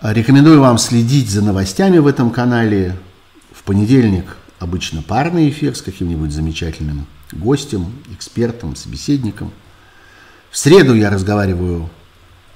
Рекомендую 0.00 0.60
вам 0.60 0.78
следить 0.78 1.30
за 1.30 1.42
новостями 1.42 1.98
в 1.98 2.06
этом 2.06 2.30
канале. 2.30 2.96
В 3.54 3.64
понедельник 3.64 4.38
обычно 4.60 5.02
парный 5.02 5.50
эфир 5.50 5.76
с 5.76 5.82
каким-нибудь 5.82 6.32
замечательным 6.32 7.06
гостем, 7.32 7.92
экспертом, 8.10 8.74
собеседником. 8.74 9.52
В 10.52 10.58
среду 10.58 10.92
я 10.92 11.08
разговариваю 11.08 11.88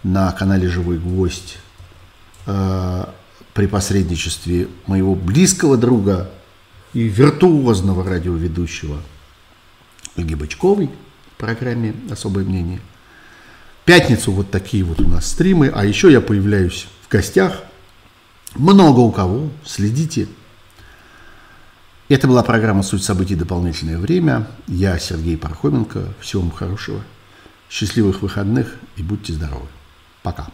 на 0.03 0.31
канале 0.33 0.69
«Живой 0.69 0.99
гвоздь» 0.99 1.57
э, 2.45 3.05
при 3.55 3.67
посредничестве 3.67 4.69
моего 4.87 5.15
близкого 5.15 5.79
друга 5.79 6.31
и 6.93 7.05
виртуозного 7.05 8.05
радиоведущего 8.05 9.01
Ольги 10.15 10.35
Бычковой 10.35 10.91
в 11.33 11.37
программе 11.39 11.95
«Особое 12.11 12.45
мнение». 12.45 12.81
Пятницу 13.87 14.31
вот 14.31 14.51
такие 14.51 14.85
вот 14.85 15.01
у 15.01 15.09
нас 15.09 15.31
стримы, 15.31 15.73
а 15.75 15.87
еще 15.87 16.13
я 16.13 16.21
появляюсь 16.21 16.89
в 17.01 17.11
гостях. 17.11 17.63
Много 18.57 19.01
у 19.01 19.11
кого, 19.11 19.49
следите. 19.65 20.29
Это 22.11 22.29
была 22.29 22.43
программа 22.43 22.83
«Суть 22.83 23.05
событий. 23.05 23.37
Дополнительное 23.37 23.97
время». 23.97 24.49
Я 24.67 24.99
Сергей 24.99 25.39
Пархоменко. 25.39 26.13
Всего 26.21 26.43
вам 26.43 26.51
хорошего, 26.51 27.01
счастливых 27.71 28.23
выходных 28.23 28.77
и 28.97 29.03
будьте 29.03 29.33
здоровы. 29.33 29.67
Пока. 30.23 30.49